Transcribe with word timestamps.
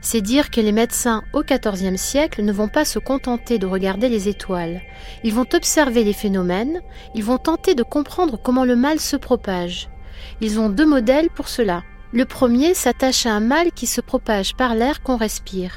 c'est 0.00 0.20
dire 0.20 0.50
que 0.50 0.60
les 0.60 0.72
médecins 0.72 1.22
au 1.32 1.42
XIVe 1.42 1.96
siècle 1.96 2.42
ne 2.42 2.52
vont 2.52 2.68
pas 2.68 2.84
se 2.84 2.98
contenter 2.98 3.58
de 3.58 3.66
regarder 3.66 4.08
les 4.08 4.28
étoiles. 4.28 4.80
Ils 5.24 5.32
vont 5.34 5.46
observer 5.54 6.04
les 6.04 6.12
phénomènes, 6.12 6.80
ils 7.14 7.24
vont 7.24 7.38
tenter 7.38 7.74
de 7.74 7.82
comprendre 7.82 8.38
comment 8.42 8.64
le 8.64 8.76
mal 8.76 9.00
se 9.00 9.16
propage. 9.16 9.88
Ils 10.40 10.58
ont 10.58 10.68
deux 10.68 10.86
modèles 10.86 11.30
pour 11.30 11.48
cela. 11.48 11.82
Le 12.12 12.24
premier 12.24 12.74
s'attache 12.74 13.26
à 13.26 13.32
un 13.32 13.40
mal 13.40 13.72
qui 13.72 13.86
se 13.86 14.00
propage 14.00 14.54
par 14.54 14.74
l'air 14.74 15.02
qu'on 15.02 15.16
respire. 15.16 15.72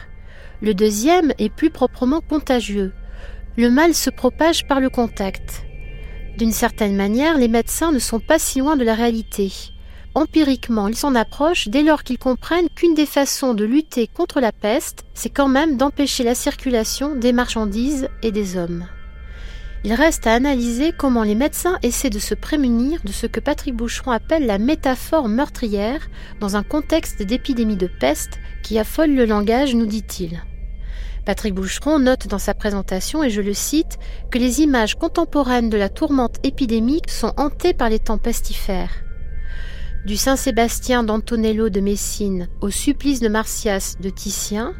Le 0.61 0.73
deuxième 0.73 1.33
est 1.37 1.49
plus 1.49 1.69
proprement 1.69 2.21
contagieux. 2.21 2.93
Le 3.57 3.69
mal 3.69 3.93
se 3.93 4.09
propage 4.09 4.67
par 4.67 4.79
le 4.79 4.89
contact. 4.89 5.63
D'une 6.37 6.51
certaine 6.51 6.95
manière, 6.95 7.37
les 7.37 7.47
médecins 7.47 7.91
ne 7.91 7.99
sont 7.99 8.19
pas 8.19 8.39
si 8.39 8.59
loin 8.59 8.75
de 8.75 8.83
la 8.83 8.95
réalité 8.95 9.53
empiriquement, 10.15 10.87
ils 10.87 10.95
s'en 10.95 11.13
approchent 11.13 11.67
dès 11.67 11.83
lors 11.83 12.03
qu'ils 12.03 12.17
comprennent 12.17 12.69
qu'une 12.73 12.95
des 12.95 13.05
façons 13.05 13.53
de 13.53 13.65
lutter 13.65 14.07
contre 14.07 14.39
la 14.39 14.51
peste, 14.51 15.03
c'est 15.13 15.29
quand 15.29 15.47
même 15.47 15.77
d'empêcher 15.77 16.23
la 16.23 16.35
circulation 16.35 17.15
des 17.15 17.33
marchandises 17.33 18.09
et 18.23 18.31
des 18.31 18.57
hommes. 18.57 18.87
Il 19.83 19.93
reste 19.93 20.25
à 20.25 20.33
analyser 20.33 20.93
comment 20.97 21.21
les 21.21 21.35
médecins 21.35 21.77
essaient 21.83 22.09
de 22.09 22.17
se 22.17 22.33
prémunir 22.33 23.01
de 23.03 23.11
ce 23.11 23.27
que 23.27 23.39
Patrick 23.39 23.75
Boucheron 23.75 24.09
appelle 24.09 24.47
la 24.47 24.57
métaphore 24.57 25.29
meurtrière 25.29 26.09
dans 26.39 26.55
un 26.55 26.63
contexte 26.63 27.21
d'épidémie 27.21 27.77
de 27.77 27.85
peste 27.85 28.39
qui 28.63 28.79
affole 28.79 29.11
le 29.11 29.25
langage, 29.25 29.75
nous 29.75 29.85
dit-il. 29.85 30.41
Patrick 31.23 31.53
Boucheron 31.53 31.99
note 31.99 32.27
dans 32.27 32.39
sa 32.39 32.55
présentation, 32.55 33.23
et 33.23 33.29
je 33.29 33.41
le 33.41 33.53
cite, 33.53 33.99
que 34.31 34.39
les 34.39 34.61
images 34.61 34.95
contemporaines 34.95 35.69
de 35.69 35.77
la 35.77 35.89
tourmente 35.89 36.37
épidémique 36.43 37.11
sont 37.11 37.33
hantées 37.37 37.75
par 37.75 37.89
les 37.89 37.99
temps 37.99 38.17
pestifères. 38.17 39.04
Du 40.05 40.17
Saint-Sébastien 40.17 41.03
d'Antonello 41.03 41.69
de 41.69 41.79
Messine 41.79 42.47
au 42.61 42.69
supplice 42.69 43.21
de 43.21 43.27
Martias 43.27 43.95
de 43.99 44.11
Titien, 44.11 44.75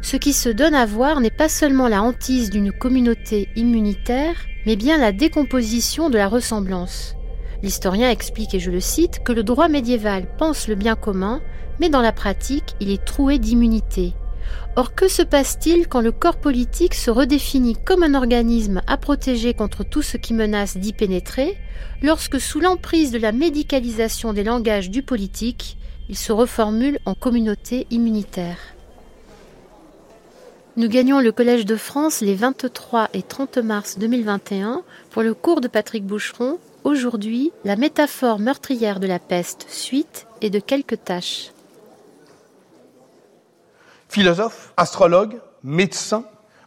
ce 0.00 0.16
qui 0.16 0.32
se 0.32 0.48
donne 0.48 0.74
à 0.74 0.86
voir 0.86 1.20
n'est 1.20 1.28
pas 1.30 1.50
seulement 1.50 1.88
la 1.88 2.02
hantise 2.02 2.48
d'une 2.48 2.72
communauté 2.72 3.50
immunitaire, 3.54 4.34
mais 4.64 4.76
bien 4.76 4.96
la 4.96 5.12
décomposition 5.12 6.08
de 6.08 6.16
la 6.16 6.26
ressemblance. 6.26 7.16
L'historien 7.62 8.08
explique, 8.08 8.54
et 8.54 8.60
je 8.60 8.70
le 8.70 8.80
cite, 8.80 9.22
que 9.22 9.32
le 9.32 9.42
droit 9.42 9.68
médiéval 9.68 10.26
pense 10.38 10.66
le 10.68 10.74
bien 10.74 10.96
commun, 10.96 11.42
mais 11.78 11.90
dans 11.90 12.00
la 12.00 12.12
pratique, 12.12 12.74
il 12.80 12.90
est 12.90 13.04
troué 13.04 13.38
d'immunité. 13.38 14.14
Or, 14.74 14.94
que 14.94 15.08
se 15.08 15.22
passe-t-il 15.22 15.86
quand 15.86 16.00
le 16.00 16.12
corps 16.12 16.38
politique 16.38 16.94
se 16.94 17.10
redéfinit 17.10 17.76
comme 17.84 18.02
un 18.02 18.14
organisme 18.14 18.80
à 18.86 18.96
protéger 18.96 19.52
contre 19.52 19.84
tout 19.84 20.00
ce 20.00 20.16
qui 20.16 20.32
menace 20.32 20.78
d'y 20.78 20.92
pénétrer, 20.94 21.58
lorsque 22.02 22.40
sous 22.40 22.60
l'emprise 22.60 23.10
de 23.10 23.18
la 23.18 23.32
médicalisation 23.32 24.32
des 24.32 24.44
langages 24.44 24.90
du 24.90 25.02
politique, 25.02 25.76
il 26.08 26.16
se 26.16 26.32
reformule 26.32 26.98
en 27.04 27.14
communauté 27.14 27.86
immunitaire 27.90 28.58
Nous 30.76 30.88
gagnons 30.88 31.20
le 31.20 31.32
Collège 31.32 31.66
de 31.66 31.76
France 31.76 32.20
les 32.22 32.34
23 32.34 33.10
et 33.12 33.22
30 33.22 33.58
mars 33.58 33.98
2021 33.98 34.82
pour 35.10 35.22
le 35.22 35.34
cours 35.34 35.60
de 35.60 35.68
Patrick 35.68 36.04
Boucheron. 36.04 36.58
Aujourd'hui, 36.84 37.52
la 37.64 37.76
métaphore 37.76 38.38
meurtrière 38.38 39.00
de 39.00 39.06
la 39.06 39.18
peste, 39.18 39.66
suite 39.68 40.26
et 40.40 40.50
de 40.50 40.58
quelques 40.58 41.04
tâches. 41.04 41.52
Philosophe, 44.12 44.74
astrologue, 44.76 45.40
médecin, 45.64 46.24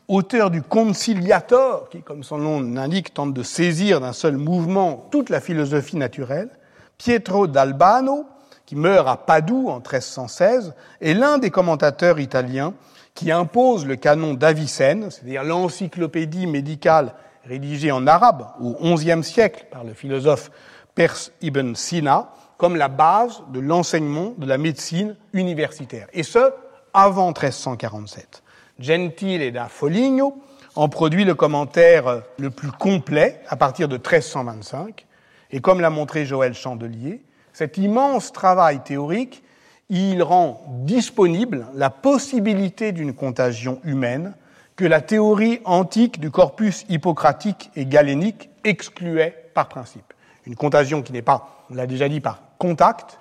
auteur 0.07 0.49
du 0.49 0.63
Conciliator, 0.63 1.89
qui, 1.89 2.01
comme 2.01 2.23
son 2.23 2.39
nom 2.39 2.59
l'indique, 2.59 3.13
tente 3.13 3.35
de 3.35 3.43
saisir 3.43 4.01
d'un 4.01 4.13
seul 4.13 4.35
mouvement 4.35 5.07
toute 5.11 5.29
la 5.29 5.39
philosophie 5.39 5.95
naturelle, 5.95 6.49
Pietro 6.97 7.45
d'Albano, 7.45 8.25
qui 8.65 8.75
meurt 8.75 9.07
à 9.07 9.15
Padoue 9.15 9.69
en 9.69 9.75
1316, 9.75 10.73
est 11.01 11.13
l'un 11.13 11.37
des 11.37 11.51
commentateurs 11.51 12.19
italiens 12.19 12.73
qui 13.13 13.31
impose 13.31 13.85
le 13.85 13.95
canon 13.95 14.33
d'Avicenne, 14.33 15.11
c'est-à-dire 15.11 15.43
l'encyclopédie 15.43 16.47
médicale 16.47 17.13
rédigée 17.45 17.91
en 17.91 18.07
arabe 18.07 18.47
au 18.59 18.95
XIe 18.95 19.23
siècle 19.23 19.67
par 19.69 19.83
le 19.83 19.93
philosophe 19.93 20.49
perse 20.95 21.31
Ibn 21.43 21.75
Sina, 21.75 22.31
comme 22.57 22.75
la 22.75 22.87
base 22.87 23.43
de 23.53 23.59
l'enseignement 23.59 24.33
de 24.35 24.47
la 24.47 24.57
médecine 24.57 25.15
universitaire. 25.33 26.07
Et 26.11 26.23
ce, 26.23 26.51
avant 26.95 27.27
1347. 27.27 28.41
Gentile 28.79 29.41
et 29.41 29.51
da 29.51 29.67
Foligno 29.67 30.41
en 30.75 30.89
produit 30.89 31.25
le 31.25 31.35
commentaire 31.35 32.23
le 32.37 32.49
plus 32.49 32.71
complet 32.71 33.41
à 33.47 33.55
partir 33.55 33.87
de 33.87 33.97
1325. 33.97 35.05
Et 35.51 35.61
comme 35.61 35.81
l'a 35.81 35.89
montré 35.89 36.25
Joël 36.25 36.53
Chandelier, 36.53 37.21
cet 37.53 37.77
immense 37.77 38.31
travail 38.31 38.81
théorique, 38.83 39.43
il 39.89 40.23
rend 40.23 40.63
disponible 40.83 41.67
la 41.75 41.89
possibilité 41.89 42.91
d'une 42.91 43.13
contagion 43.13 43.79
humaine 43.83 44.33
que 44.75 44.85
la 44.85 44.99
théorie 44.99 45.61
antique 45.63 46.19
du 46.19 46.31
corpus 46.31 46.85
hippocratique 46.89 47.71
et 47.75 47.85
galénique 47.85 48.49
excluait 48.63 49.49
par 49.53 49.69
principe. 49.69 50.13
Une 50.45 50.55
contagion 50.55 51.01
qui 51.01 51.13
n'est 51.13 51.21
pas, 51.21 51.65
on 51.69 51.75
l'a 51.75 51.87
déjà 51.87 52.09
dit, 52.09 52.19
par 52.19 52.41
contact, 52.57 53.19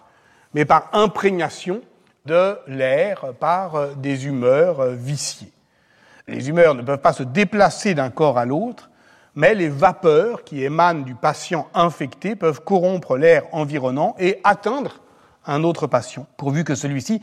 mais 0.52 0.64
par 0.64 0.88
imprégnation 0.92 1.82
de 2.26 2.58
l'air 2.66 3.34
par 3.38 3.74
euh, 3.74 3.94
des 3.94 4.26
humeurs 4.26 4.80
euh, 4.80 4.94
viciées. 4.94 5.52
Les 6.26 6.48
humeurs 6.48 6.74
ne 6.74 6.80
peuvent 6.80 7.00
pas 7.00 7.12
se 7.12 7.22
déplacer 7.22 7.94
d'un 7.94 8.08
corps 8.08 8.38
à 8.38 8.46
l'autre, 8.46 8.88
mais 9.34 9.54
les 9.54 9.68
vapeurs 9.68 10.42
qui 10.42 10.64
émanent 10.64 11.02
du 11.02 11.14
patient 11.14 11.68
infecté 11.74 12.34
peuvent 12.34 12.62
corrompre 12.62 13.18
l'air 13.18 13.42
environnant 13.52 14.16
et 14.18 14.40
atteindre 14.42 15.00
un 15.44 15.64
autre 15.64 15.86
patient, 15.86 16.26
pourvu 16.38 16.64
que 16.64 16.74
celui-ci 16.74 17.20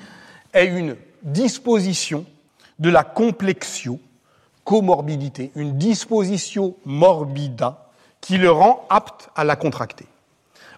ait 0.53 0.67
une 0.67 0.95
disposition 1.23 2.25
de 2.77 2.89
la 2.91 3.03
complexio, 3.03 3.99
comorbidité, 4.63 5.51
une 5.55 5.79
disposition 5.79 6.75
morbida 6.85 7.89
qui 8.19 8.37
le 8.37 8.51
rend 8.51 8.85
apte 8.89 9.29
à 9.35 9.43
la 9.43 9.55
contracter. 9.55 10.05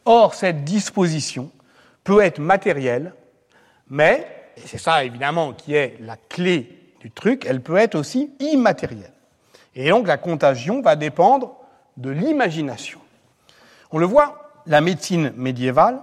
Or, 0.05 0.33
cette 0.33 0.63
disposition 0.63 1.51
peut 2.05 2.21
être 2.21 2.39
matérielle, 2.39 3.13
mais, 3.93 4.27
et 4.57 4.61
c'est 4.65 4.79
ça 4.79 5.03
évidemment 5.03 5.53
qui 5.53 5.75
est 5.75 5.97
la 5.99 6.17
clé 6.17 6.95
du 6.99 7.11
truc, 7.11 7.45
elle 7.47 7.61
peut 7.61 7.77
être 7.77 7.93
aussi 7.93 8.31
immatérielle. 8.39 9.13
Et 9.75 9.87
donc 9.91 10.07
la 10.07 10.17
contagion 10.17 10.81
va 10.81 10.95
dépendre 10.95 11.55
de 11.97 12.09
l'imagination. 12.09 12.99
On 13.91 13.99
le 13.99 14.07
voit, 14.07 14.49
la 14.65 14.81
médecine 14.81 15.31
médiévale, 15.35 16.01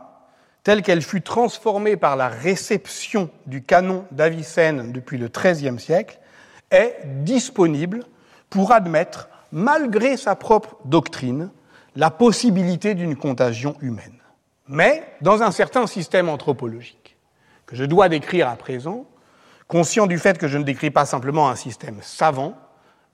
telle 0.63 0.83
qu'elle 0.83 1.03
fut 1.03 1.23
transformée 1.23 1.97
par 1.97 2.15
la 2.15 2.29
réception 2.29 3.29
du 3.47 3.65
canon 3.65 4.05
d'Avicenne 4.13 4.93
depuis 4.93 5.19
le 5.19 5.27
XIIIe 5.27 5.81
siècle, 5.81 6.21
est 6.71 6.95
disponible 7.25 8.05
pour 8.51 8.71
admettre, 8.71 9.29
malgré 9.51 10.17
sa 10.17 10.37
propre 10.37 10.77
doctrine, 10.85 11.51
la 11.97 12.11
possibilité 12.11 12.95
d'une 12.95 13.17
contagion 13.17 13.75
humaine. 13.81 14.21
Mais 14.69 15.03
dans 15.23 15.43
un 15.43 15.51
certain 15.51 15.89
système 15.89 16.29
anthropologique, 16.29 17.00
que 17.71 17.77
je 17.77 17.85
dois 17.85 18.09
décrire 18.09 18.49
à 18.49 18.57
présent, 18.57 19.07
conscient 19.69 20.09
du 20.09 20.19
fait 20.19 20.39
que 20.39 20.49
je 20.49 20.59
ne 20.59 20.65
décris 20.65 20.91
pas 20.91 21.07
simplement 21.07 21.49
un 21.49 21.55
système 21.55 21.99
savant, 22.03 22.55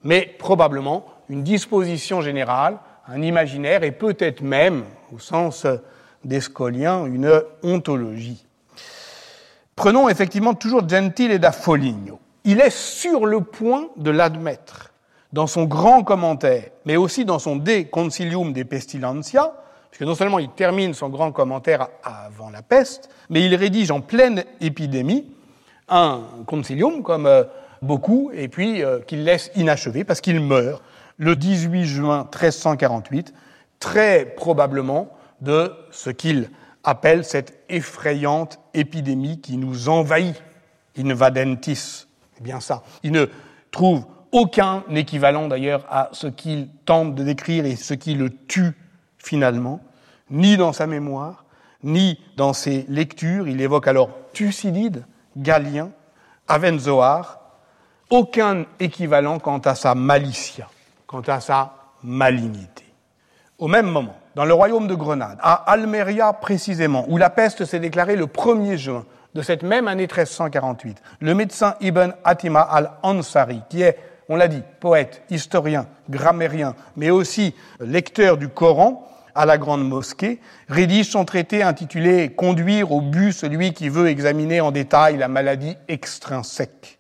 mais 0.03 0.35
probablement 0.39 1.05
une 1.29 1.43
disposition 1.43 2.23
générale, 2.23 2.79
un 3.07 3.21
imaginaire 3.21 3.83
et 3.83 3.93
peut-être 3.93 4.41
même, 4.41 4.85
au 5.15 5.19
sens 5.19 5.67
d'Escolien, 6.25 7.05
une 7.05 7.43
ontologie. 7.63 8.47
Prenons 9.75 10.09
effectivement 10.09 10.55
toujours 10.55 10.89
Gentile 10.89 11.33
et 11.33 11.39
da 11.39 11.53
Foligno. 11.53 12.19
Il 12.45 12.61
est 12.61 12.71
sur 12.71 13.27
le 13.27 13.43
point 13.43 13.89
de 13.99 14.11
l'admettre 14.11 14.91
dans 15.35 15.47
son 15.47 15.65
grand 15.65 16.03
commentaire, 16.03 16.71
mais 16.87 16.97
aussi 16.97 17.27
dans 17.27 17.39
son 17.39 17.57
De 17.57 17.83
Concilium 17.83 18.55
de 18.55 18.63
Pestilentia, 18.63 19.53
puisque 19.97 20.07
non 20.07 20.15
seulement 20.15 20.39
il 20.39 20.51
termine 20.51 20.93
son 20.93 21.09
grand 21.09 21.33
commentaire 21.33 21.89
avant 22.05 22.51
la 22.51 22.61
peste, 22.61 23.09
mais 23.31 23.47
il 23.47 23.55
rédige 23.55 23.91
en 23.91 24.03
pleine 24.03 24.45
épidémie 24.61 25.25
un 25.89 26.21
concilium, 26.45 27.03
comme 27.03 27.25
euh, 27.25 27.45
beaucoup, 27.81 28.31
et 28.35 28.49
puis 28.49 28.83
euh, 28.83 29.01
qu'il 29.01 29.25
laisse 29.25 29.51
inachevé 29.57 30.05
parce 30.05 30.21
qu'il 30.21 30.39
meurt 30.41 30.83
le 31.17 31.35
18 31.35 31.85
juin 31.87 32.19
1348, 32.25 33.33
très 33.81 34.27
probablement 34.27 35.09
de 35.41 35.73
ce 35.91 36.11
qu'il 36.11 36.51
appelle 36.85 37.25
cette 37.25 37.59
effrayante 37.71 38.61
épidémie 38.75 39.41
qui 39.41 39.57
nous 39.57 39.89
envahit, 39.89 40.43
invadentis. 40.99 42.07
C'est 42.35 42.43
bien 42.43 42.61
ça. 42.61 42.83
Il 43.03 43.13
ne 43.13 43.25
trouve 43.71 44.05
aucun 44.31 44.85
équivalent 44.95 45.49
d'ailleurs 45.49 45.87
à 45.89 46.11
ce 46.13 46.27
qu'il 46.27 46.69
tente 46.85 47.15
de 47.15 47.25
décrire 47.25 47.65
et 47.65 47.77
ce 47.77 47.95
qui 47.95 48.13
le 48.13 48.29
tue 48.29 48.75
finalement, 49.27 49.81
ni 50.31 50.57
dans 50.57 50.73
sa 50.73 50.87
mémoire, 50.87 51.45
ni 51.83 52.21
dans 52.37 52.53
ses 52.53 52.85
lectures. 52.89 53.49
Il 53.49 53.61
évoque 53.61 53.89
alors 53.89 54.11
Thucydide, 54.33 55.05
Galien, 55.37 55.91
Avenzoar, 56.49 57.41
aucun 58.11 58.65
équivalent 58.79 59.39
quant 59.39 59.59
à 59.59 59.75
sa 59.75 59.95
malicia, 59.95 60.69
quant 61.07 61.23
à 61.23 61.41
sa 61.41 61.75
malignité. 62.03 62.85
Au 63.59 63.69
même 63.69 63.87
moment, 63.87 64.17
dans 64.35 64.45
le 64.45 64.55
royaume 64.55 64.87
de 64.87 64.95
Grenade, 64.95 65.39
à 65.41 65.55
Almeria 65.55 66.33
précisément, 66.35 67.07
où 67.09 67.17
la 67.17 67.31
peste 67.31 67.65
s'est 67.65 67.81
déclarée 67.81 68.17
le 68.17 68.27
1er 68.27 68.77
juin 68.77 69.05
de 69.35 69.43
cette 69.43 69.63
même 69.63 69.89
année 69.89 70.03
1348, 70.03 71.03
le 71.21 71.35
médecin 71.35 71.75
Ibn 71.81 72.13
Atima 72.25 72.61
al-Ansari, 72.61 73.63
qui 73.69 73.83
est, 73.83 73.99
on 74.29 74.37
l'a 74.37 74.49
dit, 74.49 74.63
poète, 74.81 75.23
historien, 75.31 75.87
grammairien, 76.11 76.75
mais 76.97 77.11
aussi 77.11 77.55
lecteur 77.81 78.37
du 78.37 78.49
Coran, 78.49 79.09
à 79.37 79.47
la 79.47 79.59
Grande 79.59 79.87
Mosquée, 79.87 80.41
rédige 80.69 81.11
son 81.11 81.25
traité 81.25 81.63
intitulé 81.63 82.31
Conduire 82.31 82.91
au 82.91 83.01
but 83.01 83.33
celui 83.33 83.73
qui 83.73 83.89
veut 83.89 84.09
examiner 84.09 84.61
en 84.61 84.73
détail 84.73 85.19
la 85.19 85.29
maladie 85.29 85.77
extrinsèque. 85.89 86.99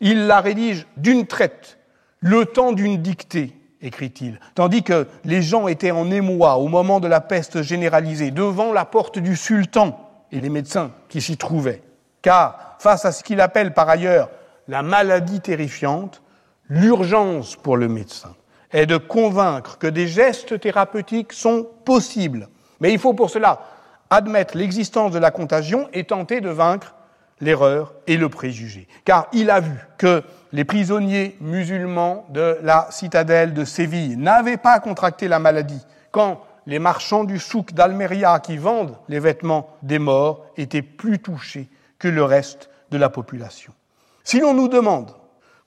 Il 0.00 0.26
la 0.26 0.40
rédige 0.40 0.86
d'une 0.96 1.26
traite, 1.26 1.78
le 2.20 2.46
temps 2.46 2.72
d'une 2.72 3.02
dictée, 3.02 3.54
écrit-il, 3.82 4.38
tandis 4.54 4.82
que 4.82 5.06
les 5.24 5.42
gens 5.42 5.68
étaient 5.68 5.90
en 5.90 6.10
émoi 6.10 6.56
au 6.56 6.68
moment 6.68 7.00
de 7.00 7.08
la 7.08 7.20
peste 7.20 7.62
généralisée, 7.62 8.30
devant 8.30 8.72
la 8.72 8.84
porte 8.84 9.18
du 9.18 9.36
sultan 9.36 9.98
et 10.32 10.40
les 10.40 10.50
médecins 10.50 10.92
qui 11.08 11.20
s'y 11.20 11.36
trouvaient. 11.36 11.82
Car, 12.22 12.76
face 12.78 13.04
à 13.04 13.12
ce 13.12 13.22
qu'il 13.22 13.40
appelle 13.40 13.74
par 13.74 13.88
ailleurs 13.88 14.30
la 14.68 14.82
maladie 14.82 15.40
terrifiante, 15.40 16.22
l'urgence 16.68 17.56
pour 17.56 17.76
le 17.76 17.88
médecin 17.88 18.34
est 18.74 18.86
de 18.86 18.98
convaincre 18.98 19.78
que 19.78 19.86
des 19.86 20.08
gestes 20.08 20.60
thérapeutiques 20.60 21.32
sont 21.32 21.66
possibles. 21.84 22.48
Mais 22.80 22.92
il 22.92 22.98
faut 22.98 23.14
pour 23.14 23.30
cela 23.30 23.60
admettre 24.10 24.58
l'existence 24.58 25.12
de 25.12 25.18
la 25.18 25.30
contagion 25.30 25.88
et 25.92 26.04
tenter 26.04 26.40
de 26.40 26.50
vaincre 26.50 26.94
l'erreur 27.40 27.94
et 28.06 28.16
le 28.16 28.28
préjugé. 28.28 28.88
Car 29.04 29.28
il 29.32 29.50
a 29.50 29.60
vu 29.60 29.78
que 29.96 30.22
les 30.52 30.64
prisonniers 30.64 31.36
musulmans 31.40 32.26
de 32.30 32.58
la 32.62 32.88
citadelle 32.90 33.54
de 33.54 33.64
Séville 33.64 34.16
n'avaient 34.16 34.56
pas 34.56 34.80
contracté 34.80 35.28
la 35.28 35.38
maladie 35.38 35.86
quand 36.10 36.40
les 36.66 36.80
marchands 36.80 37.24
du 37.24 37.38
souk 37.38 37.74
d'Almeria 37.74 38.40
qui 38.40 38.56
vendent 38.56 38.96
les 39.08 39.20
vêtements 39.20 39.70
des 39.82 39.98
morts 40.00 40.46
étaient 40.56 40.82
plus 40.82 41.20
touchés 41.20 41.68
que 41.98 42.08
le 42.08 42.24
reste 42.24 42.70
de 42.90 42.98
la 42.98 43.08
population. 43.08 43.72
Si 44.24 44.40
l'on 44.40 44.54
nous 44.54 44.68
demande 44.68 45.12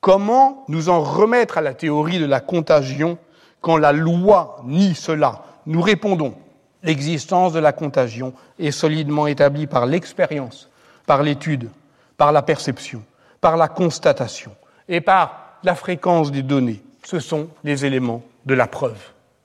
comment 0.01 0.65
nous 0.67 0.89
en 0.89 1.01
remettre 1.01 1.57
à 1.57 1.61
la 1.61 1.73
théorie 1.73 2.19
de 2.19 2.25
la 2.25 2.39
contagion 2.39 3.17
quand 3.61 3.77
la 3.77 3.91
loi 3.91 4.61
nie 4.65 4.95
cela, 4.95 5.43
nous 5.65 5.81
répondons 5.81 6.35
l'existence 6.83 7.53
de 7.53 7.59
la 7.59 7.73
contagion 7.73 8.33
est 8.59 8.71
solidement 8.71 9.27
établie 9.27 9.67
par 9.67 9.85
l'expérience, 9.85 10.69
par 11.05 11.23
l'étude, 11.23 11.69
par 12.15 12.31
la 12.31 12.41
perception, 12.41 13.03
par 13.41 13.57
la 13.57 13.67
constatation 13.67 14.55
et 14.87 15.01
par 15.01 15.57
la 15.63 15.75
fréquence 15.75 16.31
des 16.31 16.43
données. 16.43 16.81
Ce 17.03 17.19
sont 17.19 17.49
les 17.63 17.85
éléments 17.85 18.23
de 18.45 18.53
la 18.53 18.67
preuve. 18.67 18.99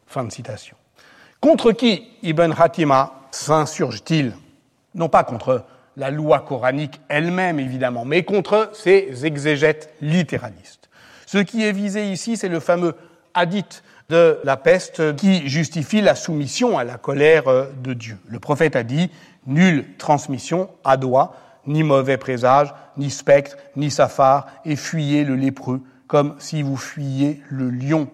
Fin 0.06 0.24
de 0.24 0.32
citation. 0.32 0.76
Contre 1.40 1.72
qui 1.72 2.08
Ibn 2.22 2.52
Hatima 2.56 3.12
s'insurge-t-il? 3.30 4.34
Non 4.94 5.08
pas 5.08 5.24
contre 5.24 5.64
la 5.96 6.10
loi 6.10 6.40
coranique 6.40 7.00
elle-même, 7.08 7.58
évidemment, 7.58 8.04
mais 8.04 8.22
contre 8.22 8.70
ces 8.72 9.26
exégètes 9.26 9.92
littéralistes. 10.00 10.88
Ce 11.26 11.38
qui 11.38 11.64
est 11.64 11.72
visé 11.72 12.10
ici, 12.10 12.36
c'est 12.36 12.48
le 12.48 12.60
fameux 12.60 12.94
hadith 13.34 13.82
de 14.08 14.38
la 14.44 14.56
peste 14.56 15.16
qui 15.16 15.48
justifie 15.48 16.00
la 16.00 16.14
soumission 16.14 16.78
à 16.78 16.84
la 16.84 16.98
colère 16.98 17.44
de 17.82 17.94
Dieu. 17.94 18.18
Le 18.28 18.38
prophète 18.38 18.76
a 18.76 18.82
dit 18.82 19.10
Nulle 19.46 19.84
transmission 19.98 20.68
à 20.84 20.96
doigt 20.96 21.34
ni 21.66 21.82
mauvais 21.82 22.16
présage, 22.16 22.74
ni 22.96 23.10
spectre, 23.10 23.56
ni 23.76 23.90
safar, 23.90 24.46
et 24.64 24.76
fuyez 24.76 25.24
le 25.24 25.36
lépreux, 25.36 25.80
comme 26.06 26.34
si 26.38 26.62
vous 26.62 26.76
fuyiez 26.76 27.40
le 27.48 27.70
lion. 27.70 28.08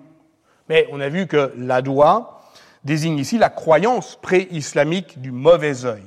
Mais 0.68 0.86
on 0.92 1.00
a 1.00 1.08
vu 1.08 1.26
que 1.26 1.52
la 1.56 1.82
doigt 1.82 2.42
désigne 2.84 3.18
ici 3.18 3.38
la 3.38 3.48
croyance 3.48 4.18
pré-islamique 4.20 5.20
du 5.20 5.32
mauvais 5.32 5.84
œil. 5.84 6.04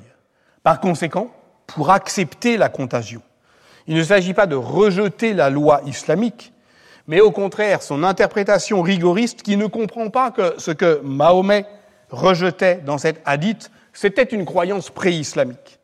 Par 0.63 0.79
conséquent, 0.79 1.31
pour 1.75 1.89
accepter 1.89 2.57
la 2.57 2.69
contagion, 2.69 3.21
il 3.87 3.95
ne 3.95 4.03
s'agit 4.03 4.33
pas 4.33 4.47
de 4.47 4.55
rejeter 4.55 5.33
la 5.33 5.49
loi 5.49 5.81
islamique, 5.85 6.53
mais 7.07 7.21
au 7.21 7.31
contraire 7.31 7.81
son 7.81 8.03
interprétation 8.03 8.81
rigoriste 8.81 9.41
qui 9.41 9.57
ne 9.57 9.67
comprend 9.67 10.09
pas 10.09 10.31
que 10.31 10.53
ce 10.57 10.71
que 10.71 11.01
Mahomet 11.03 11.65
rejetait 12.09 12.81
dans 12.85 12.97
cette 12.97 13.21
hadith, 13.25 13.71
c'était 13.93 14.23
une 14.23 14.45
croyance 14.45 14.89
pré-islamique. 14.89 15.79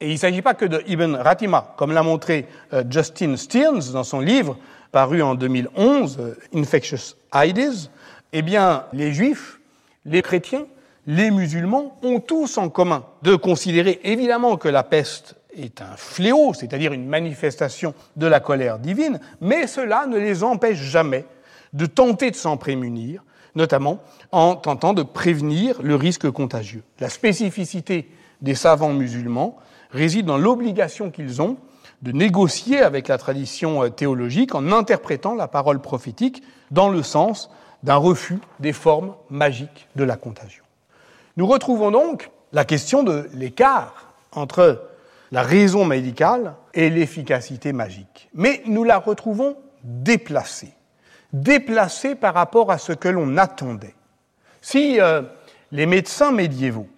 Et 0.00 0.08
il 0.08 0.14
ne 0.14 0.18
s'agit 0.18 0.42
pas 0.42 0.54
que 0.54 0.64
de 0.64 0.82
Ibn 0.86 1.16
Ratima, 1.16 1.74
comme 1.76 1.92
l'a 1.92 2.02
montré 2.02 2.46
euh, 2.72 2.82
Justin 2.88 3.36
Stearns 3.36 3.92
dans 3.92 4.04
son 4.04 4.20
livre 4.20 4.56
paru 4.92 5.22
en 5.22 5.34
2011, 5.34 6.18
euh, 6.18 6.34
Infectious 6.54 7.16
Ideas. 7.34 7.90
Eh 8.32 8.42
bien, 8.42 8.84
les 8.92 9.12
juifs, 9.12 9.60
les 10.06 10.22
chrétiens, 10.22 10.66
les 11.10 11.32
musulmans 11.32 11.98
ont 12.04 12.20
tous 12.20 12.56
en 12.56 12.68
commun 12.68 13.04
de 13.22 13.34
considérer 13.34 13.98
évidemment 14.04 14.56
que 14.56 14.68
la 14.68 14.84
peste 14.84 15.34
est 15.56 15.82
un 15.82 15.96
fléau, 15.96 16.54
c'est-à-dire 16.54 16.92
une 16.92 17.08
manifestation 17.08 17.94
de 18.14 18.28
la 18.28 18.38
colère 18.38 18.78
divine, 18.78 19.18
mais 19.40 19.66
cela 19.66 20.06
ne 20.06 20.16
les 20.16 20.44
empêche 20.44 20.78
jamais 20.78 21.24
de 21.72 21.86
tenter 21.86 22.30
de 22.30 22.36
s'en 22.36 22.56
prémunir, 22.56 23.24
notamment 23.56 23.98
en 24.30 24.54
tentant 24.54 24.92
de 24.92 25.02
prévenir 25.02 25.82
le 25.82 25.96
risque 25.96 26.30
contagieux. 26.30 26.84
La 27.00 27.08
spécificité 27.08 28.08
des 28.40 28.54
savants 28.54 28.92
musulmans, 28.92 29.56
réside 29.90 30.26
dans 30.26 30.38
l'obligation 30.38 31.10
qu'ils 31.10 31.42
ont 31.42 31.56
de 32.02 32.12
négocier 32.12 32.78
avec 32.78 33.08
la 33.08 33.18
tradition 33.18 33.82
euh, 33.82 33.88
théologique 33.88 34.54
en 34.54 34.70
interprétant 34.70 35.34
la 35.34 35.48
parole 35.48 35.82
prophétique 35.82 36.44
dans 36.70 36.88
le 36.88 37.02
sens 37.02 37.50
d'un 37.82 37.96
refus 37.96 38.38
des 38.60 38.72
formes 38.72 39.14
magiques 39.28 39.88
de 39.96 40.04
la 40.04 40.16
contagion. 40.16 40.62
Nous 41.36 41.46
retrouvons 41.46 41.90
donc 41.90 42.30
la 42.52 42.64
question 42.64 43.02
de 43.02 43.28
l'écart 43.34 44.12
entre 44.32 44.82
la 45.32 45.42
raison 45.42 45.84
médicale 45.84 46.54
et 46.74 46.90
l'efficacité 46.90 47.72
magique. 47.72 48.28
Mais 48.34 48.62
nous 48.66 48.84
la 48.84 48.98
retrouvons 48.98 49.56
déplacée, 49.84 50.72
déplacée 51.32 52.14
par 52.14 52.34
rapport 52.34 52.70
à 52.72 52.78
ce 52.78 52.92
que 52.92 53.08
l'on 53.08 53.36
attendait. 53.36 53.94
Si 54.60 55.00
euh, 55.00 55.22
les 55.72 55.86
médecins 55.86 56.32
médiévaux 56.32 56.88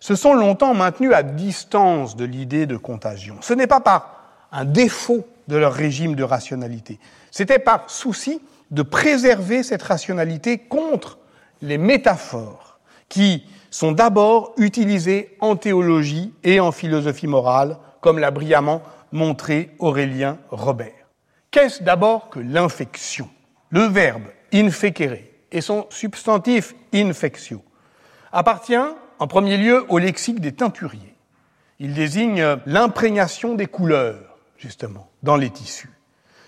se 0.00 0.14
sont 0.14 0.34
longtemps 0.34 0.74
maintenus 0.74 1.12
à 1.12 1.22
distance 1.22 2.16
de 2.16 2.24
l'idée 2.24 2.66
de 2.66 2.76
contagion, 2.76 3.36
ce 3.40 3.54
n'est 3.54 3.66
pas 3.66 3.80
par 3.80 4.22
un 4.52 4.64
défaut 4.64 5.26
de 5.48 5.56
leur 5.56 5.72
régime 5.72 6.14
de 6.14 6.22
rationalité, 6.22 6.98
c'était 7.30 7.58
par 7.58 7.90
souci 7.90 8.40
de 8.70 8.82
préserver 8.82 9.62
cette 9.62 9.82
rationalité 9.82 10.58
contre 10.58 11.18
les 11.60 11.78
métaphores 11.78 12.78
qui 13.08 13.44
sont 13.72 13.92
d'abord 13.92 14.52
utilisées 14.58 15.34
en 15.40 15.56
théologie 15.56 16.32
et 16.44 16.60
en 16.60 16.70
philosophie 16.72 17.26
morale, 17.26 17.78
comme 18.00 18.18
l'a 18.18 18.30
brillamment 18.30 18.82
montré 19.12 19.70
Aurélien 19.78 20.38
Robert. 20.50 20.92
Qu'est-ce 21.50 21.82
d'abord 21.82 22.28
que 22.28 22.38
l'infection? 22.38 23.28
Le 23.70 23.82
verbe 23.82 24.24
infecere 24.52 25.18
et 25.50 25.60
son 25.62 25.86
substantif 25.88 26.74
infectio 26.94 27.62
appartient 28.30 28.76
en 29.18 29.26
premier 29.26 29.56
lieu 29.56 29.86
au 29.88 29.98
lexique 29.98 30.40
des 30.40 30.52
teinturiers. 30.52 31.14
Il 31.78 31.94
désigne 31.94 32.58
l'imprégnation 32.66 33.54
des 33.54 33.66
couleurs, 33.66 34.36
justement, 34.58 35.08
dans 35.22 35.36
les 35.36 35.50
tissus. 35.50 35.90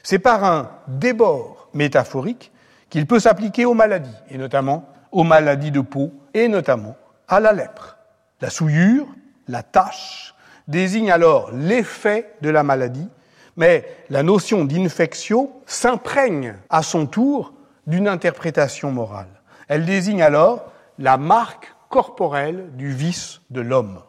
C'est 0.02 0.18
par 0.18 0.44
un 0.44 0.70
débord 0.88 1.68
métaphorique 1.72 2.52
qu'il 2.90 3.06
peut 3.06 3.18
s'appliquer 3.18 3.64
aux 3.64 3.74
maladies, 3.74 4.14
et 4.30 4.36
notamment 4.36 4.88
aux 5.10 5.24
maladies 5.24 5.70
de 5.70 5.80
peau, 5.80 6.12
et 6.34 6.48
notamment 6.48 6.96
à 7.28 7.40
la 7.40 7.52
lèpre. 7.52 7.96
La 8.40 8.50
souillure, 8.50 9.06
la 9.48 9.62
tache, 9.62 10.34
désigne 10.68 11.10
alors 11.10 11.50
l'effet 11.52 12.34
de 12.40 12.50
la 12.50 12.62
maladie, 12.62 13.08
mais 13.56 13.84
la 14.10 14.22
notion 14.22 14.64
d'infectio 14.64 15.62
s'imprègne 15.66 16.56
à 16.70 16.82
son 16.82 17.06
tour 17.06 17.52
d'une 17.86 18.08
interprétation 18.08 18.90
morale. 18.90 19.28
Elle 19.68 19.84
désigne 19.84 20.22
alors 20.22 20.72
la 20.98 21.16
marque 21.16 21.74
corporelle 21.88 22.70
du 22.74 22.92
vice 22.92 23.40
de 23.50 23.60
l'homme. 23.60 24.00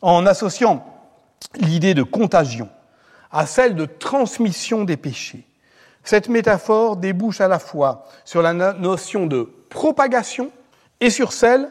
En 0.00 0.26
associant 0.26 0.84
l'idée 1.56 1.94
de 1.94 2.02
contagion 2.02 2.68
à 3.30 3.46
celle 3.46 3.74
de 3.74 3.84
transmission 3.84 4.84
des 4.84 4.96
péchés, 4.96 5.46
cette 6.04 6.28
métaphore 6.28 6.96
débouche 6.96 7.40
à 7.40 7.48
la 7.48 7.58
fois 7.58 8.06
sur 8.24 8.42
la 8.42 8.52
notion 8.52 9.26
de 9.26 9.48
propagation 9.68 10.50
et 11.00 11.10
sur 11.10 11.32
celle 11.32 11.68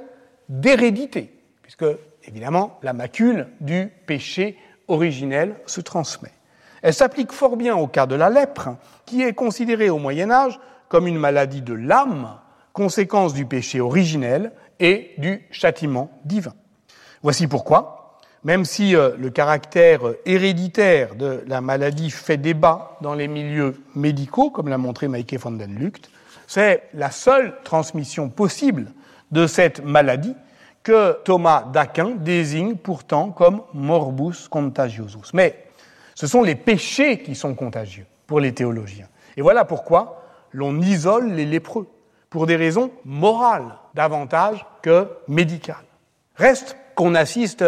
d'hérédité, 0.52 1.34
puisque 1.64 1.86
évidemment 2.26 2.78
la 2.84 2.94
macule 2.94 3.48
du 3.62 3.88
péché 4.06 4.58
originel 4.88 5.56
se 5.66 5.82
transmet. 5.82 6.32
Elle 6.82 6.94
s'applique 6.94 7.32
fort 7.32 7.56
bien 7.56 7.76
au 7.76 7.88
cas 7.88 8.06
de 8.06 8.16
la 8.16 8.30
lèpre, 8.30 8.76
qui 9.06 9.22
est 9.22 9.34
considérée 9.34 9.90
au 9.90 9.98
Moyen 9.98 10.30
Âge 10.30 10.60
comme 10.90 11.08
une 11.08 11.18
maladie 11.18 11.62
de 11.62 11.74
l'âme, 11.74 12.38
conséquence 12.74 13.34
du 13.34 13.46
péché 13.46 13.80
originel 13.80 14.52
et 14.80 15.12
du 15.18 15.48
châtiment 15.52 16.12
divin. 16.26 16.54
Voici 17.24 17.48
pourquoi, 17.48 18.20
même 18.44 18.66
si 18.66 18.96
euh, 18.96 19.12
le 19.18 19.30
caractère 19.30 20.02
héréditaire 20.26 21.16
de 21.16 21.44
la 21.48 21.62
maladie 21.62 22.10
fait 22.10 22.38
débat 22.38 22.98
dans 23.02 23.14
les 23.14 23.28
milieux 23.28 23.82
médicaux, 23.96 24.50
comme 24.50 24.68
l'a 24.68 24.78
montré 24.78 25.08
Maike 25.08 25.40
van 25.40 25.52
den 25.52 25.76
Lucht, 25.76 26.10
c'est 26.48 26.90
la 26.94 27.12
seule 27.12 27.54
transmission 27.64 28.28
possible 28.30 28.88
de 29.32 29.48
cette 29.48 29.84
maladie 29.84 30.36
que 30.84 31.18
Thomas 31.24 31.64
d'Aquin 31.72 32.12
désigne 32.12 32.76
pourtant 32.76 33.30
comme 33.30 33.62
morbus 33.74 34.48
contagiosus. 34.50 35.32
Mais 35.34 35.66
ce 36.16 36.28
sont 36.28 36.42
les 36.42 36.56
péchés 36.56 37.20
qui 37.20 37.36
sont 37.36 37.54
contagieux 37.54 38.06
pour 38.28 38.40
les 38.40 38.54
théologiens. 38.54 39.08
Et 39.38 39.42
voilà 39.42 39.66
pourquoi 39.66 40.24
l'on 40.52 40.82
isole 40.82 41.32
les 41.32 41.46
lépreux, 41.46 41.88
pour 42.30 42.48
des 42.48 42.56
raisons 42.56 42.92
morales 43.06 43.76
davantage 43.94 44.66
que 44.82 45.08
médicales. 45.28 45.76
Reste 46.36 46.78
qu'on 46.96 47.16
assiste 47.16 47.64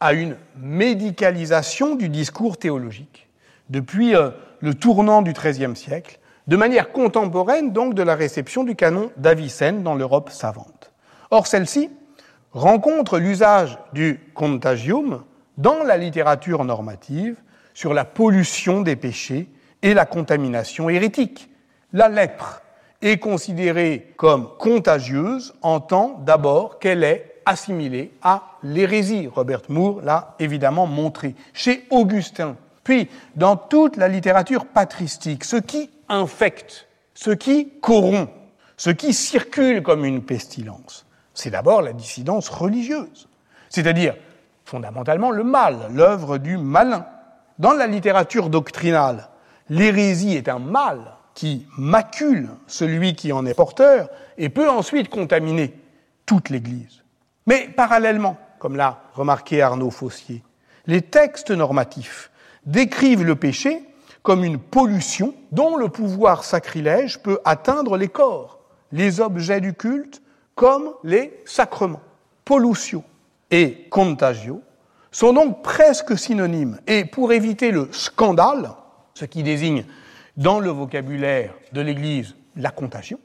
à 0.00 0.12
une 0.12 0.36
médicalisation 0.56 1.94
du 1.94 2.08
discours 2.08 2.56
théologique 2.56 3.28
depuis 3.68 4.16
euh, 4.16 4.30
le 4.60 4.74
tournant 4.74 5.22
du 5.22 5.32
XIIIe 5.32 5.76
siècle, 5.76 6.18
de 6.46 6.56
manière 6.56 6.92
contemporaine 6.92 7.72
donc 7.72 7.94
de 7.94 8.02
la 8.02 8.14
réception 8.14 8.64
du 8.64 8.74
canon 8.74 9.10
d'Avicenne 9.16 9.82
dans 9.82 9.94
l'Europe 9.94 10.30
savante. 10.30 10.79
Or, 11.30 11.46
celle-ci 11.46 11.90
rencontre 12.52 13.18
l'usage 13.18 13.78
du 13.92 14.20
contagium 14.34 15.22
dans 15.58 15.84
la 15.84 15.96
littérature 15.96 16.64
normative 16.64 17.36
sur 17.74 17.94
la 17.94 18.04
pollution 18.04 18.80
des 18.80 18.96
péchés 18.96 19.48
et 19.82 19.94
la 19.94 20.06
contamination 20.06 20.88
hérétique, 20.88 21.48
la 21.92 22.08
lèpre 22.08 22.62
est 23.02 23.18
considérée 23.18 24.12
comme 24.16 24.48
contagieuse 24.58 25.54
en 25.62 25.80
tant 25.80 26.20
d'abord 26.24 26.78
qu'elle 26.78 27.04
est 27.04 27.42
assimilée 27.46 28.12
à 28.22 28.58
l'hérésie. 28.62 29.26
Robert 29.26 29.62
Moore 29.68 30.02
l'a 30.02 30.34
évidemment 30.38 30.86
montré. 30.86 31.34
Chez 31.54 31.86
Augustin, 31.90 32.56
puis 32.84 33.08
dans 33.36 33.56
toute 33.56 33.96
la 33.96 34.08
littérature 34.08 34.66
patristique, 34.66 35.44
ce 35.44 35.56
qui 35.56 35.90
infecte, 36.08 36.88
ce 37.14 37.30
qui 37.30 37.70
corrompt, 37.80 38.30
ce 38.76 38.90
qui 38.90 39.12
circule 39.12 39.82
comme 39.82 40.04
une 40.04 40.22
pestilence, 40.22 41.06
c'est 41.40 41.50
d'abord 41.50 41.80
la 41.82 41.92
dissidence 41.92 42.48
religieuse, 42.48 43.28
c'est-à-dire 43.70 44.14
fondamentalement 44.64 45.30
le 45.30 45.42
mal, 45.42 45.90
l'œuvre 45.92 46.38
du 46.38 46.58
malin. 46.58 47.06
Dans 47.58 47.72
la 47.72 47.86
littérature 47.86 48.50
doctrinale, 48.50 49.28
l'hérésie 49.68 50.36
est 50.36 50.48
un 50.48 50.58
mal 50.58 51.16
qui 51.34 51.66
macule 51.78 52.50
celui 52.66 53.14
qui 53.14 53.32
en 53.32 53.46
est 53.46 53.54
porteur 53.54 54.10
et 54.36 54.50
peut 54.50 54.68
ensuite 54.68 55.08
contaminer 55.08 55.74
toute 56.26 56.50
l'Église. 56.50 57.02
Mais 57.46 57.68
parallèlement, 57.68 58.36
comme 58.58 58.76
l'a 58.76 59.00
remarqué 59.14 59.62
Arnaud 59.62 59.90
Fossier, 59.90 60.44
les 60.86 61.02
textes 61.02 61.50
normatifs 61.50 62.30
décrivent 62.66 63.24
le 63.24 63.36
péché 63.36 63.82
comme 64.22 64.44
une 64.44 64.58
pollution 64.58 65.34
dont 65.52 65.76
le 65.76 65.88
pouvoir 65.88 66.44
sacrilège 66.44 67.22
peut 67.22 67.40
atteindre 67.46 67.96
les 67.96 68.08
corps, 68.08 68.60
les 68.92 69.20
objets 69.20 69.62
du 69.62 69.72
culte, 69.72 70.20
comme 70.60 70.92
les 71.04 71.40
sacrements. 71.46 72.02
Pollutio 72.44 73.02
et 73.50 73.86
contagio 73.88 74.60
sont 75.10 75.32
donc 75.32 75.62
presque 75.62 76.18
synonymes. 76.18 76.78
Et 76.86 77.06
pour 77.06 77.32
éviter 77.32 77.70
le 77.70 77.88
scandale, 77.92 78.72
ce 79.14 79.24
qui 79.24 79.42
désigne 79.42 79.86
dans 80.36 80.60
le 80.60 80.68
vocabulaire 80.68 81.54
de 81.72 81.80
l'Église 81.80 82.36
la 82.56 82.70
contagion. 82.70 83.18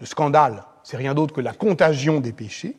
Le 0.00 0.04
scandale, 0.04 0.64
c'est 0.82 0.98
rien 0.98 1.14
d'autre 1.14 1.34
que 1.34 1.40
la 1.40 1.54
contagion 1.54 2.20
des 2.20 2.32
péchés. 2.32 2.76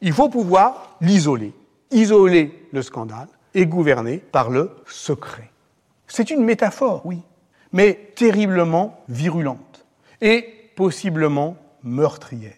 Il 0.00 0.12
faut 0.12 0.28
pouvoir 0.28 0.96
l'isoler, 1.00 1.52
isoler 1.90 2.68
le 2.70 2.82
scandale 2.82 3.26
et 3.52 3.66
gouverner 3.66 4.18
par 4.18 4.48
le 4.48 4.76
secret. 4.86 5.50
C'est 6.06 6.30
une 6.30 6.44
métaphore, 6.44 7.04
oui, 7.04 7.20
mais 7.72 8.12
terriblement 8.14 9.00
virulente 9.08 9.84
et 10.20 10.70
possiblement 10.76 11.56
meurtrière. 11.82 12.54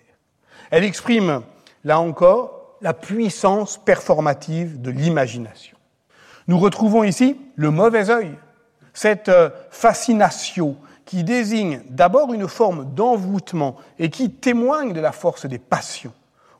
Elle 0.71 0.85
exprime, 0.85 1.43
là 1.85 2.01
encore, 2.01 2.77
la 2.81 2.95
puissance 2.95 3.79
performative 3.79 4.81
de 4.81 4.91
l'imagination. 4.91 5.77
Nous 6.47 6.59
retrouvons 6.59 7.05
ici 7.05 7.37
le 7.57 7.71
mauvais 7.71 8.11
œil 8.11 8.31
cette 8.95 9.29
euh, 9.29 9.51
fascination 9.71 10.77
qui 11.05 11.23
désigne 11.23 11.83
d'abord 11.89 12.35
une 12.35 12.49
forme 12.49 12.93
d'envoûtement 12.95 13.77
et 13.99 14.11
qui 14.11 14.31
témoigne 14.31 14.93
de 14.93 15.01
la 15.01 15.13
force 15.13 15.47
des 15.47 15.59
passions. 15.59 16.13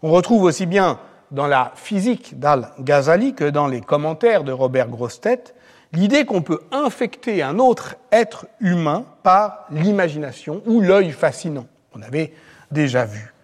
On 0.03 0.11
retrouve 0.11 0.45
aussi 0.45 0.65
bien 0.65 1.01
dans 1.31 1.47
la 1.47 1.73
physique 1.75 2.39
d'Al-Ghazali 2.39 3.35
que 3.35 3.45
dans 3.45 3.67
les 3.67 3.81
commentaires 3.81 4.45
de 4.45 4.53
Robert 4.53 4.89
Grostet 4.89 5.55
l'idée 5.93 6.25
qu'on 6.25 6.43
peut 6.43 6.61
infecter 6.71 7.43
un 7.43 7.59
autre 7.59 7.97
être 8.13 8.47
humain 8.61 9.05
par 9.23 9.67
l'imagination 9.71 10.63
ou 10.67 10.81
l'œil 10.81 11.11
fascinant. 11.11 11.67
On 11.95 12.03
avait 12.03 12.33
déjà 12.71 13.05
vu. 13.05 13.35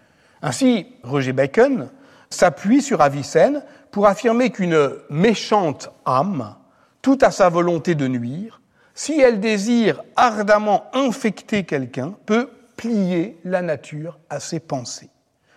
Ainsi, 0.46 0.86
Roger 1.02 1.32
Bacon 1.32 1.88
s'appuie 2.28 2.82
sur 2.82 3.00
Avicenne 3.00 3.62
pour 3.90 4.06
affirmer 4.06 4.50
qu'une 4.50 4.90
méchante 5.08 5.88
âme, 6.04 6.54
tout 7.00 7.16
à 7.22 7.30
sa 7.30 7.48
volonté 7.48 7.94
de 7.94 8.06
nuire, 8.06 8.60
si 8.92 9.18
elle 9.18 9.40
désire 9.40 10.02
ardemment 10.16 10.84
infecter 10.92 11.64
quelqu'un, 11.64 12.14
peut 12.26 12.50
plier 12.76 13.38
la 13.44 13.62
nature 13.62 14.18
à 14.28 14.38
ses 14.38 14.60
pensées. 14.60 15.08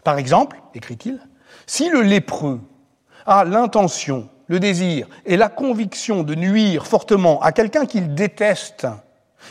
Par 0.05 0.17
exemple, 0.17 0.55
écrit-il, 0.73 1.19
si 1.65 1.89
le 1.89 2.01
lépreux 2.01 2.61
a 3.25 3.43
l'intention, 3.43 4.29
le 4.47 4.61
désir 4.61 5.09
et 5.25 5.35
la 5.35 5.49
conviction 5.49 6.23
de 6.23 6.33
nuire 6.33 6.87
fortement 6.87 7.41
à 7.41 7.51
quelqu'un 7.51 7.85
qu'il 7.85 8.15
déteste, 8.15 8.87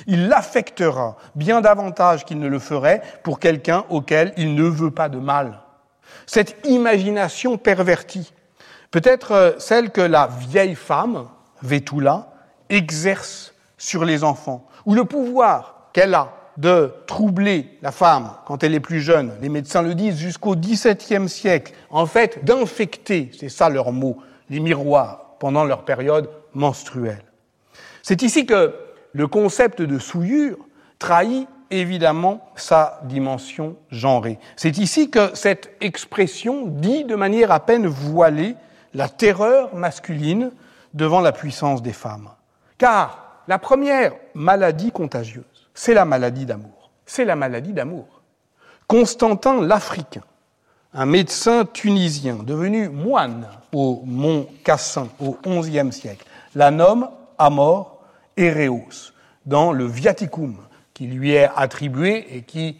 il 0.06 0.28
l'affectera 0.28 1.16
bien 1.34 1.60
davantage 1.60 2.24
qu'il 2.24 2.38
ne 2.38 2.48
le 2.48 2.58
ferait 2.58 3.02
pour 3.22 3.38
quelqu'un 3.38 3.84
auquel 3.88 4.32
il 4.36 4.54
ne 4.54 4.64
veut 4.64 4.90
pas 4.90 5.08
de 5.08 5.18
mal. 5.18 5.60
Cette 6.26 6.56
imagination 6.66 7.56
pervertie 7.56 8.32
peut 8.90 9.02
être 9.04 9.32
euh, 9.32 9.52
celle 9.58 9.90
que 9.90 10.00
la 10.00 10.28
vieille 10.48 10.74
femme, 10.74 11.28
Vétoula, 11.62 12.32
exerce 12.68 13.54
sur 13.78 14.04
les 14.04 14.24
enfants, 14.24 14.66
ou 14.84 14.94
le 14.94 15.04
pouvoir 15.04 15.88
qu'elle 15.92 16.14
a 16.14 16.32
de 16.56 16.92
troubler 17.06 17.78
la 17.82 17.92
femme 17.92 18.30
quand 18.46 18.64
elle 18.64 18.74
est 18.74 18.80
plus 18.80 19.00
jeune, 19.00 19.32
les 19.42 19.48
médecins 19.48 19.82
le 19.82 19.94
disent 19.94 20.16
jusqu'au 20.16 20.56
XVIIe 20.56 21.28
siècle, 21.28 21.74
en 21.90 22.06
fait 22.06 22.44
d'infecter, 22.44 23.30
c'est 23.38 23.50
ça 23.50 23.68
leur 23.68 23.92
mot, 23.92 24.16
les 24.48 24.60
miroirs 24.60 25.36
pendant 25.38 25.64
leur 25.64 25.84
période 25.84 26.30
menstruelle. 26.54 27.22
C'est 28.02 28.22
ici 28.22 28.46
que 28.46 28.74
le 29.16 29.26
concept 29.26 29.80
de 29.80 29.98
souillure 29.98 30.58
trahit 30.98 31.48
évidemment 31.70 32.50
sa 32.54 33.00
dimension 33.04 33.76
genrée. 33.90 34.38
C'est 34.56 34.76
ici 34.76 35.10
que 35.10 35.34
cette 35.34 35.70
expression 35.80 36.66
dit 36.66 37.04
de 37.04 37.14
manière 37.14 37.50
à 37.50 37.60
peine 37.60 37.86
voilée 37.86 38.56
la 38.92 39.08
terreur 39.08 39.74
masculine 39.74 40.50
devant 40.92 41.22
la 41.22 41.32
puissance 41.32 41.82
des 41.82 41.94
femmes. 41.94 42.28
Car 42.76 43.42
la 43.48 43.58
première 43.58 44.12
maladie 44.34 44.92
contagieuse, 44.92 45.44
c'est 45.72 45.94
la 45.94 46.04
maladie 46.04 46.44
d'amour. 46.44 46.90
C'est 47.06 47.24
la 47.24 47.36
maladie 47.36 47.72
d'amour. 47.72 48.20
Constantin 48.86 49.62
l'Africain, 49.62 50.24
un 50.92 51.06
médecin 51.06 51.64
tunisien 51.64 52.36
devenu 52.36 52.90
moine 52.90 53.48
au 53.72 54.02
mont 54.04 54.46
Cassin 54.62 55.08
au 55.20 55.38
XIe 55.42 55.90
siècle, 55.90 56.26
la 56.54 56.70
nomme 56.70 57.08
Amor 57.38 57.95
Ereos 58.36 59.12
dans 59.44 59.72
le 59.72 59.86
Viaticum 59.86 60.56
qui 60.94 61.06
lui 61.06 61.32
est 61.32 61.48
attribué 61.54 62.26
et 62.34 62.42
qui 62.42 62.78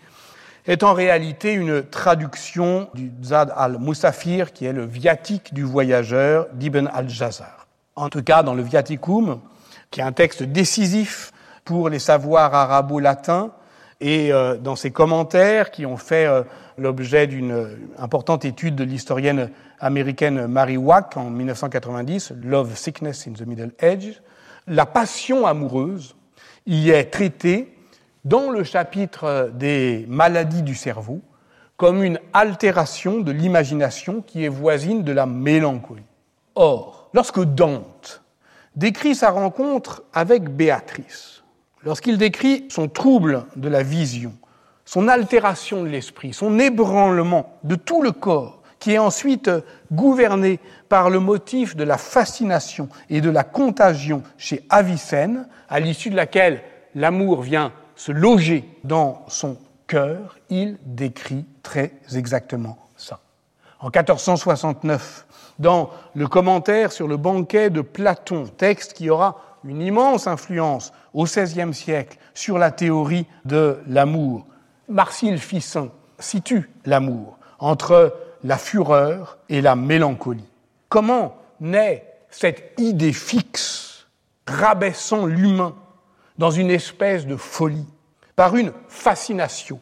est 0.67 0.83
en 0.83 0.95
réalité 0.95 1.53
une 1.53 1.83
traduction 1.83 2.89
du 2.95 3.13
Zad 3.23 3.53
al-Musafir, 3.55 4.53
qui 4.53 4.65
est 4.65 4.73
le 4.73 4.85
viatique 4.85 5.55
du 5.55 5.63
voyageur 5.63 6.47
d'Ibn 6.55 6.89
al-Jazar. 6.93 7.67
En 7.95 8.09
tout 8.09 8.23
cas, 8.23 8.43
dans 8.43 8.55
le 8.55 8.63
Viaticum, 8.63 9.41
qui 9.91 10.01
est 10.01 10.03
un 10.03 10.13
texte 10.13 10.43
décisif 10.43 11.33
pour 11.65 11.89
les 11.89 11.99
savoirs 11.99 12.55
arabo-latins, 12.55 13.51
et 14.01 14.33
euh, 14.33 14.57
dans 14.57 14.77
ses 14.77 14.91
commentaires 14.91 15.71
qui 15.71 15.87
ont 15.87 15.97
fait 15.97 16.27
euh, 16.27 16.43
l'objet 16.79 17.27
d'une 17.27 17.69
importante 17.99 18.45
étude 18.45 18.77
de 18.77 18.85
l'historienne 18.85 19.51
américaine 19.79 20.47
Mary 20.47 20.77
Wack 20.77 21.17
en 21.17 21.31
1990, 21.31 22.33
Love, 22.43 22.77
Sickness 22.77 23.27
in 23.27 23.33
the 23.33 23.47
Middle 23.47 23.73
Age, 23.81 24.21
la 24.67 24.87
passion 24.87 25.47
amoureuse 25.47 26.17
y 26.67 26.91
est 26.91 27.05
traitée 27.05 27.77
dans 28.25 28.51
le 28.51 28.65
chapitre 28.65 29.51
des 29.55 30.05
maladies 30.09 30.63
du 30.63 30.75
cerveau 30.75 31.21
comme 31.77 32.03
une 32.03 32.19
altération 32.33 33.21
de 33.21 33.31
l'imagination 33.31 34.23
qui 34.23 34.45
est 34.45 34.49
voisine 34.49 35.05
de 35.05 35.13
la 35.13 35.27
mélancolie. 35.27 36.03
Or, 36.55 37.11
lorsque 37.13 37.41
Dante 37.41 38.23
décrit 38.75 39.15
sa 39.15 39.31
rencontre 39.31 40.03
avec 40.13 40.49
Béatrice, 40.49 41.45
lorsqu'il 41.85 42.19
décrit 42.19 42.67
son 42.71 42.89
trouble 42.89 43.45
de 43.57 43.69
la 43.69 43.83
vision, 43.83 44.33
son 44.85 45.09
altération 45.09 45.83
de 45.83 45.89
l'esprit, 45.89 46.33
son 46.33 46.59
ébranlement 46.59 47.59
de 47.63 47.75
tout 47.75 48.03
le 48.03 48.13
corps, 48.13 48.63
qui 48.79 48.93
est 48.93 48.99
ensuite 48.99 49.51
gouverné 49.93 50.61
par 50.89 51.11
le 51.11 51.21
motif 51.21 51.77
de 51.77 51.85
la 51.85 51.99
fascination 51.99 52.89
et 53.11 53.21
de 53.21 53.31
la 53.31 53.45
contagion 53.45 54.23
chez 54.37 54.65
Avicenne, 54.71 55.49
à 55.69 55.81
l'issue 55.81 56.11
de 56.11 56.17
laquelle 56.17 56.63
l'amour 56.95 57.43
vient 57.43 57.73
se 57.97 58.13
loger 58.13 58.69
dans 58.85 59.25
son 59.29 59.57
cœur, 59.87 60.37
il 60.51 60.79
décrit 60.85 61.45
très 61.63 61.93
exactement 62.15 62.77
ça. 62.97 63.21
En 63.81 63.87
1469, 63.87 65.27
dans 65.59 65.91
le 66.15 66.27
commentaire 66.27 66.93
sur 66.93 67.09
le 67.09 67.17
banquet 67.17 67.71
de 67.71 67.81
Platon, 67.81 68.47
texte 68.47 68.93
qui 68.95 69.11
aura 69.11 69.41
une 69.65 69.83
immense 69.83 70.27
influence 70.27 70.93
au 71.15 71.25
XVIe 71.25 71.75
siècle 71.75 72.19
sur 72.35 72.59
la 72.59 72.71
théorie 72.71 73.27
de 73.45 73.79
l'amour, 73.87 74.47
Marcille 74.89 75.39
Fissin 75.39 75.89
situe 76.19 76.71
l'amour 76.85 77.39
entre 77.59 78.15
la 78.45 78.59
fureur 78.59 79.39
et 79.49 79.61
la 79.61 79.77
mélancolie. 79.77 80.49
Comment 80.89 81.37
naît 81.61 82.05
cette 82.31 82.75
idée 82.79 83.13
fixe, 83.13 84.07
rabaissant 84.47 85.27
l'humain 85.27 85.75
dans 86.39 86.51
une 86.51 86.71
espèce 86.71 87.27
de 87.27 87.37
folie, 87.37 87.87
par 88.35 88.57
une 88.57 88.73
fascination, 88.89 89.81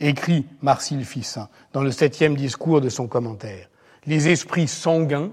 écrit 0.00 0.46
Marcille 0.62 1.04
Fissin 1.04 1.48
dans 1.72 1.82
le 1.82 1.90
septième 1.90 2.36
discours 2.36 2.80
de 2.80 2.88
son 2.88 3.06
commentaire. 3.06 3.68
Les 4.06 4.28
esprits 4.28 4.68
sanguins, 4.68 5.30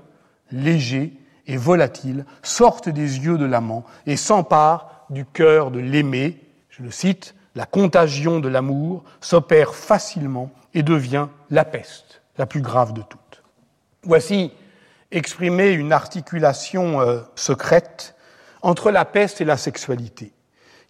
légers 0.51 1.13
et 1.47 1.58
volatiles 1.58 2.25
sortent 2.43 2.89
des 2.89 3.19
yeux 3.19 3.38
de 3.38 3.45
l'amant 3.45 3.86
et 4.06 4.17
s'emparent 4.17 5.06
du 5.10 5.25
cœur 5.25 5.71
de 5.71 5.80
l'aimé. 5.80 6.38
Je 6.69 6.84
le 6.84 6.91
cite, 6.91 7.34
la 7.56 7.65
contagion 7.65 8.39
de 8.39 8.49
l'amour 8.49 9.03
s'opère 9.21 9.73
facilement 9.73 10.51
et 10.73 10.84
devient 10.84 11.27
la 11.49 11.65
peste, 11.65 12.16
la 12.38 12.45
plus 12.45 12.62
grave 12.62 12.93
de 12.93 13.02
toutes. 13.02 13.43
Voici 14.04 14.52
exprimée 15.12 15.71
une 15.71 15.91
articulation 15.91 17.02
euh, 17.02 17.21
secrète 17.36 18.15
entre 18.62 18.91
la 18.91 19.06
peste 19.06 19.41
et 19.41 19.45
la 19.45 19.58
sexualité 19.58 20.34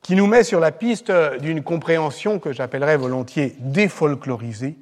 qui 0.02 0.16
nous 0.16 0.28
met 0.28 0.44
sur 0.44 0.60
la 0.60 0.72
piste 0.72 1.12
d'une 1.42 1.64
compréhension 1.64 2.40
que 2.40 2.54
j'appellerais 2.54 2.98
volontiers 2.98 3.56
défolklorisée 3.60 4.78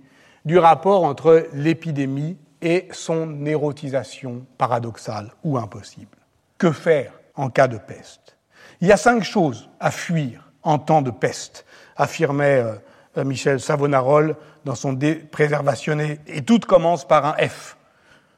du 0.45 0.59
rapport 0.59 1.03
entre 1.03 1.47
l'épidémie 1.53 2.37
et 2.61 2.87
son 2.91 3.45
érotisation 3.45 4.45
paradoxale 4.57 5.31
ou 5.43 5.57
impossible. 5.57 6.17
Que 6.57 6.71
faire 6.71 7.11
en 7.35 7.49
cas 7.49 7.67
de 7.67 7.77
peste? 7.77 8.37
Il 8.81 8.87
y 8.87 8.91
a 8.91 8.97
cinq 8.97 9.23
choses 9.23 9.69
à 9.79 9.89
fuir 9.89 10.51
en 10.63 10.77
temps 10.77 11.01
de 11.01 11.11
peste, 11.11 11.65
affirmait 11.95 12.59
euh, 12.59 12.75
Michel 13.23 13.59
Savonarole 13.59 14.35
dans 14.65 14.75
son 14.75 14.93
Dé 14.93 15.15
préservationné, 15.15 16.19
et 16.27 16.43
tout 16.43 16.59
commence 16.59 17.07
par 17.07 17.25
un 17.25 17.47
F. 17.47 17.77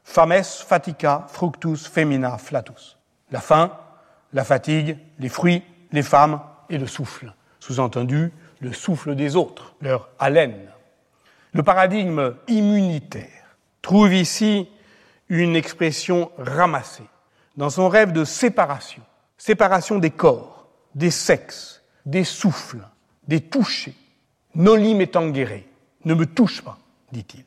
Fames, 0.04 0.42
fatica, 0.42 1.26
fructus, 1.28 1.86
femina, 1.86 2.38
flatus. 2.38 2.96
La 3.30 3.40
faim, 3.40 3.72
la 4.32 4.44
fatigue, 4.44 4.98
les 5.18 5.28
fruits, 5.28 5.62
les 5.92 6.02
femmes, 6.02 6.40
et 6.70 6.78
le 6.78 6.86
souffle, 6.86 7.32
sous-entendu 7.60 8.32
le 8.60 8.72
souffle 8.72 9.14
des 9.14 9.36
autres, 9.36 9.74
leur 9.80 10.08
haleine. 10.18 10.68
Le 11.52 11.62
paradigme 11.62 12.34
immunitaire 12.46 13.56
trouve 13.82 14.12
ici 14.12 14.68
une 15.28 15.56
expression 15.56 16.30
ramassée 16.38 17.06
dans 17.56 17.70
son 17.70 17.88
rêve 17.88 18.12
de 18.12 18.24
séparation, 18.24 19.02
séparation 19.36 19.98
des 19.98 20.10
corps, 20.10 20.68
des 20.94 21.10
sexes, 21.10 21.82
des 22.04 22.24
souffles, 22.24 22.86
des 23.26 23.40
touchés. 23.40 23.94
Noli 24.54 24.94
me 24.94 25.06
ne 26.04 26.14
me 26.14 26.26
touche 26.26 26.62
pas, 26.62 26.78
dit-il. 27.12 27.44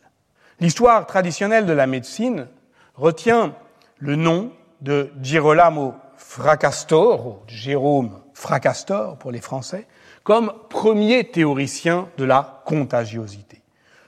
L'histoire 0.60 1.06
traditionnelle 1.08 1.66
de 1.66 1.74
la 1.74 1.88
médecine 1.88 2.48
retient 2.96 3.56
le 3.98 4.16
nom 4.16 4.52
de 4.82 5.12
Girolamo 5.22 5.96
Fracastor, 6.18 7.42
Jérôme 7.48 8.20
Fracastor 8.34 9.18
pour 9.18 9.32
les 9.32 9.42
Français, 9.42 9.88
comme 10.24 10.54
premier 10.70 11.26
théoricien 11.26 12.08
de 12.18 12.26
la 12.26 12.62
contagiosité. 12.66 13.62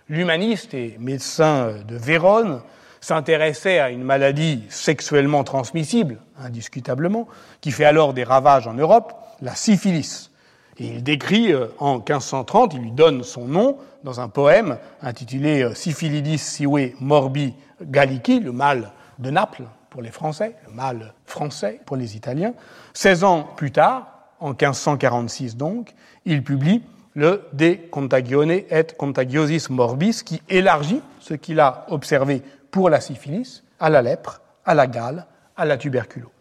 L'humaniste 0.10 0.73
et 0.73 0.95
médecin 0.99 1.73
de 1.88 1.95
Vérone 1.95 2.62
s'intéressait 3.01 3.79
à 3.79 3.89
une 3.89 4.03
maladie 4.03 4.63
sexuellement 4.69 5.43
transmissible, 5.43 6.19
indiscutablement, 6.38 7.27
qui 7.62 7.71
fait 7.71 7.86
alors 7.86 8.13
des 8.13 8.23
ravages 8.23 8.67
en 8.67 8.73
Europe, 8.73 9.13
la 9.41 9.56
syphilis. 9.56 10.32
Et 10.79 10.88
il 10.88 11.03
décrit 11.03 11.53
euh, 11.53 11.67
en 11.79 11.97
1530, 11.97 12.73
il 12.73 12.81
lui 12.81 12.91
donne 12.91 13.23
son 13.23 13.45
nom 13.45 13.77
dans 14.03 14.19
un 14.19 14.27
poème 14.27 14.77
intitulé 15.01 15.63
euh, 15.63 15.73
Syphilidis 15.75 16.39
sive 16.39 16.95
morbi 16.99 17.53
gallici, 17.81 18.39
le 18.39 18.51
mal 18.51 18.91
de 19.19 19.29
Naples 19.29 19.65
pour 19.89 20.01
les 20.01 20.09
Français, 20.09 20.55
le 20.67 20.73
mal 20.73 21.13
français 21.25 21.79
pour 21.86 21.95
les 21.95 22.15
Italiens. 22.15 22.53
16 22.93 23.23
ans 23.23 23.47
plus 23.55 23.71
tard, 23.71 24.07
en 24.39 24.49
1546 24.49 25.55
donc, 25.55 25.93
il 26.25 26.43
publie 26.43 26.81
le 27.13 27.43
De 27.53 27.77
Contagione 27.91 28.51
et 28.51 28.88
Contagiosis 28.97 29.69
Morbis, 29.69 30.23
qui 30.25 30.41
élargit 30.49 31.01
ce 31.19 31.36
qu'il 31.36 31.59
a 31.59 31.86
observé 31.89 32.41
pour 32.71 32.89
la 32.89 32.99
syphilis 32.99 33.63
à 33.79 33.89
la 33.89 34.01
lèpre, 34.01 34.41
à 34.65 34.73
la 34.73 34.88
gale, 34.88 35.27
à 35.55 35.65
la 35.65 35.77
tuberculose. 35.77 36.31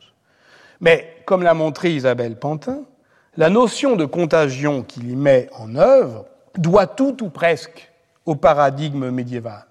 Mais, 0.81 1.23
comme 1.27 1.43
l'a 1.43 1.55
montré 1.55 1.95
Isabelle 1.95 2.39
Pantin, 2.39 2.85
la 3.37 3.49
notion 3.49 3.97
de 3.97 4.05
contagion 4.05 4.83
qu'il 4.83 5.11
y 5.11 5.17
met 5.17 5.49
en 5.59 5.75
œuvre 5.77 6.27
doit 6.57 6.87
tout 6.87 7.23
ou 7.23 7.31
presque 7.31 7.91
au 8.27 8.35
paradigme 8.35 9.11
médiéval. 9.11 9.65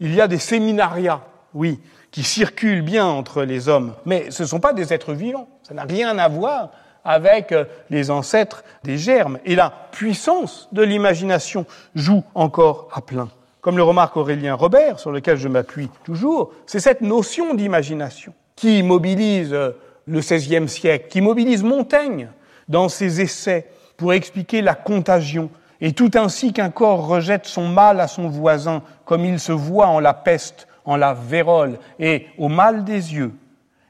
Il 0.00 0.14
y 0.14 0.20
a 0.20 0.28
des 0.28 0.38
séminariats, 0.38 1.22
oui, 1.54 1.78
qui 2.10 2.22
circulent 2.22 2.82
bien 2.82 3.06
entre 3.06 3.42
les 3.42 3.68
hommes, 3.68 3.94
mais 4.06 4.30
ce 4.30 4.42
ne 4.42 4.48
sont 4.48 4.60
pas 4.60 4.72
des 4.72 4.92
êtres 4.92 5.12
vivants. 5.12 5.48
Ça 5.62 5.74
n'a 5.74 5.84
rien 5.84 6.16
à 6.18 6.28
voir 6.28 6.70
avec 7.04 7.52
euh, 7.52 7.64
les 7.90 8.10
ancêtres 8.10 8.64
des 8.82 8.98
germes. 8.98 9.38
Et 9.44 9.54
la 9.54 9.72
puissance 9.92 10.68
de 10.72 10.82
l'imagination 10.82 11.66
joue 11.94 12.24
encore 12.34 12.88
à 12.92 13.00
plein. 13.00 13.28
Comme 13.60 13.76
le 13.76 13.82
remarque 13.82 14.16
Aurélien 14.16 14.54
Robert, 14.54 14.98
sur 14.98 15.12
lequel 15.12 15.36
je 15.36 15.48
m'appuie 15.48 15.90
toujours, 16.04 16.52
c'est 16.66 16.80
cette 16.80 17.00
notion 17.02 17.54
d'imagination 17.54 18.32
qui 18.56 18.82
mobilise 18.82 19.52
euh, 19.52 19.72
le 20.06 20.20
XVIe 20.20 20.68
siècle, 20.68 21.08
qui 21.08 21.20
mobilise 21.20 21.62
Montaigne 21.62 22.28
dans 22.68 22.88
ses 22.88 23.20
essais 23.20 23.66
pour 23.96 24.12
expliquer 24.12 24.62
la 24.62 24.74
contagion, 24.74 25.50
et 25.80 25.92
tout 25.92 26.10
ainsi 26.14 26.52
qu'un 26.52 26.70
corps 26.70 27.06
rejette 27.06 27.46
son 27.46 27.68
mal 27.68 28.00
à 28.00 28.08
son 28.08 28.28
voisin, 28.28 28.82
comme 29.04 29.24
il 29.24 29.40
se 29.40 29.52
voit 29.52 29.88
en 29.88 30.00
la 30.00 30.14
peste, 30.14 30.68
en 30.84 30.96
la 30.96 31.14
vérole 31.14 31.78
et 31.98 32.26
au 32.38 32.48
mal 32.48 32.84
des 32.84 33.14
yeux. 33.14 33.34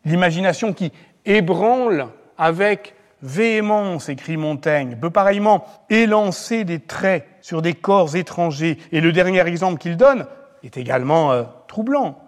L'imagination 0.04 0.72
qui 0.72 0.92
ébranle 1.24 2.08
avec 2.38 2.94
véhémence, 3.22 4.08
écrit 4.08 4.36
Montaigne, 4.36 4.96
peut 5.00 5.10
pareillement 5.10 5.64
élancer 5.90 6.64
des 6.64 6.80
traits 6.80 7.26
sur 7.40 7.62
des 7.62 7.74
corps 7.74 8.14
étrangers. 8.16 8.78
Et 8.92 9.00
le 9.00 9.12
dernier 9.12 9.46
exemple 9.46 9.78
qu'il 9.78 9.96
donne 9.96 10.26
est 10.62 10.76
également 10.76 11.32
euh, 11.32 11.44
troublant, 11.68 12.18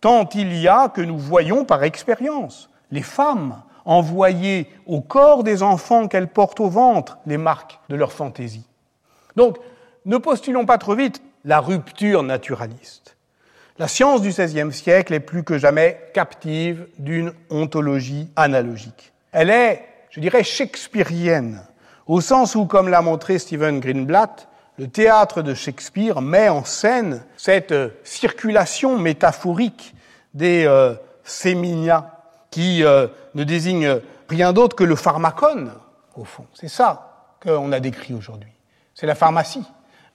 tant 0.00 0.28
il 0.34 0.56
y 0.56 0.68
a 0.68 0.88
que 0.88 1.00
nous 1.00 1.18
voyons 1.18 1.64
par 1.64 1.84
expérience 1.84 2.70
les 2.90 3.02
femmes 3.02 3.62
envoyer 3.88 4.68
au 4.86 5.00
corps 5.00 5.42
des 5.42 5.62
enfants 5.62 6.08
qu'elles 6.08 6.28
portent 6.28 6.60
au 6.60 6.68
ventre 6.68 7.18
les 7.26 7.38
marques 7.38 7.80
de 7.88 7.96
leur 7.96 8.12
fantaisie. 8.12 8.66
Donc, 9.34 9.56
ne 10.04 10.18
postulons 10.18 10.66
pas 10.66 10.76
trop 10.76 10.94
vite 10.94 11.22
la 11.44 11.58
rupture 11.58 12.22
naturaliste. 12.22 13.16
La 13.78 13.88
science 13.88 14.20
du 14.20 14.28
XVIe 14.28 14.72
siècle 14.72 15.14
est 15.14 15.20
plus 15.20 15.42
que 15.42 15.56
jamais 15.56 15.98
captive 16.12 16.86
d'une 16.98 17.32
ontologie 17.48 18.28
analogique. 18.36 19.12
Elle 19.32 19.48
est, 19.48 19.84
je 20.10 20.20
dirais, 20.20 20.44
shakespearienne, 20.44 21.62
au 22.06 22.20
sens 22.20 22.54
où, 22.54 22.66
comme 22.66 22.88
l'a 22.88 23.00
montré 23.00 23.38
Stephen 23.38 23.80
Greenblatt, 23.80 24.48
le 24.78 24.88
théâtre 24.88 25.40
de 25.40 25.54
Shakespeare 25.54 26.20
met 26.20 26.50
en 26.50 26.64
scène 26.64 27.22
cette 27.36 27.72
euh, 27.72 27.88
circulation 28.04 28.98
métaphorique 28.98 29.94
des 30.34 30.66
euh, 30.66 30.94
qui 32.58 32.82
euh, 32.82 33.06
ne 33.36 33.44
désigne 33.44 34.00
rien 34.28 34.52
d'autre 34.52 34.74
que 34.74 34.82
le 34.82 34.96
pharmacone, 34.96 35.70
au 36.16 36.24
fond. 36.24 36.44
C'est 36.54 36.66
ça 36.66 37.36
qu'on 37.40 37.70
a 37.70 37.78
décrit 37.78 38.14
aujourd'hui. 38.14 38.50
C'est 38.96 39.06
la 39.06 39.14
pharmacie, 39.14 39.64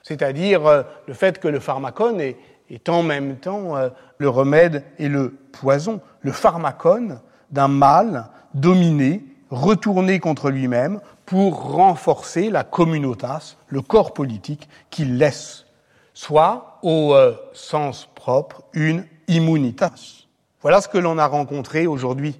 c'est-à-dire 0.01 0.83
le 1.07 1.13
fait 1.13 1.39
que 1.39 1.47
le 1.47 1.61
pharmacone 1.61 2.19
est, 2.19 2.89
en 2.89 3.01
même 3.01 3.37
temps 3.37 3.77
euh, 3.77 3.87
le 4.17 4.27
remède 4.27 4.83
et 4.99 5.07
le 5.07 5.29
poison, 5.53 6.01
le 6.19 6.33
pharmacone 6.33 7.21
d'un 7.49 7.69
mal 7.69 8.25
dominé, 8.53 9.23
retourné 9.49 10.19
contre 10.19 10.49
lui-même 10.49 10.99
pour 11.25 11.71
renforcer 11.71 12.49
la 12.49 12.65
communautas, 12.65 13.55
le 13.69 13.81
corps 13.81 14.13
politique 14.13 14.67
qu'il 14.89 15.17
laisse, 15.17 15.65
soit 16.13 16.79
au 16.83 17.13
euh, 17.15 17.37
sens 17.53 18.09
propre 18.15 18.63
une 18.73 19.05
immunitas. 19.29 20.22
Voilà 20.63 20.79
ce 20.79 20.87
que 20.87 20.97
l'on 20.97 21.17
a 21.17 21.27
rencontré 21.27 21.87
aujourd'hui 21.87 22.39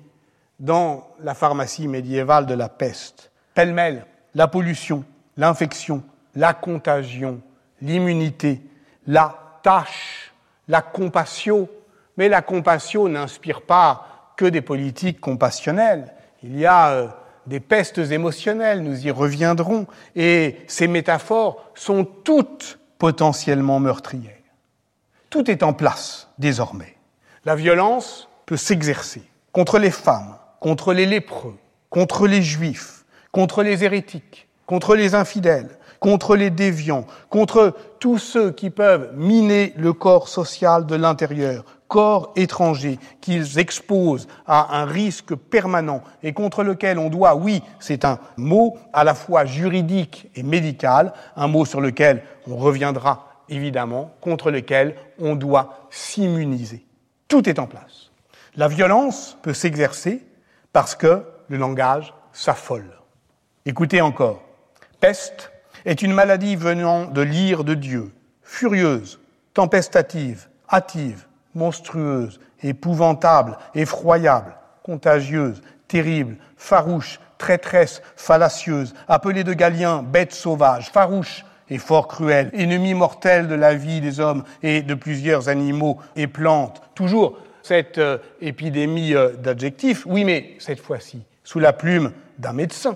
dans 0.58 1.10
la 1.20 1.34
pharmacie 1.34 1.90
médiévale 1.90 2.46
de 2.46 2.54
la 2.54 2.70
peste. 2.70 3.32
Pêle-mêle, 3.54 4.06
la 4.34 4.48
pollution, 4.48 5.04
l'infection, 5.36 6.04
la 6.34 6.54
contagion, 6.54 7.42
l'immunité, 7.82 8.62
la 9.08 9.60
tâche, 9.62 10.34
la 10.70 10.82
compassion. 10.82 11.68
Mais 12.16 12.30
la 12.30 12.42
compassion 12.42 13.10
n'inspire 13.10 13.62
pas 13.62 14.34
que 14.38 14.46
des 14.46 14.62
politiques 14.62 15.20
compassionnelles. 15.20 16.14
Il 16.44 16.58
y 16.58 16.66
a 16.66 16.92
euh, 16.92 17.08
des 17.46 17.60
pestes 17.60 17.98
émotionnelles, 17.98 18.84
nous 18.84 19.06
y 19.06 19.12
reviendrons, 19.12 19.86
et 20.16 20.60
ces 20.68 20.88
métaphores 20.88 21.72
sont 21.76 22.06
toutes 22.06 22.80
potentiellement 23.00 23.82
meurtrières. 23.82 24.32
Tout 25.30 25.52
est 25.52 25.62
en 25.62 25.74
place 25.74 26.30
désormais. 26.38 26.93
La 27.46 27.56
violence 27.56 28.30
peut 28.46 28.56
s'exercer 28.56 29.22
contre 29.52 29.78
les 29.78 29.92
femmes, 29.92 30.36
contre 30.62 30.94
les 30.94 31.06
lépreux, 31.06 31.58
contre 31.90 32.26
les 32.26 32.42
juifs, 32.42 33.04
contre 33.34 33.64
les 33.64 33.84
hérétiques, 33.84 34.48
contre 34.66 34.96
les 34.96 35.14
infidèles, 35.14 35.78
contre 36.00 36.38
les 36.38 36.50
déviants, 36.50 37.06
contre 37.30 37.76
tous 38.00 38.18
ceux 38.18 38.52
qui 38.52 38.70
peuvent 38.70 39.12
miner 39.16 39.74
le 39.76 39.92
corps 39.92 40.30
social 40.30 40.86
de 40.86 40.96
l'intérieur, 40.96 41.66
corps 41.90 42.32
étranger 42.38 42.98
qu'ils 43.20 43.60
exposent 43.60 44.30
à 44.48 44.80
un 44.80 44.86
risque 44.86 45.36
permanent 45.36 46.02
et 46.24 46.32
contre 46.32 46.64
lequel 46.64 46.98
on 46.98 47.10
doit, 47.10 47.36
oui, 47.36 47.62
c'est 47.82 48.06
un 48.06 48.20
mot 48.38 48.78
à 48.94 49.04
la 49.04 49.14
fois 49.14 49.44
juridique 49.44 50.30
et 50.36 50.44
médical, 50.44 51.12
un 51.36 51.48
mot 51.48 51.66
sur 51.66 51.82
lequel 51.82 52.24
on 52.48 52.56
reviendra 52.56 53.28
évidemment, 53.50 54.12
contre 54.22 54.50
lequel 54.50 54.96
on 55.20 55.36
doit 55.36 55.88
s'immuniser. 55.90 56.86
Tout 57.28 57.50
est 57.50 57.60
en 57.60 57.68
place. 57.68 58.12
La 58.56 58.68
violence 58.68 59.38
peut 59.42 59.54
s'exercer 59.54 60.26
parce 60.72 60.96
que 60.96 61.24
le 61.48 61.58
langage 61.58 62.14
s'affole. 62.32 62.90
Écoutez 63.66 64.02
encore. 64.02 64.44
Peste, 65.00 65.52
est 65.86 66.02
une 66.02 66.14
maladie 66.14 66.56
venant 66.56 67.06
de 67.06 67.22
l'ire 67.22 67.64
de 67.64 67.74
Dieu, 67.74 68.14
furieuse, 68.42 69.20
tempestative, 69.54 70.48
hâtive, 70.72 71.26
monstrueuse, 71.56 72.40
épouvantable, 72.62 73.58
effroyable, 73.76 74.56
contagieuse, 74.84 75.62
terrible, 75.88 76.38
farouche, 76.58 77.20
traîtresse, 77.38 78.02
fallacieuse, 78.16 78.94
appelée 79.08 79.44
de 79.44 79.54
Galien 79.54 80.04
bête 80.04 80.34
sauvage, 80.34 80.90
farouche 80.92 81.46
et 81.74 81.80
fort 81.80 82.08
cruelle, 82.08 82.52
ennemi 82.54 82.94
mortel 82.94 83.48
de 83.48 83.56
la 83.56 83.74
vie 83.74 84.00
des 84.00 84.20
hommes 84.20 84.44
et 84.62 84.84
de 84.84 84.94
plusieurs 84.94 85.50
animaux 85.50 85.98
et 86.16 86.28
plantes. 86.28 86.84
Toujours 86.94 87.40
cette 87.64 87.98
euh, 87.98 88.20
épidémie 88.42 89.16
euh, 89.16 89.32
d'adjectifs, 89.32 90.06
oui, 90.06 90.24
mais 90.24 90.54
cette 90.60 90.80
fois-ci, 90.80 91.24
sous 91.44 91.58
la 91.58 91.74
plume 91.74 92.12
d'un 92.38 92.54
médecin, 92.54 92.96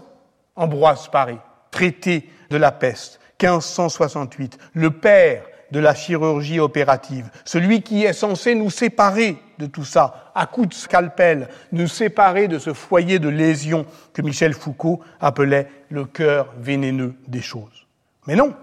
Ambroise 0.56 1.08
Paré, 1.08 1.38
traité 1.72 2.30
de 2.52 2.58
la 2.58 2.72
peste, 2.72 3.20
1568, 3.42 4.60
le 4.74 4.92
père 4.92 5.42
de 5.72 5.80
la 5.80 5.96
chirurgie 5.96 6.60
opérative, 6.60 7.32
celui 7.46 7.82
qui 7.82 8.04
est 8.04 8.14
censé 8.14 8.54
nous 8.54 8.70
séparer 8.70 9.38
de 9.58 9.66
tout 9.66 9.86
ça, 9.86 10.32
à 10.36 10.46
coups 10.46 10.70
de 10.70 10.74
scalpel, 10.76 11.50
nous 11.72 11.88
séparer 11.88 12.48
de 12.48 12.60
ce 12.60 12.74
foyer 12.74 13.18
de 13.18 13.28
lésions 13.28 13.88
que 14.14 14.22
Michel 14.22 14.54
Foucault 14.54 15.02
appelait 15.20 15.68
le 15.90 16.06
cœur 16.06 16.54
vénéneux 16.60 17.16
des 17.28 17.42
choses. 17.42 17.88
Mais 18.28 18.36
non, 18.36 18.54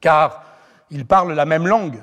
car 0.00 0.44
il 0.90 1.06
parle 1.06 1.32
la 1.32 1.44
même 1.44 1.66
langue, 1.66 2.02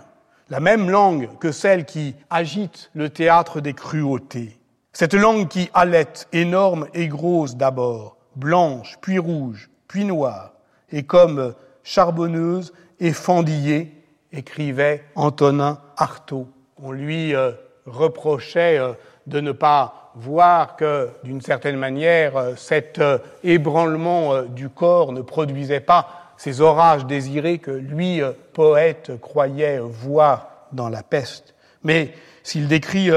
la 0.50 0.60
même 0.60 0.90
langue 0.90 1.30
que 1.40 1.52
celle 1.52 1.86
qui 1.86 2.16
agite 2.30 2.90
le 2.94 3.10
théâtre 3.10 3.60
des 3.60 3.74
cruautés. 3.74 4.58
Cette 4.94 5.14
langue 5.14 5.48
qui 5.48 5.70
halète, 5.74 6.28
énorme 6.32 6.88
et 6.94 7.08
grosse 7.08 7.56
d'abord, 7.56 8.18
blanche, 8.36 8.98
puis 9.02 9.20
rouge, 9.20 9.70
puis 9.88 10.06
noire, 10.06 10.54
et 10.92 11.04
comme 11.04 11.54
charbonneuse 11.84 12.74
et 13.00 13.14
fendillée, 13.14 13.94
écrivait 14.32 15.04
Antonin 15.16 15.80
Artaud. 15.98 16.48
On 16.82 16.92
lui 16.92 17.36
euh, 17.36 17.52
reprochait 17.86 18.78
euh, 18.78 18.94
de 19.26 19.40
ne 19.40 19.52
pas 19.52 20.12
voir 20.16 20.76
que, 20.76 21.10
d'une 21.24 21.42
certaine 21.42 21.78
manière, 21.78 22.38
euh, 22.38 22.56
cet 22.56 23.02
ébranlement 23.44 24.42
du 24.44 24.70
corps 24.70 25.12
ne 25.12 25.22
produisait 25.22 25.80
pas 25.80 26.17
ces 26.38 26.62
orages 26.62 27.06
désirés 27.06 27.60
que 27.60 27.72
lui, 27.72 28.22
poète, 28.54 29.20
croyait 29.20 29.80
voir 29.80 30.68
dans 30.72 30.90
la 30.90 31.04
peste. 31.04 31.56
Mais 31.84 32.14
s'il 32.44 32.68
décrit 32.68 33.10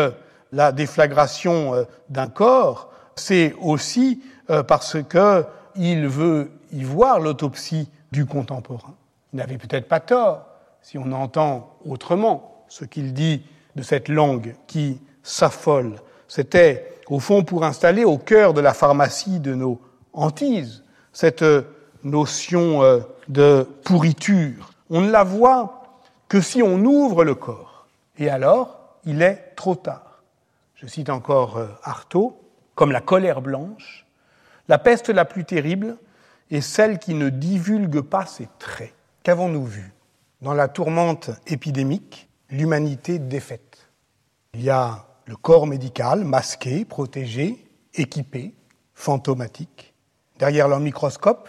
la 0.53 0.73
déflagration 0.73 1.87
d'un 2.09 2.29
corps, 2.29 2.93
c'est 3.17 3.55
aussi 3.61 4.23
parce 4.67 4.97
qu'il 5.03 6.09
veut 6.09 6.51
y 6.73 6.83
voir 6.83 7.21
l'autopsie 7.21 7.91
du 8.13 8.27
contemporain. 8.27 8.95
Il 9.33 9.37
n'avait 9.37 9.59
peut-être 9.59 9.89
pas 9.89 10.01
tort 10.01 10.47
si 10.83 10.99
on 10.99 11.13
entend 11.13 11.77
autrement 11.85 12.65
ce 12.69 12.85
qu'il 12.85 13.13
dit 13.13 13.43
de 13.77 13.83
cette 13.83 14.09
langue 14.09 14.55
qui 14.67 15.01
s'affole. 15.23 15.97
C'était 16.27 16.97
au 17.09 17.21
fond 17.21 17.45
pour 17.45 17.65
installer 17.65 18.05
au 18.05 18.19
cœur 18.19 18.55
de 18.55 18.61
la 18.61 18.73
pharmacie 18.73 19.41
de 19.41 19.55
nos 19.55 19.81
hantises 20.13 20.85
cette 21.13 21.45
notion 22.05 22.83
euh, 22.83 23.01
de 23.29 23.67
pourriture. 23.85 24.73
On 24.89 25.01
ne 25.01 25.11
la 25.11 25.25
voit 25.25 26.01
que 26.29 26.41
si 26.41 26.63
on 26.63 26.85
ouvre 26.85 27.25
le 27.25 27.35
corps. 27.35 27.87
Et 28.19 28.29
alors, 28.29 28.99
il 29.05 29.23
est 29.23 29.53
trop 29.57 29.75
tard. 29.75 30.23
Je 30.75 30.87
cite 30.87 31.11
encore 31.11 31.59
euh, 31.59 31.67
Artaud, 31.83 32.41
comme 32.75 32.93
la 32.93 33.01
colère 33.01 33.43
blanche, 33.43 34.07
la 34.69 34.79
peste 34.79 35.11
la 35.11 35.25
plus 35.25 35.45
terrible, 35.45 35.97
et 36.51 36.61
celle 36.61 36.99
qui 36.99 37.15
ne 37.15 37.29
divulgue 37.29 38.01
pas 38.01 38.27
ses 38.27 38.49
traits. 38.59 38.95
Qu'avons-nous 39.23 39.65
vu 39.65 39.93
Dans 40.43 40.55
la 40.55 40.69
tourmente 40.69 41.31
épidémique, 41.47 42.29
l'humanité 42.49 43.19
défaite? 43.19 43.91
Il 44.55 44.63
y 44.63 44.71
a 44.71 45.07
le 45.27 45.37
corps 45.37 45.67
médical 45.67 46.25
masqué, 46.25 46.85
protégé, 46.85 47.65
équipé, 47.95 48.55
fantomatique. 48.95 49.95
Derrière 50.39 50.67
leur 50.67 50.81
microscope, 50.81 51.49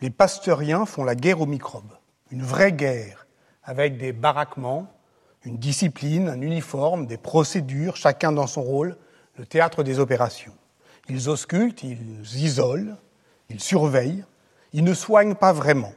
les 0.00 0.10
pasteuriens 0.10 0.86
font 0.86 1.04
la 1.04 1.14
guerre 1.14 1.40
aux 1.40 1.46
microbes. 1.46 1.96
Une 2.30 2.42
vraie 2.42 2.72
guerre, 2.72 3.26
avec 3.62 3.96
des 3.98 4.12
baraquements, 4.12 4.92
une 5.44 5.58
discipline, 5.58 6.28
un 6.28 6.40
uniforme, 6.40 7.06
des 7.06 7.16
procédures, 7.16 7.96
chacun 7.96 8.32
dans 8.32 8.46
son 8.46 8.62
rôle, 8.62 8.96
le 9.36 9.46
théâtre 9.46 9.82
des 9.82 9.98
opérations. 9.98 10.54
Ils 11.08 11.28
auscultent, 11.28 11.82
ils 11.82 12.36
isolent, 12.36 12.96
ils 13.48 13.60
surveillent, 13.60 14.24
Il 14.72 14.84
ne 14.84 14.92
soigne 14.92 15.34
pas 15.34 15.52
vraiment. 15.52 15.92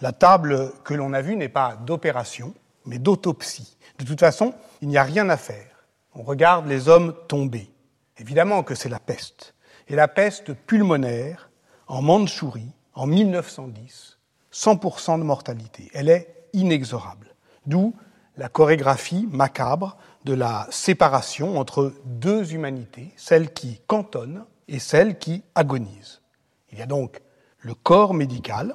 La 0.00 0.12
table 0.12 0.72
que 0.84 0.94
l'on 0.94 1.12
a 1.14 1.22
vue 1.22 1.34
n'est 1.34 1.48
pas 1.48 1.76
d'opération, 1.76 2.54
mais 2.84 2.98
d'autopsie. 2.98 3.76
De 3.98 4.04
toute 4.04 4.20
façon, 4.20 4.54
il 4.80 4.88
n'y 4.88 4.98
a 4.98 5.02
rien 5.02 5.28
à 5.30 5.36
faire. 5.36 5.84
On 6.14 6.22
regarde 6.22 6.68
les 6.68 6.88
hommes 6.88 7.14
tomber. 7.26 7.70
Évidemment 8.18 8.62
que 8.62 8.74
c'est 8.74 8.88
la 8.88 9.00
peste. 9.00 9.54
Et 9.88 9.96
la 9.96 10.06
peste 10.06 10.52
pulmonaire, 10.52 11.50
en 11.88 12.02
Mandchourie, 12.02 12.72
en 12.98 13.06
1910, 13.06 14.18
100% 14.52 15.20
de 15.20 15.24
mortalité. 15.24 15.88
Elle 15.94 16.08
est 16.08 16.48
inexorable. 16.52 17.32
D'où 17.64 17.94
la 18.36 18.48
chorégraphie 18.48 19.28
macabre 19.30 19.96
de 20.24 20.34
la 20.34 20.66
séparation 20.70 21.60
entre 21.60 21.94
deux 22.04 22.54
humanités, 22.54 23.12
celle 23.16 23.52
qui 23.52 23.80
cantonne 23.86 24.44
et 24.66 24.80
celle 24.80 25.16
qui 25.16 25.44
agonise. 25.54 26.22
Il 26.72 26.78
y 26.78 26.82
a 26.82 26.86
donc 26.86 27.22
le 27.60 27.74
corps 27.74 28.14
médical, 28.14 28.74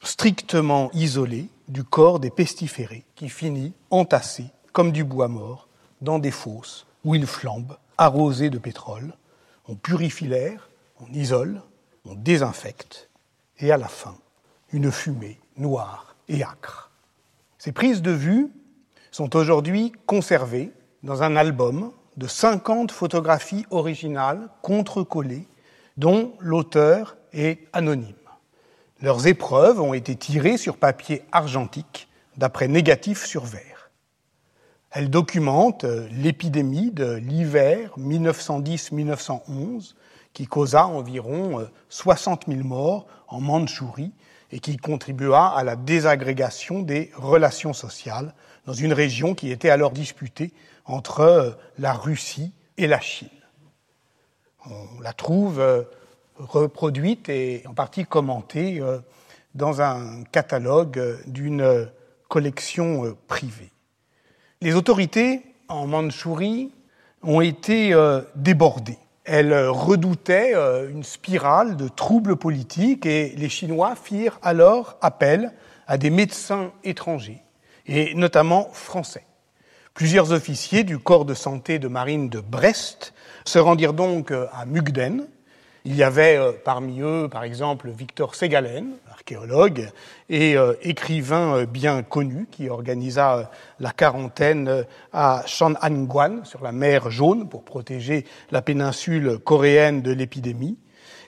strictement 0.00 0.88
isolé 0.92 1.48
du 1.66 1.82
corps 1.82 2.20
des 2.20 2.30
pestiférés, 2.30 3.04
qui 3.16 3.28
finit 3.28 3.72
entassé 3.90 4.44
comme 4.72 4.92
du 4.92 5.02
bois 5.02 5.28
mort 5.28 5.66
dans 6.02 6.20
des 6.20 6.30
fosses 6.30 6.86
où 7.04 7.16
il 7.16 7.26
flambe, 7.26 7.76
arrosé 7.98 8.48
de 8.48 8.58
pétrole. 8.58 9.12
On 9.66 9.74
purifie 9.74 10.28
l'air, 10.28 10.70
on 11.00 11.12
isole, 11.12 11.62
on 12.04 12.14
désinfecte, 12.14 13.09
et 13.60 13.70
à 13.72 13.76
la 13.76 13.88
fin, 13.88 14.16
une 14.72 14.90
fumée 14.90 15.38
noire 15.56 16.16
et 16.28 16.42
âcre. 16.42 16.90
Ces 17.58 17.72
prises 17.72 18.02
de 18.02 18.10
vue 18.10 18.50
sont 19.10 19.36
aujourd'hui 19.36 19.92
conservées 20.06 20.72
dans 21.02 21.22
un 21.22 21.36
album 21.36 21.92
de 22.16 22.26
50 22.26 22.90
photographies 22.90 23.66
originales 23.70 24.48
contre-collées 24.62 25.46
dont 25.96 26.32
l'auteur 26.40 27.16
est 27.32 27.68
anonyme. 27.72 28.14
Leurs 29.02 29.26
épreuves 29.26 29.80
ont 29.80 29.94
été 29.94 30.14
tirées 30.16 30.58
sur 30.58 30.76
papier 30.76 31.22
argentique 31.32 32.08
d'après 32.36 32.68
négatif 32.68 33.24
sur 33.24 33.44
verre. 33.44 33.90
Elles 34.90 35.10
documentent 35.10 35.86
l'épidémie 36.10 36.90
de 36.90 37.14
l'hiver 37.14 37.92
1910-1911 37.98 39.94
qui 40.32 40.46
causa 40.46 40.86
environ 40.86 41.68
60 41.88 42.44
000 42.48 42.60
morts 42.60 43.06
en 43.28 43.40
Mandchourie 43.40 44.12
et 44.52 44.60
qui 44.60 44.76
contribua 44.76 45.48
à 45.48 45.64
la 45.64 45.76
désagrégation 45.76 46.80
des 46.80 47.10
relations 47.16 47.72
sociales 47.72 48.34
dans 48.66 48.72
une 48.72 48.92
région 48.92 49.34
qui 49.34 49.50
était 49.50 49.70
alors 49.70 49.92
disputée 49.92 50.52
entre 50.84 51.56
la 51.78 51.92
Russie 51.92 52.52
et 52.76 52.86
la 52.86 53.00
Chine. 53.00 53.28
On 54.66 55.00
la 55.00 55.12
trouve 55.12 55.60
euh, 55.60 55.82
reproduite 56.36 57.28
et 57.28 57.62
en 57.66 57.74
partie 57.74 58.04
commentée 58.04 58.80
euh, 58.80 58.98
dans 59.54 59.80
un 59.80 60.24
catalogue 60.24 61.18
d'une 61.26 61.88
collection 62.28 63.06
euh, 63.06 63.16
privée. 63.26 63.70
Les 64.60 64.74
autorités 64.74 65.42
en 65.68 65.86
Mandchourie 65.86 66.72
ont 67.22 67.40
été 67.40 67.94
débordées 68.34 68.98
elle 69.24 69.54
redoutait 69.68 70.54
euh, 70.54 70.90
une 70.90 71.04
spirale 71.04 71.76
de 71.76 71.88
troubles 71.88 72.36
politiques 72.36 73.06
et 73.06 73.34
les 73.36 73.48
Chinois 73.48 73.94
firent 73.94 74.38
alors 74.42 74.96
appel 75.00 75.52
à 75.86 75.98
des 75.98 76.10
médecins 76.10 76.72
étrangers, 76.84 77.42
et 77.86 78.14
notamment 78.14 78.68
français. 78.72 79.24
Plusieurs 79.94 80.32
officiers 80.32 80.84
du 80.84 80.98
corps 80.98 81.24
de 81.24 81.34
santé 81.34 81.78
de 81.78 81.88
marine 81.88 82.28
de 82.28 82.40
Brest 82.40 83.12
se 83.44 83.58
rendirent 83.58 83.92
donc 83.92 84.30
euh, 84.30 84.46
à 84.52 84.64
Mugden, 84.66 85.26
il 85.84 85.96
y 85.96 86.02
avait 86.02 86.36
euh, 86.36 86.52
parmi 86.62 87.00
eux, 87.00 87.28
par 87.30 87.42
exemple, 87.42 87.88
Victor 87.90 88.34
Segalen, 88.34 88.96
archéologue 89.10 89.88
et 90.28 90.56
euh, 90.56 90.74
écrivain 90.82 91.56
euh, 91.56 91.66
bien 91.66 92.02
connu, 92.02 92.46
qui 92.50 92.68
organisa 92.68 93.50
la 93.78 93.90
quarantaine 93.90 94.84
à 95.12 95.42
Shananguan, 95.46 96.44
sur 96.44 96.62
la 96.62 96.72
mer 96.72 97.10
Jaune, 97.10 97.48
pour 97.48 97.64
protéger 97.64 98.26
la 98.50 98.60
péninsule 98.60 99.38
coréenne 99.38 100.02
de 100.02 100.12
l'épidémie. 100.12 100.76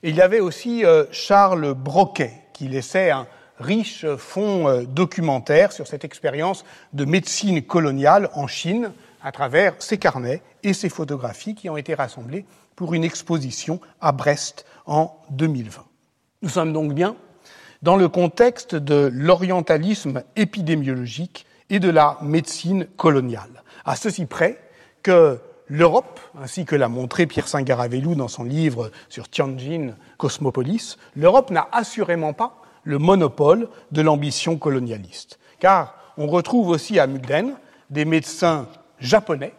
Il 0.02 0.14
y 0.16 0.20
avait 0.20 0.40
aussi 0.40 0.84
Charles 1.12 1.74
Broquet, 1.74 2.32
qui 2.52 2.66
laissait 2.66 3.10
un 3.10 3.26
riche 3.60 4.04
fonds 4.16 4.82
documentaire 4.82 5.70
sur 5.70 5.86
cette 5.86 6.04
expérience 6.04 6.64
de 6.92 7.04
médecine 7.04 7.62
coloniale 7.62 8.28
en 8.34 8.48
Chine 8.48 8.92
à 9.22 9.32
travers 9.32 9.74
ses 9.78 9.98
carnets 9.98 10.42
et 10.62 10.72
ses 10.72 10.88
photographies 10.88 11.54
qui 11.54 11.68
ont 11.70 11.76
été 11.76 11.94
rassemblées 11.94 12.44
pour 12.76 12.94
une 12.94 13.04
exposition 13.04 13.80
à 14.00 14.12
Brest 14.12 14.64
en 14.86 15.16
2020. 15.30 15.84
Nous 16.42 16.48
sommes 16.48 16.72
donc 16.72 16.92
bien 16.92 17.16
dans 17.82 17.96
le 17.96 18.08
contexte 18.08 18.74
de 18.74 19.10
l'orientalisme 19.12 20.22
épidémiologique 20.36 21.46
et 21.70 21.80
de 21.80 21.90
la 21.90 22.18
médecine 22.22 22.86
coloniale, 22.96 23.62
à 23.84 23.96
ceci 23.96 24.26
près 24.26 24.58
que 25.02 25.38
l'Europe, 25.66 26.20
ainsi 26.40 26.64
que 26.64 26.76
l'a 26.76 26.88
montré 26.88 27.26
Pierre 27.26 27.48
Singaravelou 27.48 28.14
dans 28.14 28.28
son 28.28 28.44
livre 28.44 28.90
sur 29.08 29.28
Tianjin 29.28 29.94
Cosmopolis, 30.18 30.96
l'Europe 31.16 31.50
n'a 31.50 31.68
assurément 31.72 32.32
pas 32.34 32.60
le 32.84 32.98
monopole 32.98 33.68
de 33.90 34.02
l'ambition 34.02 34.58
colonialiste, 34.58 35.38
car 35.60 35.94
on 36.18 36.26
retrouve 36.26 36.68
aussi 36.68 36.98
à 36.98 37.06
Mugden 37.06 37.54
des 37.90 38.04
médecins 38.04 38.68
japonais 39.02 39.52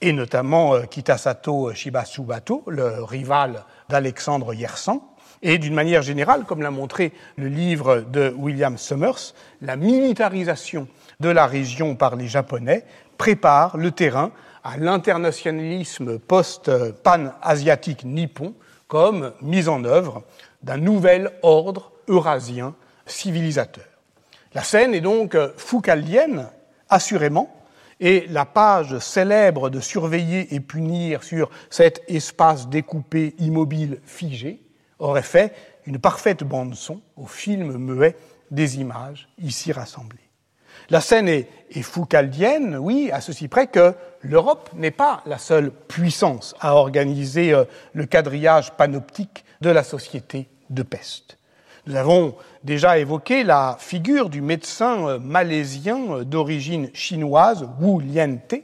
et 0.00 0.12
notamment 0.12 0.74
euh, 0.74 0.82
Kitasato 0.82 1.72
Shibasubato, 1.74 2.64
le 2.66 3.02
rival 3.02 3.64
d'Alexandre 3.88 4.54
Yersan. 4.54 5.02
Et 5.40 5.58
d'une 5.58 5.74
manière 5.74 6.02
générale, 6.02 6.44
comme 6.44 6.62
l'a 6.62 6.70
montré 6.70 7.12
le 7.36 7.46
livre 7.46 8.00
de 8.00 8.34
William 8.36 8.76
Summers, 8.76 9.34
la 9.62 9.76
militarisation 9.76 10.88
de 11.20 11.28
la 11.28 11.46
région 11.46 11.94
par 11.94 12.16
les 12.16 12.26
Japonais 12.26 12.84
prépare 13.18 13.76
le 13.76 13.92
terrain 13.92 14.32
à 14.64 14.76
l'internationalisme 14.76 16.18
post-pan-asiatique 16.18 18.04
nippon 18.04 18.54
comme 18.88 19.32
mise 19.40 19.68
en 19.68 19.84
œuvre 19.84 20.24
d'un 20.62 20.76
nouvel 20.76 21.30
ordre 21.42 21.92
eurasien 22.08 22.74
civilisateur. 23.06 23.84
La 24.54 24.64
scène 24.64 24.94
est 24.94 25.00
donc 25.00 25.36
foucaldienne, 25.56 26.48
assurément, 26.88 27.57
et 28.00 28.26
la 28.28 28.44
page 28.44 28.98
célèbre 28.98 29.70
de 29.70 29.80
surveiller 29.80 30.54
et 30.54 30.60
punir 30.60 31.22
sur 31.24 31.50
cet 31.70 32.02
espace 32.08 32.68
découpé, 32.68 33.34
immobile, 33.38 34.00
figé, 34.04 34.62
aurait 34.98 35.22
fait 35.22 35.54
une 35.86 35.98
parfaite 35.98 36.44
bande-son 36.44 37.00
au 37.16 37.26
film 37.26 37.76
muet 37.76 38.16
des 38.50 38.80
images 38.80 39.28
ici 39.38 39.72
rassemblées. 39.72 40.18
La 40.90 41.00
scène 41.00 41.28
est, 41.28 41.48
est 41.70 41.82
foucaldienne, 41.82 42.76
oui, 42.76 43.10
à 43.12 43.20
ceci 43.20 43.48
près 43.48 43.66
que 43.66 43.94
l'Europe 44.22 44.70
n'est 44.74 44.90
pas 44.90 45.22
la 45.26 45.38
seule 45.38 45.70
puissance 45.70 46.54
à 46.60 46.74
organiser 46.74 47.52
euh, 47.52 47.64
le 47.92 48.06
quadrillage 48.06 48.72
panoptique 48.72 49.44
de 49.60 49.70
la 49.70 49.82
société 49.82 50.48
de 50.70 50.82
peste. 50.82 51.37
Nous 51.88 51.96
avons 51.96 52.34
déjà 52.64 52.98
évoqué 52.98 53.44
la 53.44 53.78
figure 53.80 54.28
du 54.28 54.42
médecin 54.42 55.08
euh, 55.08 55.18
malaisien 55.18 55.98
euh, 56.10 56.22
d'origine 56.22 56.90
chinoise, 56.92 57.66
Wu 57.80 58.02
Liente, 58.02 58.56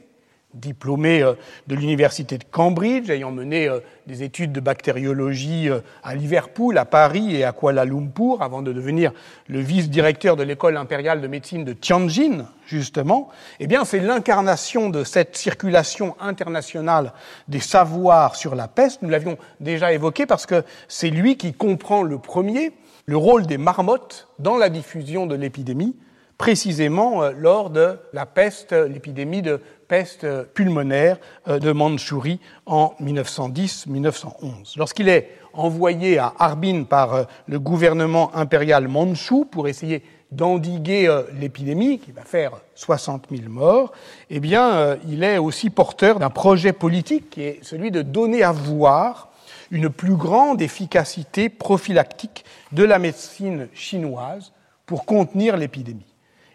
diplômé 0.53 1.23
euh, 1.23 1.33
de 1.65 1.73
l'université 1.73 2.37
de 2.37 2.43
Cambridge, 2.43 3.09
ayant 3.09 3.31
mené 3.31 3.67
des 4.05 4.21
études 4.21 4.51
de 4.51 4.59
bactériologie 4.59 5.69
à 6.03 6.13
Liverpool, 6.13 6.77
à 6.77 6.85
Paris 6.85 7.35
et 7.35 7.43
à 7.43 7.51
Kuala 7.51 7.83
Lumpur, 7.83 8.43
avant 8.43 8.61
de 8.61 8.71
devenir 8.71 9.11
le 9.47 9.59
vice-directeur 9.59 10.35
de 10.35 10.43
l'école 10.43 10.77
impériale 10.77 11.19
de 11.19 11.27
médecine 11.27 11.65
de 11.65 11.73
Tianjin, 11.73 12.45
justement, 12.67 13.29
eh 13.59 13.65
bien, 13.65 13.85
c'est 13.85 14.01
l'incarnation 14.01 14.91
de 14.91 15.03
cette 15.03 15.35
circulation 15.35 16.15
internationale 16.19 17.11
des 17.47 17.59
savoirs 17.59 18.35
sur 18.35 18.53
la 18.53 18.67
peste. 18.67 19.01
Nous 19.01 19.09
l'avions 19.09 19.39
déjà 19.59 19.93
évoqué 19.93 20.27
parce 20.27 20.45
que 20.45 20.63
c'est 20.87 21.09
lui 21.09 21.37
qui 21.37 21.53
comprend 21.53 22.03
le 22.03 22.19
premier 22.19 22.71
le 23.05 23.17
rôle 23.17 23.45
des 23.45 23.57
marmottes 23.57 24.27
dans 24.39 24.57
la 24.57 24.69
diffusion 24.69 25.27
de 25.27 25.35
l'épidémie, 25.35 25.95
précisément 26.37 27.23
euh, 27.23 27.31
lors 27.37 27.69
de 27.69 27.97
la 28.13 28.25
peste, 28.25 28.73
l'épidémie 28.73 29.41
de 29.41 29.61
peste 29.87 30.25
pulmonaire 30.53 31.17
euh, 31.47 31.59
de 31.59 31.71
Mandchourie 31.71 32.39
en 32.65 32.93
1910-1911. 33.01 34.77
Lorsqu'il 34.77 35.07
est 35.07 35.29
envoyé 35.53 36.17
à 36.17 36.33
Harbin 36.39 36.83
par 36.83 37.13
euh, 37.13 37.23
le 37.47 37.59
gouvernement 37.59 38.35
impérial 38.35 38.87
mandchou 38.87 39.45
pour 39.45 39.67
essayer 39.67 40.03
d'endiguer 40.31 41.07
l'épidémie, 41.39 41.99
qui 41.99 42.11
va 42.11 42.23
faire 42.23 42.51
60 42.73 43.27
000 43.29 43.43
morts, 43.47 43.93
eh 44.29 44.39
bien, 44.41 44.97
il 45.07 45.23
est 45.23 45.37
aussi 45.37 45.69
porteur 45.69 46.19
d'un 46.19 46.31
projet 46.31 46.73
politique 46.73 47.29
qui 47.29 47.43
est 47.43 47.59
celui 47.61 47.91
de 47.91 48.01
donner 48.01 48.43
à 48.43 48.51
voir 48.51 49.31
une 49.71 49.89
plus 49.89 50.15
grande 50.15 50.61
efficacité 50.61 51.49
prophylactique 51.49 52.45
de 52.71 52.83
la 52.83 52.99
médecine 52.99 53.67
chinoise 53.73 54.51
pour 54.85 55.05
contenir 55.05 55.57
l'épidémie. 55.57 56.05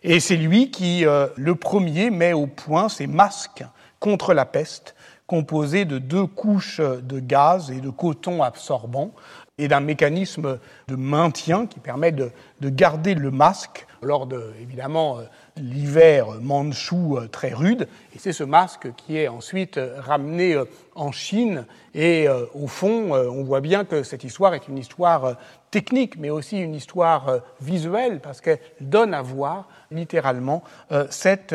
Et 0.03 0.20
c'est 0.20 0.37
lui 0.37 0.70
qui, 0.70 1.05
euh, 1.05 1.27
le 1.37 1.55
premier, 1.55 2.11
met 2.11 2.33
au 2.33 2.46
point 2.46 2.88
ces 2.88 3.07
masques 3.07 3.64
contre 3.99 4.33
la 4.33 4.46
peste, 4.46 4.94
composés 5.27 5.85
de 5.85 5.99
deux 5.99 6.27
couches 6.27 6.81
de 6.81 7.20
gaz 7.20 7.70
et 7.70 7.81
de 7.81 7.90
coton 7.90 8.42
absorbant, 8.42 9.12
et 9.61 9.68
d'un 9.68 9.81
mécanisme 9.81 10.59
de 10.88 10.96
maintien 10.96 11.66
qui 11.66 11.81
permet 11.81 12.12
de, 12.12 12.33
garder 12.62 13.14
le 13.14 13.31
masque 13.31 13.87
lors 14.03 14.27
de, 14.27 14.55
évidemment, 14.61 15.18
euh, 15.18 15.23
l'hiver 15.61 16.27
mandchou 16.40 17.16
euh, 17.16 17.29
très 17.29 17.53
rude. 17.53 17.88
Et 18.14 18.18
c'est 18.18 18.33
ce 18.33 18.44
masque 18.44 18.88
qui 18.96 19.16
est 19.16 19.29
ensuite 19.29 19.79
euh, 19.79 20.01
ramené 20.01 20.57
en 20.94 21.12
Chine. 21.12 21.66
Et 21.94 22.29
au 22.55 22.66
fond, 22.66 23.12
on 23.12 23.42
voit 23.42 23.61
bien 23.61 23.85
que 23.85 24.03
cette 24.03 24.23
histoire 24.23 24.55
est 24.55 24.68
une 24.68 24.79
histoire 24.79 25.37
technique, 25.70 26.18
mais 26.18 26.31
aussi 26.31 26.61
une 26.61 26.75
histoire 26.75 27.40
visuelle, 27.61 28.20
parce 28.20 28.40
qu'elle 28.40 28.61
donne 28.81 29.14
à 29.14 29.23
voir 29.23 29.68
littéralement 29.90 30.62
cette 31.09 31.55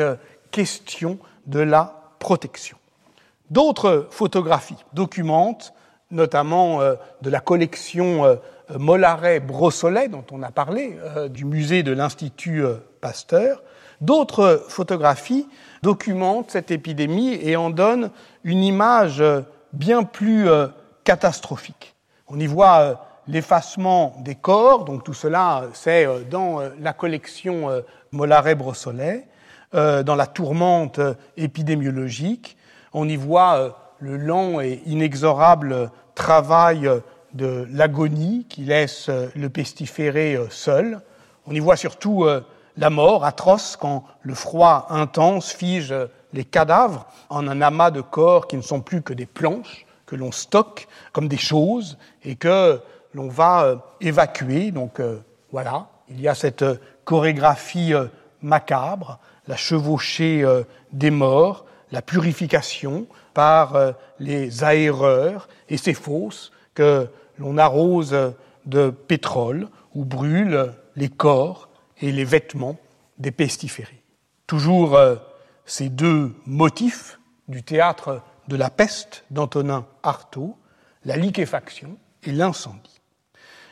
question 0.50 1.18
de 1.46 1.60
la 1.60 2.12
protection. 2.18 2.76
D'autres 3.50 4.08
photographies 4.10 4.84
documentent 4.92 5.72
notamment 6.10 6.80
euh, 6.80 6.94
de 7.22 7.30
la 7.30 7.40
collection 7.40 8.24
euh, 8.24 8.36
Mollaret-Brossolet, 8.78 10.08
dont 10.08 10.24
on 10.32 10.42
a 10.42 10.50
parlé, 10.50 10.98
euh, 11.02 11.28
du 11.28 11.44
musée 11.44 11.82
de 11.82 11.92
l'Institut 11.92 12.64
Pasteur. 13.00 13.62
D'autres 14.00 14.64
photographies 14.68 15.48
documentent 15.82 16.50
cette 16.50 16.70
épidémie 16.70 17.34
et 17.34 17.56
en 17.56 17.70
donnent 17.70 18.10
une 18.44 18.62
image 18.62 19.22
bien 19.72 20.02
plus 20.02 20.48
catastrophique. 21.04 21.94
On 22.28 22.38
y 22.38 22.46
voit 22.46 23.06
l'effacement 23.28 24.16
des 24.20 24.34
corps, 24.34 24.84
donc 24.84 25.04
tout 25.04 25.14
cela 25.14 25.64
c'est 25.72 26.06
dans 26.30 26.60
la 26.80 26.92
collection 26.92 27.70
Mollaret-Brossolet, 28.12 29.28
dans 29.72 30.14
la 30.16 30.26
tourmente 30.26 31.00
épidémiologique. 31.36 32.56
On 32.92 33.08
y 33.08 33.16
voit 33.16 33.94
le 33.98 34.16
lent 34.16 34.60
et 34.60 34.82
inexorable 34.86 35.90
travail 36.14 36.90
de 37.34 37.66
l'agonie 37.70 38.46
qui 38.48 38.62
laisse 38.62 39.08
le 39.08 39.48
pestiféré 39.48 40.34
euh, 40.34 40.48
seul. 40.50 41.00
On 41.46 41.52
y 41.52 41.60
voit 41.60 41.76
surtout 41.76 42.24
euh, 42.24 42.40
la 42.76 42.90
mort 42.90 43.24
atroce 43.24 43.76
quand 43.76 44.04
le 44.22 44.34
froid 44.34 44.86
intense 44.90 45.52
fige 45.52 45.94
les 46.32 46.44
cadavres 46.44 47.06
en 47.30 47.48
un 47.48 47.60
amas 47.60 47.90
de 47.90 48.00
corps 48.00 48.46
qui 48.46 48.56
ne 48.56 48.62
sont 48.62 48.80
plus 48.80 49.02
que 49.02 49.12
des 49.12 49.26
planches 49.26 49.86
que 50.04 50.16
l'on 50.16 50.32
stocke 50.32 50.86
comme 51.12 51.28
des 51.28 51.36
choses 51.36 51.98
et 52.22 52.36
que 52.36 52.80
l'on 53.14 53.28
va 53.28 53.64
euh, 53.64 53.76
évacuer. 54.00 54.70
Donc 54.70 55.00
voilà, 55.50 55.88
il 56.08 56.20
y 56.20 56.28
a 56.28 56.34
cette 56.34 56.64
chorégraphie 57.04 57.92
macabre, 58.42 59.18
la 59.48 59.56
chevauchée 59.56 60.44
des 60.92 61.10
morts, 61.10 61.64
la 61.90 62.02
purification, 62.02 63.06
par 63.36 63.76
euh, 63.76 63.92
les 64.18 64.64
aéreurs 64.64 65.46
et 65.68 65.76
ces 65.76 65.92
fosses 65.92 66.52
que 66.72 67.06
l'on 67.38 67.58
arrose 67.58 68.16
de 68.64 68.88
pétrole 68.88 69.68
ou 69.94 70.06
brûle 70.06 70.72
les 70.96 71.10
corps 71.10 71.65
et 72.00 72.12
les 72.12 72.24
vêtements 72.24 72.76
des 73.18 73.30
pestiférés. 73.30 74.02
Toujours 74.46 74.96
euh, 74.96 75.16
ces 75.64 75.88
deux 75.88 76.34
motifs 76.46 77.18
du 77.48 77.62
théâtre 77.62 78.22
de 78.48 78.56
la 78.56 78.70
peste 78.70 79.24
d'Antonin 79.30 79.86
Artaud, 80.02 80.56
la 81.04 81.16
liquéfaction 81.16 81.96
et 82.22 82.32
l'incendie. 82.32 83.00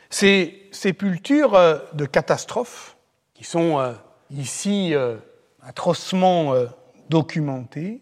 Ces 0.09 0.67
sépultures 0.71 1.55
euh, 1.55 1.79
de 1.93 2.05
catastrophes, 2.05 2.97
qui 3.33 3.43
sont 3.43 3.93
ici 4.31 4.93
atrocement 5.61 6.53
documentées, 7.09 8.01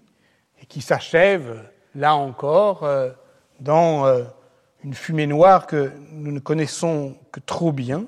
et 0.64 0.66
qui 0.66 0.82
s'achève, 0.82 1.70
là 1.94 2.16
encore, 2.16 2.84
euh, 2.84 3.12
dans 3.60 4.06
euh, 4.06 4.24
une 4.84 4.94
fumée 4.94 5.28
noire 5.28 5.68
que 5.68 5.92
nous 6.12 6.32
ne 6.32 6.40
connaissons 6.40 7.18
que 7.34 7.42
trop 7.42 7.74
bien. 7.74 8.06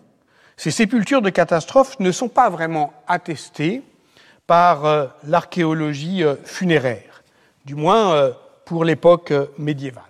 Ces 0.58 0.72
sépultures 0.72 1.22
de 1.22 1.30
catastrophes 1.30 2.00
ne 2.00 2.12
sont 2.12 2.30
pas 2.30 2.50
vraiment 2.50 2.94
attestées 3.08 3.82
par 4.48 4.86
euh, 4.86 5.08
l'archéologie 5.24 6.24
funéraire, 6.44 7.24
du 7.66 7.76
moins 7.76 8.32
pour 8.66 8.86
l'époque 8.86 9.34
médiévale. 9.58 10.04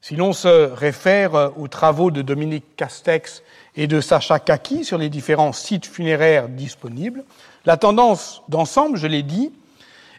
Si 0.00 0.16
l'on 0.16 0.32
se 0.32 0.72
réfère 0.72 1.52
aux 1.58 1.68
travaux 1.68 2.10
de 2.10 2.22
Dominique 2.22 2.76
Castex 2.76 3.42
et 3.76 3.86
de 3.86 4.00
Sacha 4.00 4.38
Kaki 4.38 4.84
sur 4.84 4.96
les 4.96 5.10
différents 5.10 5.52
sites 5.52 5.86
funéraires 5.86 6.48
disponibles, 6.48 7.24
la 7.64 7.76
tendance 7.76 8.42
d'ensemble, 8.48 8.96
je 8.96 9.06
l'ai 9.06 9.22
dit, 9.22 9.52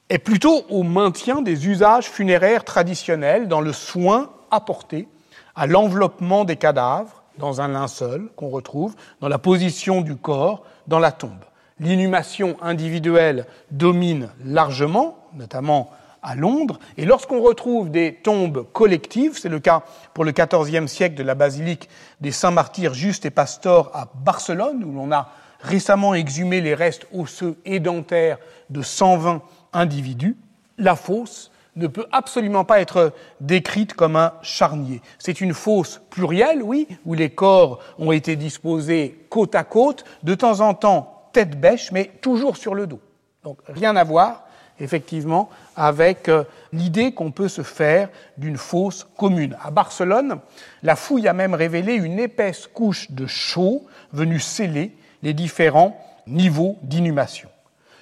est 0.10 0.20
plutôt 0.20 0.66
au 0.70 0.84
maintien 0.84 1.42
des 1.42 1.68
usages 1.68 2.10
funéraires 2.10 2.66
traditionnels 2.66 3.48
dans 3.48 3.62
le 3.62 3.74
soin 3.74 4.32
apporté 4.52 5.08
à 5.56 5.66
l'enveloppement 5.66 6.46
des 6.46 6.58
cadavres 6.58 7.19
dans 7.40 7.62
un 7.62 7.70
linceul 7.70 8.30
qu'on 8.36 8.50
retrouve, 8.50 8.96
dans 9.22 9.30
la 9.30 9.40
position 9.40 10.02
du 10.02 10.16
corps, 10.16 10.64
dans 10.88 11.00
la 11.00 11.12
tombe. 11.12 11.44
L'inhumation 11.80 12.58
individuelle 12.62 13.48
domine 13.72 14.30
largement, 14.46 15.18
notamment 15.34 15.90
à 16.22 16.36
Londres, 16.36 16.80
et 16.98 17.06
lorsqu'on 17.06 17.42
retrouve 17.42 17.90
des 17.90 18.16
tombes 18.16 18.68
collectives, 18.74 19.40
c'est 19.40 19.50
le 19.50 19.60
cas 19.60 19.84
pour 20.14 20.26
le 20.26 20.34
XIVe 20.34 20.88
siècle 20.88 21.16
de 21.16 21.24
la 21.24 21.36
basilique 21.36 21.88
des 22.20 22.32
Saints 22.32 22.52
Martyrs 22.52 22.94
Juste 22.94 23.26
et 23.26 23.30
Pastor 23.30 23.90
à 23.94 24.10
Barcelone, 24.14 24.84
où 24.84 24.92
l'on 24.92 25.12
a 25.14 25.30
récemment 25.62 26.14
exhumé 26.14 26.60
les 26.60 26.76
restes 26.76 27.08
osseux 27.14 27.58
et 27.64 27.80
dentaires 27.80 28.38
de 28.70 28.82
120 28.82 29.42
individu, 29.72 30.36
la 30.78 30.96
fosse 30.96 31.49
ne 31.76 31.88
peut 31.88 32.08
absolument 32.12 32.66
pas 32.66 32.82
être 32.82 33.14
décrite 33.40 33.94
comme 33.94 34.16
un 34.16 34.34
charnier. 34.42 35.02
C'est 35.18 35.42
une 35.42 35.54
fosse 35.54 36.02
plurielle, 36.10 36.64
oui, 36.64 36.88
où 37.06 37.14
les 37.14 37.30
corps 37.30 37.80
ont 37.98 38.12
été 38.12 38.36
disposés 38.36 39.26
côte 39.30 39.56
à 39.56 39.64
côte, 39.64 40.04
de 40.24 40.36
temps 40.36 40.60
en 40.62 40.74
temps 40.74 41.30
tête 41.32 41.60
bêche, 41.60 41.92
mais 41.92 42.12
toujours 42.22 42.58
sur 42.58 42.76
le 42.76 42.88
dos. 42.88 43.00
Donc 43.44 43.60
rien 43.68 43.96
à 43.96 44.04
voir, 44.04 44.46
effectivement, 44.80 45.50
avec 45.76 46.28
euh, 46.28 46.44
l'idée 46.74 47.14
qu'on 47.14 47.32
peut 47.32 47.48
se 47.48 47.62
faire 47.62 48.10
d'une 48.38 48.58
fosse 48.58 49.08
commune. 49.18 49.56
À 49.62 49.72
Barcelone, 49.72 50.40
la 50.84 50.96
fouille 50.96 51.28
a 51.28 51.34
même 51.34 51.54
révélé 51.54 51.94
une 51.94 52.20
épaisse 52.20 52.68
couche 52.68 53.12
de 53.12 53.28
chaux 53.28 53.86
venue 54.12 54.40
sceller 54.40 54.96
les 55.22 55.34
différents 55.34 56.00
niveaux 56.28 56.78
d'inhumation. 56.82 57.50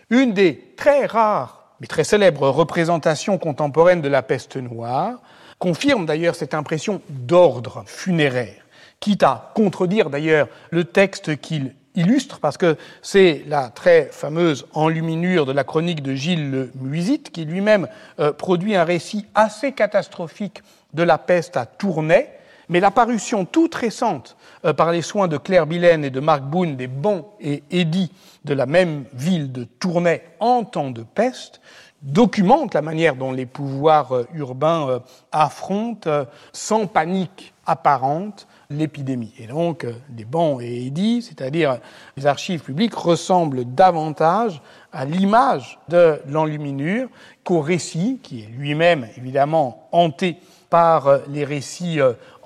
Une 0.10 0.34
des 0.34 0.74
très 0.78 1.06
rares 1.06 1.57
mais 1.80 1.88
très 1.88 2.04
célèbre 2.04 2.50
représentation 2.50 3.38
contemporaine 3.38 4.02
de 4.02 4.08
la 4.08 4.22
peste 4.22 4.58
noire, 4.58 5.20
confirme 5.60 6.06
d'ailleurs 6.06 6.36
cette 6.36 6.54
impression 6.54 7.02
d'ordre 7.10 7.84
funéraire, 7.86 8.64
quitte 9.00 9.24
à 9.24 9.52
contredire 9.56 10.10
d'ailleurs 10.10 10.48
le 10.72 10.84
texte 10.84 11.40
qu'il 11.40 11.74
illustre, 11.96 12.40
parce 12.40 12.58
que 12.58 12.78
c'est 13.02 13.44
la 13.48 13.70
très 13.70 14.10
fameuse 14.12 14.68
enluminure 14.74 15.46
de 15.46 15.52
la 15.52 15.64
chronique 15.64 16.04
de 16.04 16.14
Gilles 16.14 16.52
le 16.52 16.72
Muisite, 16.80 17.32
qui 17.32 17.44
lui-même 17.44 17.88
euh, 18.20 18.32
produit 18.32 18.76
un 18.76 18.84
récit 18.84 19.26
assez 19.34 19.72
catastrophique 19.72 20.62
de 20.94 21.04
la 21.04 21.18
peste 21.18 21.58
à 21.58 21.66
Tournai, 21.66 22.30
mais 22.70 22.80
l'apparition 22.80 23.46
toute 23.46 23.74
récente 23.76 24.38
euh, 24.64 24.74
par 24.74 24.92
les 24.92 25.02
soins 25.02 25.28
de 25.28 25.38
Claire 25.38 25.66
Billen 25.66 26.06
et 26.06 26.10
de 26.10 26.20
Marc 26.20 26.44
Boone 26.44 26.76
des 26.76 26.88
bons 26.88 27.26
et 27.42 27.64
édits 27.72 28.12
de 28.48 28.54
la 28.54 28.66
même 28.66 29.06
ville 29.14 29.52
de 29.52 29.66
Tournai 29.66 30.24
en 30.40 30.64
temps 30.64 30.90
de 30.90 31.04
peste 31.04 31.62
documente 32.02 32.74
la 32.74 32.82
manière 32.82 33.16
dont 33.16 33.32
les 33.32 33.46
pouvoirs 33.46 34.12
euh, 34.14 34.28
urbains 34.34 34.90
euh, 34.90 35.00
affrontent 35.32 36.26
sans 36.54 36.88
panique 36.88 37.54
apparente 37.66 38.48
l'épidémie. 38.70 39.34
Et 39.40 39.48
donc, 39.48 39.86
les 40.16 40.26
bons 40.26 40.60
et 40.62 40.86
édits, 40.86 41.22
c'est-à-dire 41.22 41.80
les 42.16 42.26
archives 42.26 42.62
publiques, 42.62 42.94
ressemblent 42.94 43.66
davantage 43.66 44.62
à 44.94 45.06
l'image 45.06 45.80
de 45.90 46.22
l'enluminure 46.28 47.10
qu'au 47.44 47.62
récit, 47.62 48.20
qui 48.24 48.42
est 48.42 48.48
lui-même 48.48 49.08
évidemment 49.18 49.88
hanté 49.92 50.38
par 50.70 51.20
les 51.28 51.46
récits 51.46 52.00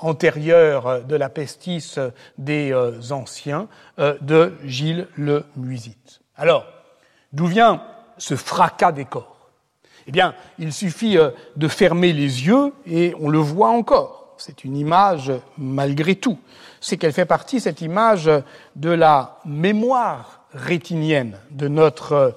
antérieure 0.04 1.04
de 1.04 1.16
la 1.16 1.30
pestis 1.30 1.96
des 2.38 2.72
euh, 2.72 3.00
anciens 3.12 3.68
euh, 4.00 4.18
de 4.22 4.54
Gilles 4.66 5.08
le 5.16 5.46
Muisite. 5.56 6.22
Alors, 6.36 6.66
d'où 7.34 7.46
vient 7.46 7.84
ce 8.18 8.36
fracas 8.36 8.92
des 8.92 9.06
corps? 9.06 9.50
Eh 10.08 10.12
bien, 10.12 10.34
il 10.58 10.74
suffit 10.74 11.18
euh, 11.18 11.30
de 11.56 11.68
fermer 11.68 12.14
les 12.14 12.48
yeux 12.48 12.74
et 12.86 13.16
on 13.20 13.30
le 13.30 13.38
voit 13.38 13.70
encore. 13.70 14.36
C'est 14.38 14.64
une 14.64 14.76
image 14.76 15.32
malgré 15.58 16.16
tout. 16.16 16.40
C'est 16.80 16.98
qu'elle 16.98 17.14
fait 17.14 17.26
partie, 17.26 17.60
cette 17.60 17.82
image, 17.82 18.30
de 18.76 18.90
la 18.90 19.38
mémoire 19.46 20.46
rétinienne 20.54 21.38
de 21.52 21.68
notre 21.68 22.36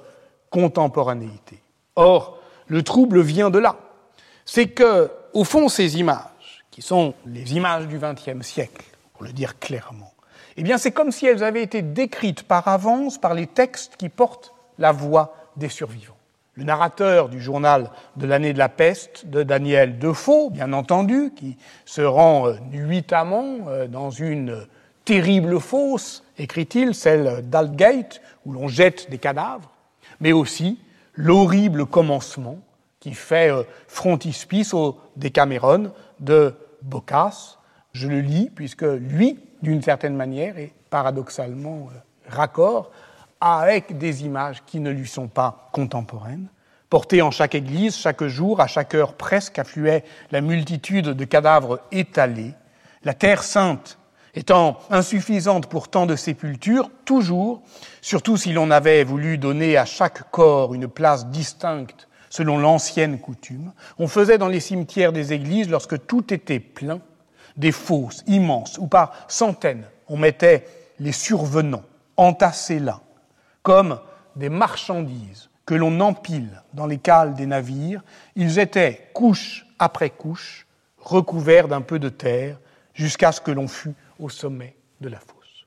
contemporanéité. 0.51 1.63
Or, 1.95 2.37
le 2.67 2.83
trouble 2.83 3.21
vient 3.21 3.49
de 3.49 3.57
là. 3.57 3.77
C'est 4.45 4.67
que, 4.67 5.09
au 5.35 5.43
fond, 5.43 5.67
ces 5.67 5.99
images, 5.99 6.63
qui 6.71 6.81
sont 6.81 7.13
les 7.25 7.55
images 7.55 7.87
du 7.87 7.99
XXe 7.99 8.45
siècle, 8.45 8.85
pour 9.13 9.23
le 9.23 9.33
dire 9.33 9.59
clairement, 9.59 10.13
eh 10.57 10.63
bien 10.63 10.77
c'est 10.77 10.91
comme 10.91 11.11
si 11.11 11.27
elles 11.27 11.43
avaient 11.43 11.61
été 11.61 11.81
décrites 11.81 12.43
par 12.43 12.67
avance 12.67 13.19
par 13.19 13.33
les 13.33 13.45
textes 13.45 13.97
qui 13.97 14.09
portent 14.09 14.53
la 14.79 14.91
voix 14.91 15.35
des 15.57 15.69
survivants. 15.69 16.13
le 16.53 16.63
narrateur 16.63 17.27
du 17.27 17.41
journal 17.41 17.91
de 18.15 18.25
l'année 18.25 18.53
de 18.53 18.57
la 18.57 18.69
peste 18.69 19.25
de 19.25 19.43
Daniel 19.43 19.99
Defoe, 19.99 20.49
bien 20.51 20.71
entendu, 20.71 21.33
qui 21.35 21.57
se 21.83 22.01
rend 22.01 22.47
euh, 22.47 22.55
nuitamment 22.71 23.67
euh, 23.67 23.87
dans 23.87 24.09
une 24.09 24.65
terrible 25.03 25.59
fosse, 25.59 26.23
écrit-il, 26.37 26.95
celle 26.95 27.49
d'Algate, 27.49 28.21
où 28.45 28.53
l'on 28.53 28.69
jette 28.69 29.09
des 29.09 29.17
cadavres, 29.17 29.69
mais 30.21 30.31
aussi 30.31 30.79
l'horrible 31.13 31.85
commencement 31.85 32.59
qui 33.05 33.13
fait 33.13 33.51
euh, 33.51 33.61
frontispice 33.87 34.73
au 34.73 34.99
Décameron 35.15 35.91
de 36.19 36.55
Boccace. 36.81 37.59
Je 37.91 38.07
le 38.07 38.19
lis 38.19 38.49
puisque 38.49 38.81
lui, 38.81 39.37
d'une 39.61 39.83
certaine 39.83 40.15
manière, 40.15 40.57
est 40.57 40.73
paradoxalement 40.89 41.89
raccord 42.27 42.89
avec 43.39 43.99
des 43.99 44.25
images 44.25 44.63
qui 44.65 44.79
ne 44.79 44.89
lui 44.89 45.07
sont 45.07 45.27
pas 45.27 45.69
contemporaines. 45.71 46.47
Portées 46.89 47.21
en 47.21 47.29
chaque 47.29 47.53
église, 47.53 47.95
chaque 47.95 48.23
jour, 48.23 48.59
à 48.59 48.65
chaque 48.65 48.95
heure 48.95 49.13
presque, 49.13 49.59
affluait 49.59 50.03
la 50.31 50.41
multitude 50.41 51.09
de 51.09 51.25
cadavres 51.25 51.81
étalés. 51.91 52.55
La 53.03 53.13
terre 53.13 53.43
sainte 53.43 53.99
étant 54.33 54.79
insuffisante 54.89 55.67
pour 55.67 55.89
tant 55.89 56.07
de 56.07 56.15
sépultures, 56.15 56.89
toujours, 57.05 57.61
surtout 58.01 58.35
si 58.35 58.51
l'on 58.51 58.71
avait 58.71 59.03
voulu 59.03 59.37
donner 59.37 59.77
à 59.77 59.85
chaque 59.85 60.31
corps 60.31 60.73
une 60.73 60.87
place 60.87 61.27
distincte 61.27 62.07
selon 62.35 62.57
l'ancienne 62.57 63.17
coutume, 63.17 63.71
on 63.97 64.09
faisait 64.09 64.37
dans 64.37 64.49
les 64.49 64.59
cimetières 64.59 65.13
des 65.13 65.31
églises, 65.31 65.69
lorsque 65.69 66.05
tout 66.05 66.33
était 66.33 66.59
plein, 66.59 66.99
des 67.55 67.71
fosses 67.71 68.25
immenses, 68.27 68.77
où 68.77 68.87
par 68.87 69.13
centaines 69.29 69.85
on 70.09 70.17
mettait 70.17 70.67
les 70.99 71.13
survenants, 71.13 71.85
entassés 72.17 72.79
là, 72.79 72.99
comme 73.63 74.01
des 74.35 74.49
marchandises 74.49 75.49
que 75.65 75.75
l'on 75.75 75.97
empile 76.01 76.61
dans 76.73 76.87
les 76.87 76.97
cales 76.97 77.35
des 77.35 77.45
navires, 77.45 78.03
ils 78.35 78.59
étaient 78.59 79.09
couche 79.13 79.65
après 79.79 80.09
couche 80.09 80.67
recouverts 80.97 81.69
d'un 81.69 81.81
peu 81.81 81.99
de 81.99 82.09
terre 82.09 82.59
jusqu'à 82.93 83.31
ce 83.31 83.39
que 83.39 83.51
l'on 83.51 83.69
fût 83.69 83.95
au 84.19 84.27
sommet 84.27 84.75
de 84.99 85.07
la 85.07 85.19
fosse. 85.19 85.65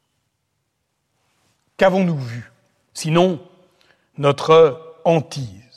Qu'avons-nous 1.79 2.19
vu 2.19 2.53
Sinon, 2.93 3.41
notre 4.19 4.97
hantise? 5.07 5.68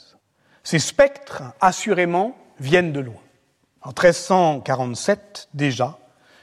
Ces 0.64 0.80
spectres, 0.80 1.44
assurément, 1.60 2.36
viennent 2.60 2.94
de 2.94 3.00
loin. 3.00 3.22
En 3.82 3.90
1347, 3.90 5.50
déjà, 5.54 5.98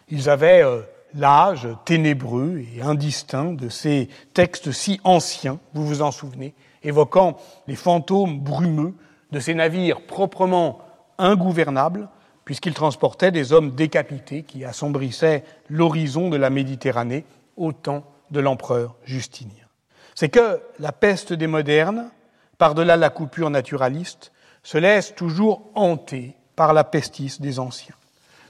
ils 0.08 0.28
avaient 0.28 0.62
euh, 0.64 0.82
l'âge 1.14 1.68
ténébreux 1.84 2.62
et 2.74 2.82
indistinct 2.82 3.52
de 3.52 3.68
ces 3.68 4.08
textes 4.34 4.72
si 4.72 5.00
anciens, 5.04 5.58
vous 5.74 5.86
vous 5.86 6.02
en 6.02 6.10
souvenez, 6.10 6.54
évoquant 6.82 7.36
les 7.66 7.76
fantômes 7.76 8.40
brumeux 8.40 8.94
de 9.30 9.40
ces 9.40 9.54
navires 9.54 10.00
proprement 10.06 10.80
ingouvernables, 11.18 12.08
puisqu'ils 12.44 12.74
transportaient 12.74 13.30
des 13.30 13.52
hommes 13.52 13.74
décapités 13.74 14.42
qui 14.42 14.64
assombrissaient 14.64 15.44
l'horizon 15.68 16.30
de 16.30 16.36
la 16.36 16.50
Méditerranée 16.50 17.24
au 17.56 17.72
temps 17.72 18.04
de 18.30 18.40
l'empereur 18.40 18.96
Justinien. 19.04 19.66
C'est 20.14 20.28
que 20.28 20.60
la 20.78 20.92
peste 20.92 21.32
des 21.32 21.46
modernes, 21.46 22.10
par-delà 22.58 22.96
la 22.96 23.10
coupure 23.10 23.50
naturaliste, 23.50 24.32
se 24.62 24.76
laisse 24.78 25.14
toujours 25.14 25.62
hanter 25.74 26.36
par 26.56 26.72
la 26.72 26.84
pestis 26.84 27.36
des 27.40 27.58
anciens. 27.58 27.94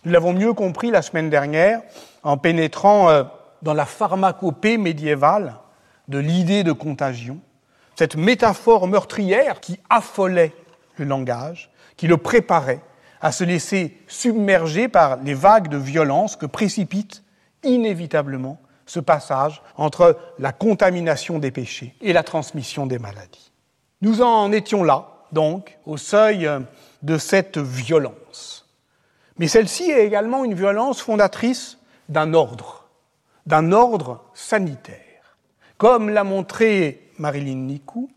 Nous 0.05 0.13
l'avons 0.13 0.33
mieux 0.33 0.55
compris 0.55 0.91
la 0.91 1.03
semaine 1.03 1.31
dernière 1.31 1.83
en 2.23 2.39
pénétrant 2.39 3.11
euh, 3.11 3.25
dans 3.63 3.75
la 3.75 3.85
pharmacopée 3.85 4.79
médiévale 4.79 5.57
de 6.09 6.19
l'idée 6.19 6.65
de 6.65 6.73
contagion, 6.73 7.39
cette 7.97 8.17
métaphore 8.17 8.87
meurtrière 8.87 9.61
qui 9.61 9.79
affolait 9.91 10.55
le 10.97 11.05
langage, 11.05 11.71
qui 11.97 12.07
le 12.07 12.17
préparait 12.17 12.81
à 13.21 13.33
se 13.33 13.45
laisser 13.45 13.99
submerger 14.07 14.89
par 14.89 15.17
les 15.17 15.35
vagues 15.35 15.69
de 15.69 15.77
violence 15.77 16.37
que 16.37 16.47
précipite 16.47 17.25
inévitablement 17.65 18.61
ce 18.87 19.01
passage 19.01 19.63
entre 19.77 20.17
la 20.39 20.53
contamination 20.53 21.39
des 21.39 21.51
péchés 21.51 21.95
et 22.01 22.13
la 22.13 22.23
transmission 22.23 22.87
des 22.87 22.99
maladies. 22.99 23.48
Nous 24.01 24.23
en 24.23 24.53
étions 24.53 24.85
là, 24.85 25.09
donc, 25.33 25.79
au 25.85 25.97
seuil 25.97 26.49
de 27.03 27.19
cette 27.19 27.59
violence. 27.59 28.67
Mais 29.39 29.49
celle-ci 29.49 29.91
est 29.91 30.07
également 30.07 30.45
une 30.45 30.55
violence 30.55 31.01
fondatrice 31.01 31.79
d'un 32.09 32.35
ordre, 32.35 32.89
d'un 33.47 33.73
ordre 33.73 34.25
sanitaire. 34.35 35.37
Comme 35.79 36.11
l'a 36.11 36.25
montré 36.25 37.11
Marilyn 37.19 37.67
Nicou, 37.67 38.11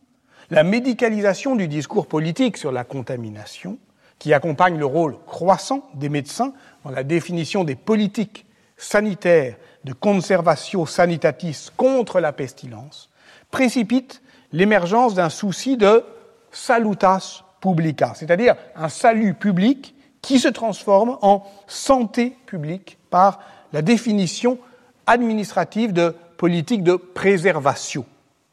la 0.50 0.64
médicalisation 0.64 1.56
du 1.56 1.68
discours 1.68 2.08
politique 2.08 2.58
sur 2.58 2.72
la 2.72 2.84
contamination, 2.84 3.78
qui 4.20 4.34
accompagne 4.34 4.78
le 4.78 4.86
rôle 4.86 5.18
croissant 5.26 5.90
des 5.96 6.10
médecins 6.10 6.54
dans 6.84 6.92
la 6.92 7.04
définition 7.04 7.64
des 7.64 7.76
politiques 7.76 8.46
sanitaires 8.78 9.56
de 9.84 9.94
conservatio 9.94 10.86
sanitatis 10.86 11.70
contre 11.76 12.20
la 12.20 12.32
pestilence, 12.32 13.10
précipite 13.50 14.21
l'émergence 14.52 15.14
d'un 15.14 15.30
souci 15.30 15.78
de 15.78 16.04
salutas 16.52 17.44
publica, 17.62 18.14
c'est-à-dire 18.16 18.56
un 18.76 18.90
salut 18.90 19.34
public 19.34 19.96
qui 20.22 20.40
se 20.40 20.48
transforme 20.48 21.18
en 21.22 21.44
santé 21.68 22.38
publique 22.46 22.98
par 23.10 23.40
la 23.74 23.82
définition 23.82 24.60
administrative 25.08 25.94
de 25.94 26.16
politique 26.38 26.84
de 26.84 26.96
préservation. 26.96 28.06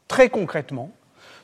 Très 0.07 0.29
concrètement, 0.29 0.91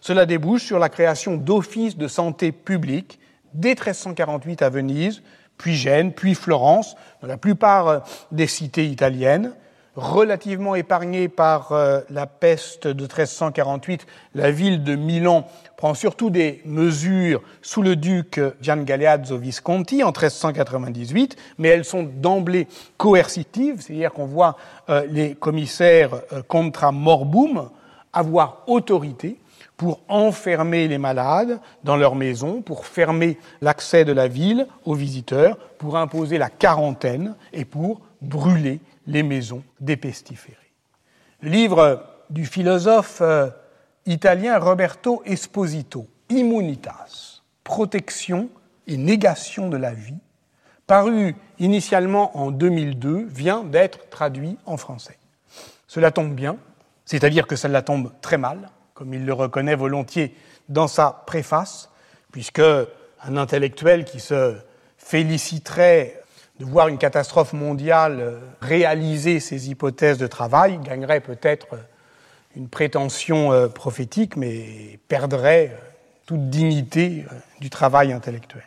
cela 0.01 0.26
débouche 0.26 0.64
sur 0.64 0.80
la 0.80 0.89
création 0.89 1.36
d'offices 1.36 1.97
de 1.97 2.08
santé 2.08 2.51
publique 2.51 3.20
dès 3.53 3.70
1348 3.70 4.62
à 4.62 4.70
Venise, 4.70 5.22
puis 5.58 5.76
Gênes, 5.76 6.12
puis 6.12 6.36
Florence, 6.36 6.95
dans 7.22 7.28
la 7.28 7.38
plupart 7.38 7.88
euh, 7.88 7.99
des 8.32 8.47
cités 8.47 8.86
italiennes, 8.86 9.53
relativement 9.96 10.76
épargnée 10.76 11.28
par 11.28 11.72
euh, 11.72 12.02
la 12.10 12.28
peste 12.28 12.88
de 12.88 13.04
1348, 13.04 14.06
la 14.34 14.52
ville 14.52 14.84
de 14.84 14.96
Milan 14.96 15.48
prend 15.78 15.93
surtout 15.93 16.30
des 16.30 16.62
mesures 16.66 17.41
sous 17.62 17.82
le 17.82 17.96
duc 17.96 18.39
Gian 18.62 18.78
Galeazzo 18.78 19.38
Visconti 19.38 20.04
en 20.04 20.08
1398, 20.08 21.36
mais 21.58 21.70
elles 21.70 21.86
sont 21.86 22.04
d'emblée 22.04 22.68
coercitives, 22.98 23.82
c'est-à-dire 23.82 24.12
qu'on 24.12 24.26
voit 24.26 24.58
euh, 24.89 25.06
les 25.10 25.36
commissaires 25.36 26.22
contra 26.48 26.91
morbum 26.91 27.70
avoir 28.14 28.64
autorité 28.68 29.38
pour 29.78 30.00
enfermer 30.08 30.88
les 30.88 30.98
malades 30.98 31.60
dans 31.84 31.98
leur 31.98 32.16
maison, 32.16 32.62
pour 32.62 32.86
fermer 32.86 33.38
l'accès 33.62 34.06
de 34.06 34.14
la 34.14 34.28
ville 34.28 34.68
aux 34.86 34.93
visiteurs, 34.93 35.58
pour 35.78 35.98
imposer 35.98 36.38
la 36.38 36.50
quarantaine 36.50 37.36
et 37.52 37.66
pour 37.66 38.02
brûler 38.22 38.80
les 39.08 39.24
maisons 39.24 39.64
des 39.80 39.97
pestiférés. 39.97 40.58
Le 41.41 41.49
livre 41.49 42.03
du 42.30 42.45
philosophe 42.45 43.22
euh, 43.22 43.49
italien 44.06 44.58
Roberto 44.58 45.22
Esposito, 45.26 46.08
Immunitas, 46.30 47.41
protection 47.64 48.49
et 48.88 48.97
négation 48.97 49.70
de 49.70 49.78
la 49.78 49.93
vie, 49.93 50.18
paru 50.88 51.36
initialement 51.60 52.38
en 52.38 52.51
2002, 52.51 53.26
vient 53.26 53.64
d'être 53.64 54.10
traduit 54.10 54.58
en 54.66 54.78
français. 54.78 55.18
Cela 55.88 56.12
tombe 56.12 56.34
bien, 56.34 56.58
c'est-à-dire 57.06 57.47
que 57.47 57.56
cela 57.56 57.82
tombe 57.82 58.12
très 58.22 58.38
mal, 58.38 58.70
comme 58.93 59.14
il 59.14 59.26
le 59.26 59.34
reconnaît 59.34 59.76
volontiers 59.76 60.36
dans 60.70 60.88
sa 60.88 61.24
préface, 61.26 61.89
puisque 62.32 62.60
un 62.60 63.38
intellectuel 63.38 64.06
qui 64.06 64.20
se 64.20 64.56
féliciterait 64.97 66.22
de 66.60 66.66
voir 66.66 66.88
une 66.88 66.97
catastrophe 66.97 67.53
mondiale 67.53 68.39
réaliser 68.62 69.39
ses 69.39 69.70
hypothèses 69.70 70.18
de 70.18 70.28
travail 70.28 70.80
gagnerait 70.80 71.20
peut-être 71.20 71.78
une 72.56 72.70
prétention 72.70 73.51
euh, 73.51 73.68
prophétique, 73.68 74.38
mais 74.38 74.99
perdrait 75.08 75.72
euh, 75.74 75.78
toute 76.26 76.49
dignité 76.49 77.26
euh, 77.32 77.36
du 77.60 77.70
travail 77.70 78.14
intellectuel. 78.14 78.64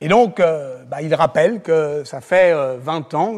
Et 0.00 0.08
donc, 0.08 0.42
bah, 0.88 1.00
il 1.00 1.14
rappelle 1.14 1.62
que 1.62 2.02
ça 2.04 2.20
fait 2.20 2.52
20 2.52 3.14
ans 3.14 3.36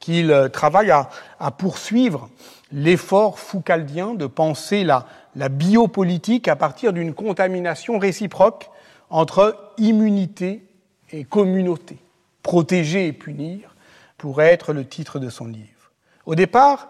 qu'il 0.00 0.50
travaille 0.52 0.90
à, 0.90 1.50
poursuivre 1.56 2.28
l'effort 2.72 3.38
foucaldien 3.38 4.14
de 4.14 4.26
penser 4.26 4.82
la 4.82 5.48
biopolitique 5.48 6.48
à 6.48 6.56
partir 6.56 6.92
d'une 6.92 7.14
contamination 7.14 8.00
réciproque 8.00 8.68
entre 9.10 9.72
immunité 9.78 10.66
et 11.12 11.22
communauté. 11.22 12.01
Protéger 12.42 13.06
et 13.06 13.12
punir 13.12 13.74
pourrait 14.18 14.52
être 14.52 14.72
le 14.72 14.86
titre 14.86 15.18
de 15.18 15.30
son 15.30 15.46
livre. 15.46 15.90
Au 16.26 16.34
départ 16.34 16.88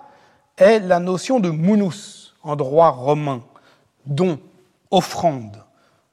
est 0.57 0.81
la 0.81 0.99
notion 0.99 1.41
de 1.41 1.51
munus 1.51 2.35
en 2.43 2.57
droit 2.57 2.91
romain, 2.91 3.43
don, 4.07 4.39
offrande, 4.91 5.63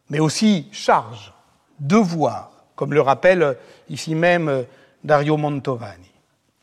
mais 0.10 0.20
aussi 0.20 0.68
charge, 0.72 1.34
devoir, 1.80 2.52
comme 2.76 2.94
le 2.94 3.02
rappelle 3.02 3.58
ici 3.90 4.16
même 4.16 4.66
Dario 5.04 5.38
Montovani. 5.38 6.12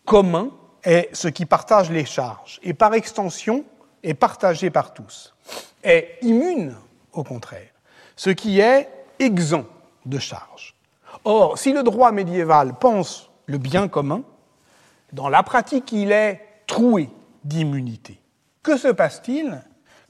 Commun 0.04 0.50
est 0.82 1.08
ce 1.12 1.28
qui 1.28 1.46
partage 1.46 1.90
les 1.90 2.04
charges 2.04 2.60
et 2.62 2.74
par 2.74 2.94
extension 2.94 3.64
est 4.02 4.14
partagé 4.14 4.70
par 4.70 4.94
tous. 4.94 5.34
Est 5.82 6.18
immune, 6.22 6.74
au 7.12 7.24
contraire, 7.24 7.70
ce 8.14 8.30
qui 8.30 8.60
est 8.60 8.88
exempt 9.18 9.66
de 10.04 10.18
charge. 10.18 10.55
Or, 11.28 11.58
si 11.58 11.72
le 11.72 11.82
droit 11.82 12.12
médiéval 12.12 12.78
pense 12.78 13.30
le 13.46 13.58
bien 13.58 13.88
commun, 13.88 14.22
dans 15.12 15.28
la 15.28 15.42
pratique, 15.42 15.90
il 15.90 16.12
est 16.12 16.40
troué 16.68 17.10
d'immunité. 17.42 18.20
Que 18.62 18.76
se 18.76 18.86
passe-t-il 18.86 19.60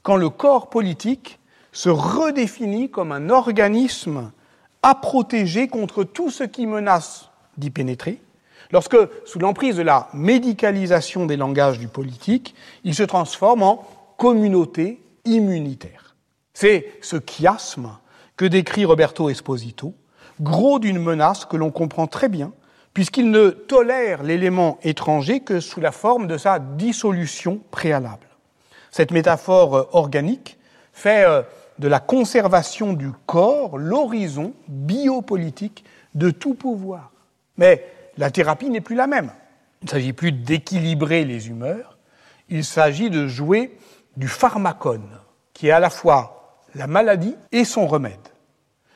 quand 0.03 0.15
le 0.15 0.29
corps 0.29 0.69
politique 0.69 1.39
se 1.71 1.89
redéfinit 1.89 2.91
comme 2.91 3.11
un 3.11 3.31
organisme 3.31 4.31
à 4.83 4.93
protéger 4.93 5.67
contre 5.67 6.03
tout 6.03 6.29
ce 6.29 6.43
qui 6.43 6.67
menace 6.67 7.31
d'y 7.57 7.71
pénétrer, 7.71 8.21
lorsque, 8.71 8.97
sous 9.25 9.39
l'emprise 9.39 9.77
de 9.77 9.81
la 9.81 10.09
médicalisation 10.13 11.25
des 11.25 11.35
langages 11.35 11.79
du 11.79 11.87
politique, 11.87 12.53
il 12.83 12.93
se 12.93 13.01
transforme 13.01 13.63
en 13.63 13.87
communauté 14.17 15.01
immunitaire. 15.25 16.15
C'est 16.53 16.93
ce 17.01 17.17
chiasme 17.17 17.97
que 18.35 18.45
décrit 18.45 18.85
Roberto 18.85 19.31
Esposito, 19.31 19.95
gros 20.41 20.79
d'une 20.79 20.99
menace 20.99 21.45
que 21.45 21.57
l'on 21.57 21.71
comprend 21.71 22.07
très 22.07 22.29
bien, 22.29 22.51
puisqu'il 22.93 23.29
ne 23.31 23.49
tolère 23.49 24.23
l'élément 24.23 24.79
étranger 24.83 25.39
que 25.41 25.59
sous 25.59 25.81
la 25.81 25.91
forme 25.91 26.27
de 26.27 26.37
sa 26.37 26.59
dissolution 26.59 27.61
préalable. 27.71 28.27
Cette 28.91 29.11
métaphore 29.11 29.89
organique 29.91 30.57
fait 30.93 31.25
euh, 31.25 31.43
de 31.79 31.87
la 31.87 31.99
conservation 31.99 32.93
du 32.93 33.11
corps 33.25 33.77
l'horizon 33.77 34.53
biopolitique 34.67 35.85
de 36.15 36.31
tout 36.31 36.55
pouvoir. 36.55 37.11
Mais 37.57 37.85
la 38.17 38.31
thérapie 38.31 38.69
n'est 38.69 38.81
plus 38.81 38.95
la 38.95 39.07
même. 39.07 39.31
Il 39.81 39.85
ne 39.85 39.89
s'agit 39.91 40.13
plus 40.13 40.31
d'équilibrer 40.31 41.23
les 41.23 41.49
humeurs, 41.49 41.97
il 42.49 42.65
s'agit 42.65 43.09
de 43.09 43.27
jouer 43.27 43.77
du 44.15 44.27
pharmacone, 44.27 45.19
qui 45.53 45.67
est 45.67 45.71
à 45.71 45.79
la 45.79 45.91
fois 45.91 46.63
la 46.73 46.87
maladie 46.87 47.35
et 47.51 47.63
son 47.63 47.85
remède. 47.85 48.15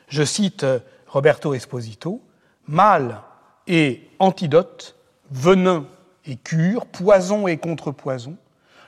Je 0.08 0.24
cite 0.24 0.64
euh, 0.64 0.80
Roberto 1.12 1.52
Esposito, 1.52 2.22
mal 2.66 3.20
et 3.66 4.08
antidote, 4.18 4.96
venin 5.30 5.84
et 6.24 6.36
cure, 6.36 6.86
poison 6.86 7.46
et 7.46 7.58
contrepoison, 7.58 8.36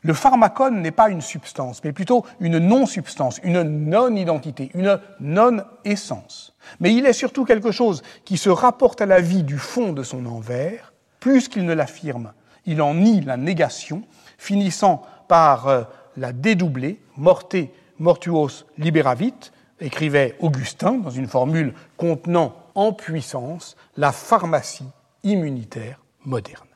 le 0.03 0.15
pharmacone 0.15 0.81
n'est 0.81 0.91
pas 0.91 1.11
une 1.11 1.21
substance, 1.21 1.83
mais 1.85 1.93
plutôt 1.93 2.25
une 2.41 2.59
non-substance, 2.59 3.41
une 3.43 3.63
non-identité, 3.63 4.71
une 4.75 4.99
non-essence. 5.21 6.55
Mais 6.81 6.95
il 6.95 7.05
est 7.05 7.13
surtout 7.13 7.45
quelque 7.45 7.73
chose 7.73 8.03
qui 8.25 8.39
se 8.39 8.51
rapporte 8.51 9.03
à 9.03 9.07
la 9.07 9.21
vie 9.21 9.43
du 9.43 9.59
fond 9.59 9.93
de 9.93 10.03
son 10.03 10.25
envers, 10.25 10.95
plus 11.21 11.49
qu'il 11.49 11.67
ne 11.67 11.75
l'affirme. 11.75 12.33
Il 12.65 12.81
en 12.81 12.95
nie 12.95 13.21
la 13.21 13.37
négation, 13.37 14.03
finissant 14.39 15.03
par 15.29 15.69
euh, 15.69 15.83
la 16.17 16.33
dédoubler, 16.33 17.01
morte 17.17 17.57
mortuos 17.99 18.65
liberavit, 18.79 19.53
écrivait 19.81 20.37
Augustin 20.41 20.93
dans 20.93 21.11
une 21.11 21.29
formule 21.29 21.75
contenant 21.97 22.55
en 22.75 22.93
puissance 22.93 23.77
la 23.97 24.13
pharmacie 24.13 24.87
immunitaire 25.23 26.01
moderne. 26.25 26.69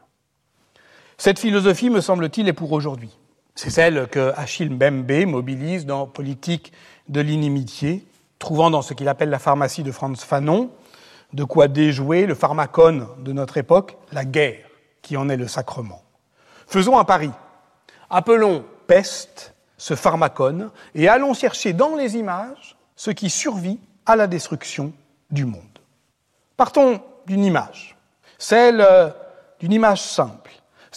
Cette 1.16 1.38
philosophie, 1.38 1.90
me 1.90 2.00
semble-t-il, 2.00 2.48
est 2.48 2.52
pour 2.52 2.72
aujourd'hui. 2.72 3.10
C'est 3.54 3.70
celle 3.70 4.06
que 4.08 4.32
Achille 4.36 4.70
Mbembe 4.70 5.26
mobilise 5.26 5.84
dans 5.84 6.06
Politique 6.06 6.72
de 7.08 7.20
l'inimitié, 7.20 8.06
trouvant 8.38 8.70
dans 8.70 8.82
ce 8.82 8.94
qu'il 8.94 9.08
appelle 9.08 9.30
la 9.30 9.40
pharmacie 9.40 9.82
de 9.82 9.90
Franz 9.90 10.24
Fanon 10.24 10.70
de 11.32 11.44
quoi 11.44 11.68
déjouer 11.68 12.26
le 12.26 12.34
pharmacone 12.34 13.06
de 13.18 13.32
notre 13.32 13.58
époque, 13.58 13.96
la 14.12 14.24
guerre, 14.24 14.64
qui 15.02 15.16
en 15.16 15.28
est 15.28 15.36
le 15.36 15.48
sacrement. 15.48 16.02
Faisons 16.66 16.98
un 16.98 17.04
pari. 17.04 17.30
Appelons 18.10 18.64
peste 18.86 19.54
ce 19.76 19.94
pharmacone 19.94 20.70
et 20.94 21.08
allons 21.08 21.34
chercher 21.34 21.72
dans 21.72 21.96
les 21.96 22.16
images 22.16 22.77
ce 22.98 23.10
qui 23.10 23.30
survit 23.30 23.78
à 24.04 24.14
la 24.14 24.26
destruction 24.26 24.92
du 25.30 25.46
monde. 25.46 25.62
Partons 26.58 27.00
d'une 27.26 27.46
image, 27.46 27.96
celle 28.36 28.82
euh, 28.82 29.08
d'une 29.60 29.72
image 29.72 30.02
simple 30.02 30.48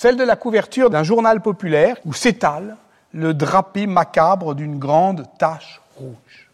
celle 0.01 0.17
de 0.17 0.23
la 0.23 0.35
couverture 0.35 0.89
d'un 0.89 1.03
journal 1.03 1.41
populaire 1.41 1.95
où 2.05 2.13
s'étale 2.13 2.75
le 3.13 3.35
drapé 3.35 3.85
macabre 3.85 4.55
d'une 4.55 4.79
grande 4.79 5.27
tache 5.37 5.79
rouge. 5.95 6.49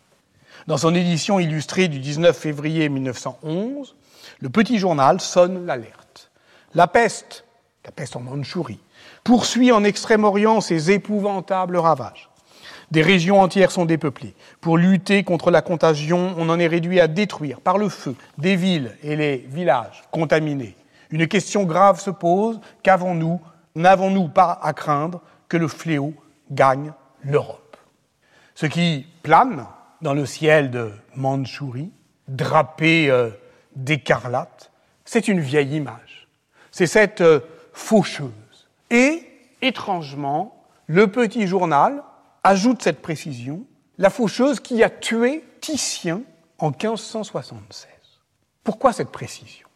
Dans 0.67 0.75
son 0.75 0.93
édition 0.93 1.39
illustrée 1.39 1.87
du 1.87 1.99
19 1.99 2.37
février 2.37 2.89
1911, 2.89 3.95
le 4.41 4.49
petit 4.49 4.79
journal 4.79 5.21
sonne 5.21 5.65
l'alerte. 5.65 6.29
La 6.73 6.87
peste, 6.87 7.45
la 7.85 7.91
peste 7.91 8.17
en 8.17 8.19
Mandchourie, 8.19 8.81
poursuit 9.23 9.71
en 9.71 9.85
Extrême-Orient 9.85 10.59
ses 10.59 10.91
épouvantables 10.91 11.77
ravages. 11.77 12.29
Des 12.91 13.01
régions 13.01 13.41
entières 13.41 13.71
sont 13.71 13.85
dépeuplées. 13.85 14.33
Pour 14.61 14.77
lutter 14.77 15.23
contre 15.23 15.51
la 15.51 15.61
contagion, 15.61 16.33
on 16.37 16.49
en 16.49 16.59
est 16.59 16.67
réduit 16.67 17.01
à 17.01 17.07
détruire 17.07 17.59
par 17.59 17.77
le 17.77 17.89
feu 17.89 18.15
des 18.37 18.55
villes 18.55 18.95
et 19.03 19.15
les 19.15 19.37
villages 19.49 20.03
contaminés. 20.11 20.75
Une 21.09 21.27
question 21.27 21.63
grave 21.63 21.99
se 21.99 22.09
pose, 22.09 22.59
qu'avons-nous 22.83 23.41
N'avons-nous 23.75 24.27
pas 24.27 24.59
à 24.63 24.73
craindre 24.73 25.21
que 25.47 25.55
le 25.55 25.67
fléau 25.67 26.15
gagne 26.49 26.93
l'Europe? 27.23 27.77
Ce 28.55 28.65
qui 28.65 29.05
plane 29.21 29.67
dans 30.01 30.15
le 30.15 30.25
ciel 30.25 30.71
de 30.71 30.91
Mandchourie, 31.15 31.91
drapé 32.27 33.11
euh, 33.11 33.29
d'écarlate, 33.75 34.71
c'est 35.05 35.27
une 35.27 35.39
vieille 35.39 35.75
image. 35.75 36.27
C'est 36.71 36.87
cette 36.87 37.21
euh, 37.21 37.39
faucheuse. 37.71 38.31
Et, 38.89 39.23
étrangement, 39.61 40.63
le 40.87 41.07
petit 41.07 41.45
journal 41.45 42.01
ajoute 42.47 42.81
cette 42.81 43.01
précision, 43.01 43.65
la 43.97 44.09
faucheuse 44.09 44.61
qui 44.61 44.81
a 44.81 44.89
tué 44.89 45.43
Titien 45.59 46.21
en 46.59 46.69
1576. 46.69 47.87
Pourquoi 48.63 48.93
cette 48.93 49.09
précision? 49.09 49.67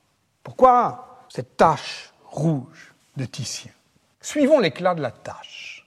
Pourquoi 0.41 1.25
cette 1.27 1.57
tache 1.57 2.13
rouge 2.25 2.93
de 3.17 3.25
Titien? 3.25 3.71
Suivons 4.21 4.59
l'éclat 4.59 4.95
de 4.95 5.01
la 5.01 5.11
tache. 5.11 5.85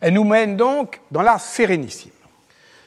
Elle 0.00 0.14
nous 0.14 0.24
mène 0.24 0.56
donc 0.56 1.02
dans 1.10 1.20
la 1.20 1.38
Sérénissime. 1.38 2.10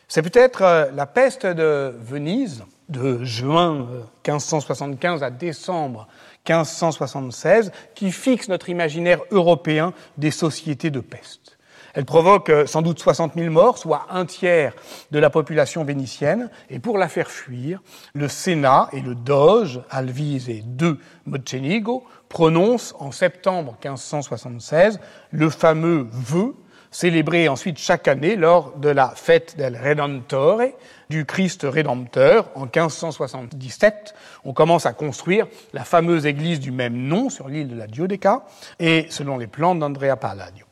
C'est 0.08 0.24
peut-être 0.24 0.64
euh, 0.64 0.92
la 0.92 1.06
peste 1.06 1.46
de 1.46 1.96
Venise 2.00 2.64
de 2.90 3.24
juin 3.24 3.88
1575 4.28 5.22
euh, 5.22 5.26
à 5.26 5.30
décembre 5.30 6.08
1576 6.48 7.72
qui 7.94 8.12
fixe 8.12 8.48
notre 8.48 8.70
imaginaire 8.70 9.22
européen 9.32 9.94
des 10.18 10.32
sociétés 10.32 10.90
de 10.90 11.00
peste. 11.00 11.55
Elle 11.96 12.06
provoque 12.06 12.50
euh, 12.50 12.66
sans 12.68 12.82
doute 12.82 13.00
60 13.00 13.34
000 13.36 13.50
morts, 13.52 13.78
soit 13.78 14.06
un 14.12 14.26
tiers 14.26 14.74
de 15.12 15.20
la 15.20 15.30
population 15.30 15.84
vénitienne. 15.86 16.50
Et 16.70 16.80
pour 16.80 16.98
la 16.98 17.08
faire 17.08 17.32
fuir, 17.32 17.82
le 18.14 18.28
Sénat 18.28 18.90
et 18.92 19.00
le 19.00 19.16
Doge, 19.16 19.82
Alvise 19.90 20.50
II 20.50 20.98
Mocenigo, 21.26 22.04
prononcent 22.28 22.94
en 23.00 23.12
septembre 23.12 23.78
1576 23.84 25.00
le 25.32 25.50
fameux 25.50 26.08
vœu 26.12 26.54
célébré 26.92 27.50
ensuite 27.50 27.78
chaque 27.78 28.08
année 28.08 28.38
lors 28.38 28.78
de 28.78 28.88
la 28.88 29.10
fête 29.10 29.58
del 29.58 29.78
Redentore, 29.78 30.62
du 31.10 31.26
Christ 31.26 31.66
Rédempteur, 31.70 32.50
en 32.56 32.62
1577. 32.62 34.16
On 34.46 34.54
commence 34.54 34.86
à 34.86 34.94
construire 34.94 35.48
la 35.74 35.84
fameuse 35.84 36.26
église 36.26 36.62
du 36.62 36.72
même 36.72 36.96
nom 36.96 37.30
sur 37.30 37.50
l'île 37.50 37.68
de 37.68 37.76
la 37.76 37.88
Giudecca, 37.88 38.46
et 38.80 39.08
selon 39.10 39.38
les 39.38 39.48
plans 39.48 39.76
d'Andrea 39.76 40.16
Palladio 40.16 40.65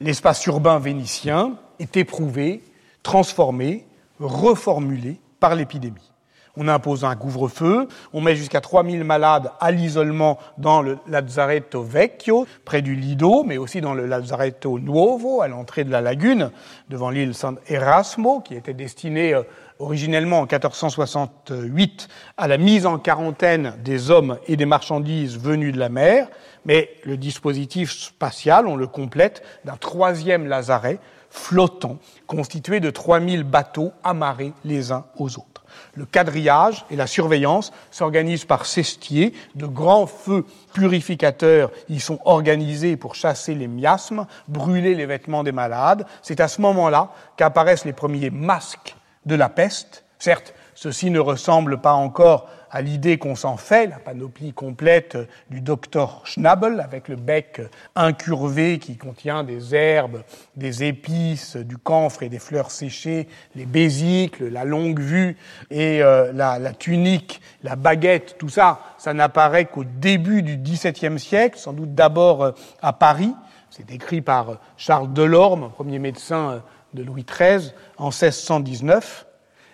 l'espace 0.00 0.44
urbain 0.46 0.78
vénitien 0.78 1.56
est 1.78 1.96
éprouvé, 1.96 2.62
transformé, 3.02 3.86
reformulé 4.20 5.20
par 5.40 5.54
l'épidémie. 5.54 6.12
On 6.60 6.66
impose 6.66 7.04
un 7.04 7.14
couvre-feu, 7.14 7.86
on 8.12 8.20
met 8.20 8.34
jusqu'à 8.34 8.60
3000 8.60 9.04
malades 9.04 9.52
à 9.60 9.70
l'isolement 9.70 10.38
dans 10.58 10.82
le 10.82 10.98
Lazzaretto 11.06 11.84
Vecchio, 11.84 12.48
près 12.64 12.82
du 12.82 12.96
Lido, 12.96 13.44
mais 13.44 13.58
aussi 13.58 13.80
dans 13.80 13.94
le 13.94 14.06
Lazzaretto 14.06 14.80
Nuovo, 14.80 15.40
à 15.40 15.46
l'entrée 15.46 15.84
de 15.84 15.92
la 15.92 16.00
lagune, 16.00 16.50
devant 16.88 17.10
l'île 17.10 17.34
San 17.34 17.58
Erasmo, 17.68 18.40
qui 18.40 18.56
était 18.56 18.74
destinée 18.74 19.34
euh, 19.34 19.44
originellement 19.78 20.38
en 20.40 20.46
1468 20.46 22.08
à 22.36 22.48
la 22.48 22.58
mise 22.58 22.86
en 22.86 22.98
quarantaine 22.98 23.74
des 23.82 24.10
hommes 24.10 24.38
et 24.46 24.56
des 24.56 24.66
marchandises 24.66 25.38
venus 25.38 25.72
de 25.72 25.78
la 25.78 25.88
mer, 25.88 26.28
mais 26.64 26.90
le 27.04 27.16
dispositif 27.16 27.92
spatial, 27.92 28.66
on 28.66 28.76
le 28.76 28.86
complète 28.86 29.42
d'un 29.64 29.76
troisième 29.76 30.46
lazaret 30.46 30.98
flottant, 31.30 31.98
constitué 32.26 32.80
de 32.80 32.90
3000 32.90 33.44
bateaux 33.44 33.92
amarrés 34.02 34.52
les 34.64 34.92
uns 34.92 35.04
aux 35.16 35.38
autres. 35.38 35.58
Le 35.94 36.06
quadrillage 36.06 36.84
et 36.90 36.96
la 36.96 37.06
surveillance 37.06 37.72
s'organisent 37.90 38.44
par 38.44 38.66
cestiers. 38.66 39.34
De 39.54 39.66
grands 39.66 40.06
feux 40.06 40.44
purificateurs 40.72 41.70
y 41.88 42.00
sont 42.00 42.18
organisés 42.24 42.96
pour 42.96 43.14
chasser 43.14 43.54
les 43.54 43.68
miasmes, 43.68 44.26
brûler 44.48 44.94
les 44.94 45.06
vêtements 45.06 45.44
des 45.44 45.52
malades. 45.52 46.06
C'est 46.22 46.40
à 46.40 46.48
ce 46.48 46.60
moment-là 46.62 47.12
qu'apparaissent 47.36 47.84
les 47.84 47.92
premiers 47.92 48.30
masques 48.30 48.96
de 49.28 49.36
la 49.36 49.48
peste, 49.48 50.04
certes 50.18 50.54
ceci 50.78 51.10
ne 51.10 51.18
ressemble 51.18 51.80
pas 51.80 51.92
encore 51.92 52.48
à 52.70 52.82
l'idée 52.82 53.18
qu'on 53.18 53.34
s'en 53.34 53.56
fait, 53.56 53.88
la 53.88 53.98
panoplie 53.98 54.52
complète 54.52 55.18
du 55.50 55.60
docteur 55.60 56.22
Schnabel, 56.24 56.78
avec 56.78 57.08
le 57.08 57.16
bec 57.16 57.60
incurvé 57.96 58.78
qui 58.78 58.96
contient 58.96 59.42
des 59.42 59.74
herbes, 59.74 60.22
des 60.54 60.84
épices, 60.84 61.56
du 61.56 61.78
camphre 61.78 62.22
et 62.22 62.28
des 62.28 62.38
fleurs 62.38 62.70
séchées, 62.70 63.26
les 63.56 63.66
bésicles, 63.66 64.48
la 64.48 64.64
longue 64.64 65.00
vue 65.00 65.36
et 65.72 66.00
euh, 66.00 66.32
la, 66.32 66.72
tunique, 66.74 67.40
la 67.64 67.74
baguette, 67.74 68.36
tout 68.38 68.48
ça, 68.48 68.80
ça 68.98 69.12
n'apparaît 69.14 69.64
qu'au 69.64 69.82
début 69.82 70.42
du 70.42 70.58
XVIIe 70.58 71.18
siècle, 71.18 71.58
sans 71.58 71.72
doute 71.72 71.96
d'abord 71.96 72.44
euh, 72.44 72.52
à 72.82 72.92
Paris. 72.92 73.34
C'est 73.70 73.90
écrit 73.90 74.20
par 74.20 74.50
euh, 74.50 74.54
Charles 74.76 75.12
Delorme, 75.12 75.70
premier 75.70 75.98
médecin 75.98 76.62
de 76.94 77.02
Louis 77.02 77.24
XIII, 77.24 77.72
en 77.96 78.06
1619. 78.10 79.26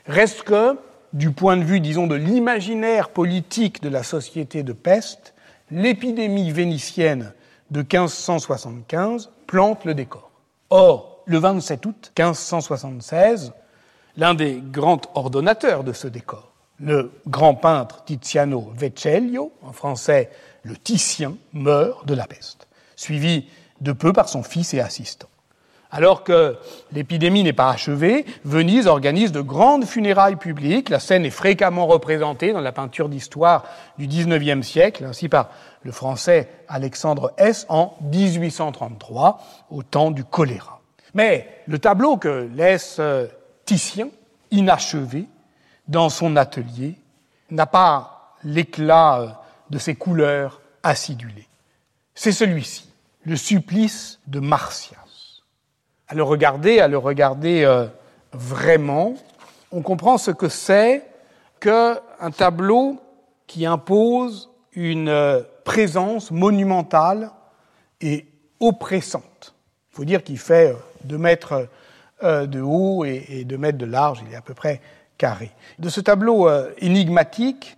Reste 0.06 0.42
que, 0.42 0.78
du 1.12 1.30
point 1.30 1.56
de 1.56 1.64
vue, 1.64 1.80
disons, 1.80 2.06
de 2.06 2.14
l'imaginaire 2.14 3.10
politique 3.10 3.82
de 3.82 3.88
la 3.88 4.02
société 4.02 4.62
de 4.62 4.72
peste, 4.72 5.34
l'épidémie 5.70 6.50
vénitienne 6.50 7.32
de 7.70 7.80
1575 7.80 9.30
plante 9.46 9.84
le 9.84 9.94
décor. 9.94 10.30
Or, 10.70 11.22
le 11.26 11.38
27 11.38 11.86
août 11.86 12.12
1576, 12.18 13.52
l'un 14.16 14.34
des 14.34 14.62
grands 14.62 15.00
ordonnateurs 15.14 15.84
de 15.84 15.92
ce 15.92 16.06
décor, 16.08 16.52
le 16.80 17.12
grand 17.26 17.54
peintre 17.54 18.04
Tiziano 18.04 18.72
Vecellio, 18.74 19.52
en 19.62 19.72
français 19.72 20.30
le 20.62 20.76
Titien, 20.76 21.36
meurt 21.52 22.06
de 22.06 22.14
la 22.14 22.26
peste, 22.26 22.66
suivi 22.96 23.46
de 23.80 23.92
peu 23.92 24.12
par 24.12 24.28
son 24.28 24.42
fils 24.42 24.74
et 24.74 24.80
assistant. 24.80 25.28
Alors 25.94 26.24
que 26.24 26.56
l'épidémie 26.90 27.44
n'est 27.44 27.52
pas 27.52 27.70
achevée, 27.70 28.26
Venise 28.42 28.88
organise 28.88 29.30
de 29.30 29.40
grandes 29.40 29.84
funérailles 29.84 30.34
publiques. 30.34 30.88
La 30.88 30.98
scène 30.98 31.24
est 31.24 31.30
fréquemment 31.30 31.86
représentée 31.86 32.52
dans 32.52 32.60
la 32.60 32.72
peinture 32.72 33.08
d'histoire 33.08 33.62
du 33.96 34.08
XIXe 34.08 34.66
siècle, 34.66 35.04
ainsi 35.04 35.28
par 35.28 35.50
le 35.84 35.92
français 35.92 36.48
Alexandre 36.66 37.32
S. 37.36 37.64
en 37.68 37.94
1833, 38.00 39.40
au 39.70 39.84
temps 39.84 40.10
du 40.10 40.24
choléra. 40.24 40.80
Mais 41.14 41.62
le 41.68 41.78
tableau 41.78 42.16
que 42.16 42.50
laisse 42.52 42.96
euh, 42.98 43.28
Titien, 43.64 44.08
inachevé, 44.50 45.28
dans 45.86 46.08
son 46.08 46.34
atelier, 46.34 46.96
n'a 47.52 47.66
pas 47.66 48.34
l'éclat 48.42 49.20
euh, 49.20 49.28
de 49.70 49.78
ses 49.78 49.94
couleurs 49.94 50.60
acidulées. 50.82 51.46
C'est 52.16 52.32
celui-ci, 52.32 52.90
le 53.22 53.36
supplice 53.36 54.18
de 54.26 54.40
Martial 54.40 54.98
à 56.08 56.14
le 56.14 56.22
regarder, 56.22 56.80
à 56.80 56.88
le 56.88 56.98
regarder 56.98 57.64
euh, 57.64 57.86
vraiment, 58.32 59.14
on 59.72 59.82
comprend 59.82 60.18
ce 60.18 60.30
que 60.30 60.48
c'est 60.48 61.02
qu'un 61.60 62.30
tableau 62.36 62.98
qui 63.46 63.66
impose 63.66 64.50
une 64.72 65.08
euh, 65.08 65.42
présence 65.64 66.30
monumentale 66.30 67.30
et 68.00 68.26
oppressante. 68.60 69.54
Il 69.92 69.96
faut 69.96 70.04
dire 70.04 70.22
qu'il 70.22 70.38
fait 70.38 70.72
euh, 70.72 70.76
deux 71.04 71.18
mètres 71.18 71.68
de 72.22 72.62
haut 72.62 73.04
et 73.04 73.44
deux 73.44 73.58
mètres 73.58 73.76
de 73.76 73.84
large, 73.84 74.22
il 74.26 74.32
est 74.32 74.36
à 74.36 74.40
peu 74.40 74.54
près 74.54 74.80
carré. 75.18 75.50
De 75.78 75.90
ce 75.90 76.00
tableau 76.00 76.48
énigmatique, 76.78 77.76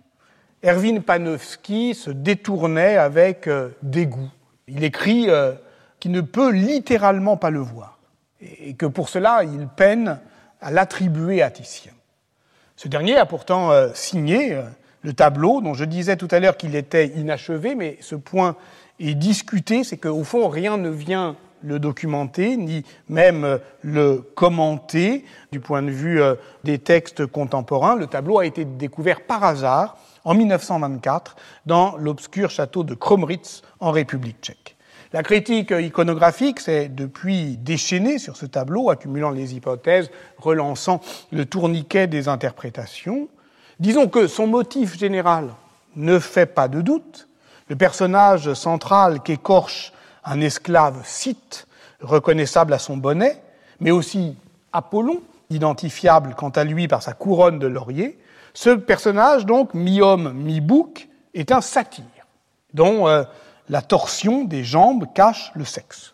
Erwin 0.63 1.01
Panofsky 1.01 1.93
se 1.93 2.11
détournait 2.11 2.95
avec 2.95 3.49
dégoût. 3.81 4.29
Il 4.69 4.85
écrit 4.85 5.27
qu'il 5.99 6.11
ne 6.11 6.21
peut 6.21 6.51
littéralement 6.51 7.35
pas 7.35 7.49
le 7.49 7.59
voir 7.59 7.96
et 8.41 8.73
que 8.73 8.85
pour 8.85 9.09
cela, 9.09 9.43
il 9.43 9.67
peine 9.67 10.19
à 10.61 10.71
l'attribuer 10.71 11.41
à 11.41 11.49
Titien. 11.49 11.91
Ce 12.75 12.87
dernier 12.87 13.17
a 13.17 13.25
pourtant 13.25 13.71
euh, 13.71 13.89
signé 13.93 14.53
euh, 14.53 14.61
le 15.01 15.13
tableau 15.13 15.61
dont 15.61 15.73
je 15.73 15.85
disais 15.85 16.15
tout 16.15 16.27
à 16.31 16.39
l'heure 16.39 16.57
qu'il 16.57 16.75
était 16.75 17.07
inachevé, 17.07 17.73
mais 17.75 17.97
ce 18.01 18.15
point 18.15 18.55
est 18.99 19.15
discuté, 19.15 19.83
c'est 19.83 19.97
qu'au 19.97 20.23
fond, 20.23 20.47
rien 20.47 20.77
ne 20.77 20.89
vient 20.89 21.35
le 21.63 21.79
documenter, 21.79 22.55
ni 22.55 22.83
même 23.09 23.43
euh, 23.43 23.57
le 23.81 24.17
commenter 24.35 25.25
du 25.51 25.59
point 25.59 25.81
de 25.81 25.89
vue 25.89 26.21
des 26.63 26.77
textes 26.77 27.25
contemporains. 27.25 27.95
Le 27.95 28.05
tableau 28.05 28.37
a 28.39 28.45
été 28.45 28.63
découvert 28.63 29.21
par 29.21 29.43
hasard 29.43 29.97
en 30.23 30.35
1924 30.35 31.35
dans 31.65 31.97
l'obscur 31.97 32.51
château 32.51 32.83
de 32.83 32.93
Kromritz 32.93 33.63
en 33.79 33.91
République 33.91 34.37
tchèque. 34.41 34.76
La 35.13 35.23
critique 35.23 35.71
iconographique 35.71 36.59
s'est 36.59 36.89
depuis 36.89 37.57
déchaînée 37.57 38.19
sur 38.19 38.35
ce 38.35 38.45
tableau, 38.45 38.89
accumulant 38.89 39.29
les 39.29 39.55
hypothèses, 39.55 40.11
relançant 40.37 41.01
le 41.31 41.45
tourniquet 41.45 42.07
des 42.07 42.27
interprétations. 42.27 43.29
Disons 43.79 44.07
que 44.07 44.27
son 44.27 44.47
motif 44.47 44.97
général 44.97 45.49
ne 45.95 46.19
fait 46.19 46.45
pas 46.45 46.67
de 46.67 46.81
doute. 46.81 47.27
Le 47.69 47.75
personnage 47.75 48.53
central 48.53 49.21
qu'écorche 49.21 49.93
un 50.25 50.41
esclave 50.41 51.01
scythe, 51.05 51.67
reconnaissable 52.01 52.73
à 52.73 52.79
son 52.79 52.97
bonnet, 52.97 53.41
mais 53.79 53.91
aussi 53.91 54.35
Apollon, 54.73 55.21
identifiable 55.49 56.35
quant 56.35 56.49
à 56.49 56.65
lui 56.65 56.87
par 56.87 57.01
sa 57.01 57.13
couronne 57.13 57.59
de 57.59 57.67
laurier, 57.67 58.19
ce 58.53 58.71
personnage, 58.71 59.45
donc, 59.45 59.73
mi-homme, 59.73 60.33
mi-bouc, 60.33 61.07
est 61.33 61.51
un 61.51 61.61
satyre, 61.61 62.03
dont 62.73 63.07
euh, 63.07 63.23
la 63.69 63.81
torsion 63.81 64.43
des 64.43 64.63
jambes 64.63 65.05
cache 65.13 65.51
le 65.55 65.65
sexe. 65.65 66.13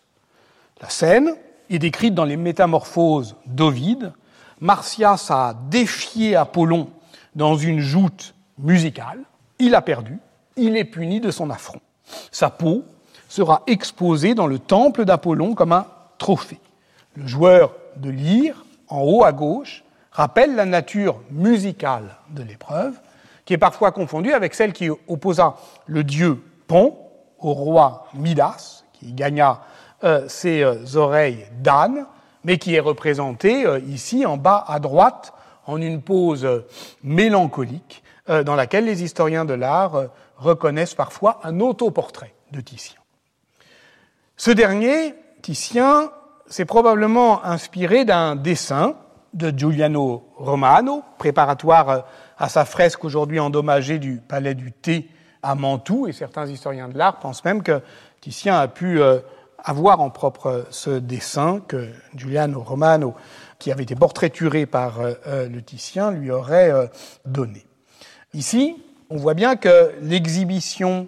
La 0.81 0.89
scène 0.89 1.35
est 1.69 1.79
décrite 1.79 2.15
dans 2.15 2.25
les 2.25 2.37
Métamorphoses 2.37 3.35
d'Ovide. 3.45 4.11
Martias 4.59 5.27
a 5.29 5.55
défié 5.69 6.35
Apollon 6.35 6.89
dans 7.35 7.55
une 7.55 7.79
joute 7.79 8.33
musicale. 8.57 9.19
Il 9.59 9.75
a 9.75 9.81
perdu. 9.81 10.19
Il 10.55 10.77
est 10.77 10.85
puni 10.85 11.19
de 11.19 11.31
son 11.31 11.49
affront. 11.49 11.81
Sa 12.31 12.49
peau 12.49 12.83
sera 13.27 13.63
exposée 13.65 14.35
dans 14.35 14.47
le 14.47 14.59
temple 14.59 15.05
d'Apollon 15.05 15.55
comme 15.55 15.71
un 15.71 15.87
trophée. 16.17 16.59
Le 17.15 17.27
joueur 17.27 17.73
de 17.95 18.09
lyre, 18.09 18.65
en 18.87 19.01
haut 19.01 19.23
à 19.23 19.31
gauche, 19.31 19.83
rappelle 20.11 20.55
la 20.55 20.65
nature 20.65 21.19
musicale 21.31 22.17
de 22.29 22.43
l'épreuve, 22.43 22.99
qui 23.45 23.53
est 23.53 23.57
parfois 23.57 23.91
confondue 23.91 24.33
avec 24.33 24.53
celle 24.53 24.73
qui 24.73 24.89
opposa 25.07 25.55
le 25.87 26.03
dieu 26.03 26.41
Pont 26.67 26.97
au 27.43 27.53
roi 27.53 28.07
Midas, 28.13 28.83
qui 28.93 29.13
gagna 29.13 29.61
euh, 30.03 30.27
ses 30.27 30.63
euh, 30.63 30.75
oreilles 30.95 31.45
d'âne, 31.59 32.05
mais 32.43 32.57
qui 32.57 32.75
est 32.75 32.79
représenté 32.79 33.65
euh, 33.65 33.79
ici 33.79 34.25
en 34.25 34.37
bas 34.37 34.65
à 34.67 34.79
droite 34.79 35.33
en 35.65 35.79
une 35.79 36.01
pose 36.01 36.45
mélancolique 37.03 38.03
dans 38.27 38.55
laquelle 38.55 38.83
les 38.83 39.01
historiens 39.01 39.45
de 39.45 39.53
l'art 39.53 40.07
reconnaissent 40.37 40.93
parfois 40.93 41.39
un 41.43 41.61
autoportrait 41.61 42.33
de 42.51 42.59
Titien. 42.59 42.99
Ce 44.35 44.51
dernier, 44.51 45.15
Titien, 45.41 46.11
s'est 46.47 46.65
probablement 46.65 47.45
inspiré 47.45 48.03
d'un 48.03 48.35
dessin 48.35 48.95
de 49.33 49.57
Giuliano 49.57 50.27
Romano, 50.35 51.01
préparatoire 51.17 52.03
à 52.37 52.49
sa 52.49 52.65
fresque 52.65 53.05
aujourd'hui 53.05 53.39
endommagée 53.39 53.99
du 53.99 54.17
Palais 54.17 54.53
du 54.53 54.73
Thé 54.73 55.07
à 55.43 55.55
Mantoue, 55.55 56.07
et 56.07 56.13
certains 56.13 56.47
historiens 56.47 56.87
de 56.87 56.97
l'art 56.97 57.19
pensent 57.19 57.43
même 57.43 57.61
que 57.61 57.81
Titien 58.21 58.57
a 58.57 58.69
pu 58.69 59.01
euh, 59.01 59.19
avoir 59.61 59.99
en 59.99 60.09
propre 60.09 60.65
ce 60.71 60.89
dessin 60.89 61.61
que 61.67 61.89
Giuliano 62.15 62.61
Romano, 62.61 63.13
qui 63.59 63.71
avait 63.71 63.83
été 63.83 63.95
portraituré 63.95 64.65
par 64.65 65.01
euh, 65.01 65.13
euh, 65.27 65.49
le 65.49 65.61
Titien, 65.61 66.11
lui 66.11 66.31
aurait 66.31 66.71
donné. 67.25 67.65
Ici, 68.33 68.81
on 69.09 69.17
voit 69.17 69.33
bien 69.33 69.57
que 69.57 69.91
l'exhibition 70.01 71.07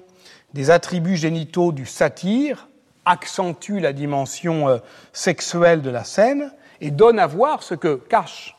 des 0.54 0.70
attributs 0.70 1.18
génitaux 1.18 1.72
du 1.72 1.86
satyre 1.86 2.68
accentue 3.06 3.80
la 3.80 3.94
dimension 3.94 4.82
sexuelle 5.14 5.82
de 5.82 5.90
la 5.90 6.04
scène 6.04 6.52
et 6.82 6.92
donne 6.92 7.20
à 7.20 7.28
voir 7.28 7.64
ce 7.64 7.76
que 7.76 7.96
cachent 7.96 8.56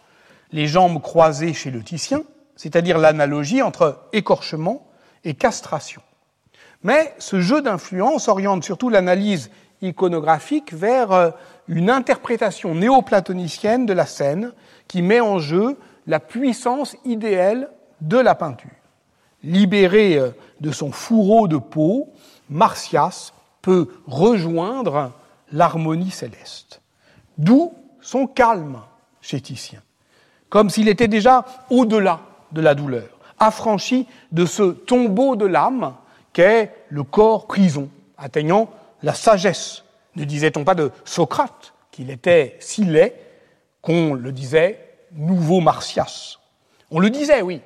les 0.52 0.66
jambes 0.66 1.00
croisées 1.00 1.52
chez 1.52 1.70
le 1.70 1.82
Titien, 1.82 2.22
c'est-à-dire 2.54 2.98
l'analogie 2.98 3.62
entre 3.62 4.00
écorchement 4.12 4.86
et 5.26 5.34
castration. 5.34 6.00
Mais 6.82 7.14
ce 7.18 7.40
jeu 7.40 7.60
d'influence 7.60 8.28
oriente 8.28 8.64
surtout 8.64 8.88
l'analyse 8.88 9.50
iconographique 9.82 10.72
vers 10.72 11.12
euh, 11.12 11.30
une 11.68 11.90
interprétation 11.90 12.74
néoplatonicienne 12.74 13.84
de 13.84 13.92
la 13.92 14.06
scène 14.06 14.52
qui 14.88 15.02
met 15.02 15.20
en 15.20 15.38
jeu 15.38 15.76
la 16.06 16.20
puissance 16.20 16.96
idéale 17.04 17.70
de 18.00 18.16
la 18.16 18.34
peinture. 18.34 18.70
Libéré 19.42 20.16
euh, 20.16 20.30
de 20.60 20.70
son 20.70 20.92
fourreau 20.92 21.48
de 21.48 21.56
peau, 21.56 22.12
Martias 22.48 23.32
peut 23.62 23.88
rejoindre 24.06 25.12
l'harmonie 25.50 26.12
céleste. 26.12 26.80
D'où 27.36 27.74
son 28.00 28.28
calme 28.28 28.80
chez 29.20 29.40
Titien, 29.40 29.82
comme 30.48 30.70
s'il 30.70 30.88
était 30.88 31.08
déjà 31.08 31.44
au-delà 31.68 32.20
de 32.52 32.60
la 32.60 32.76
douleur 32.76 33.15
affranchi 33.38 34.06
de 34.32 34.46
ce 34.46 34.62
tombeau 34.62 35.36
de 35.36 35.46
l'âme 35.46 35.94
qu'est 36.32 36.72
le 36.88 37.02
corps 37.02 37.46
prison, 37.46 37.88
atteignant 38.18 38.68
la 39.02 39.14
sagesse. 39.14 39.84
Ne 40.16 40.24
disait-on 40.24 40.64
pas 40.64 40.74
de 40.74 40.90
Socrate 41.04 41.74
qu'il 41.90 42.10
était 42.10 42.56
si 42.60 42.84
laid 42.84 43.14
qu'on 43.82 44.14
le 44.14 44.32
disait 44.32 44.86
nouveau 45.12 45.60
Martias 45.60 46.38
On 46.90 47.00
le 47.00 47.10
disait, 47.10 47.42
oui. 47.42 47.60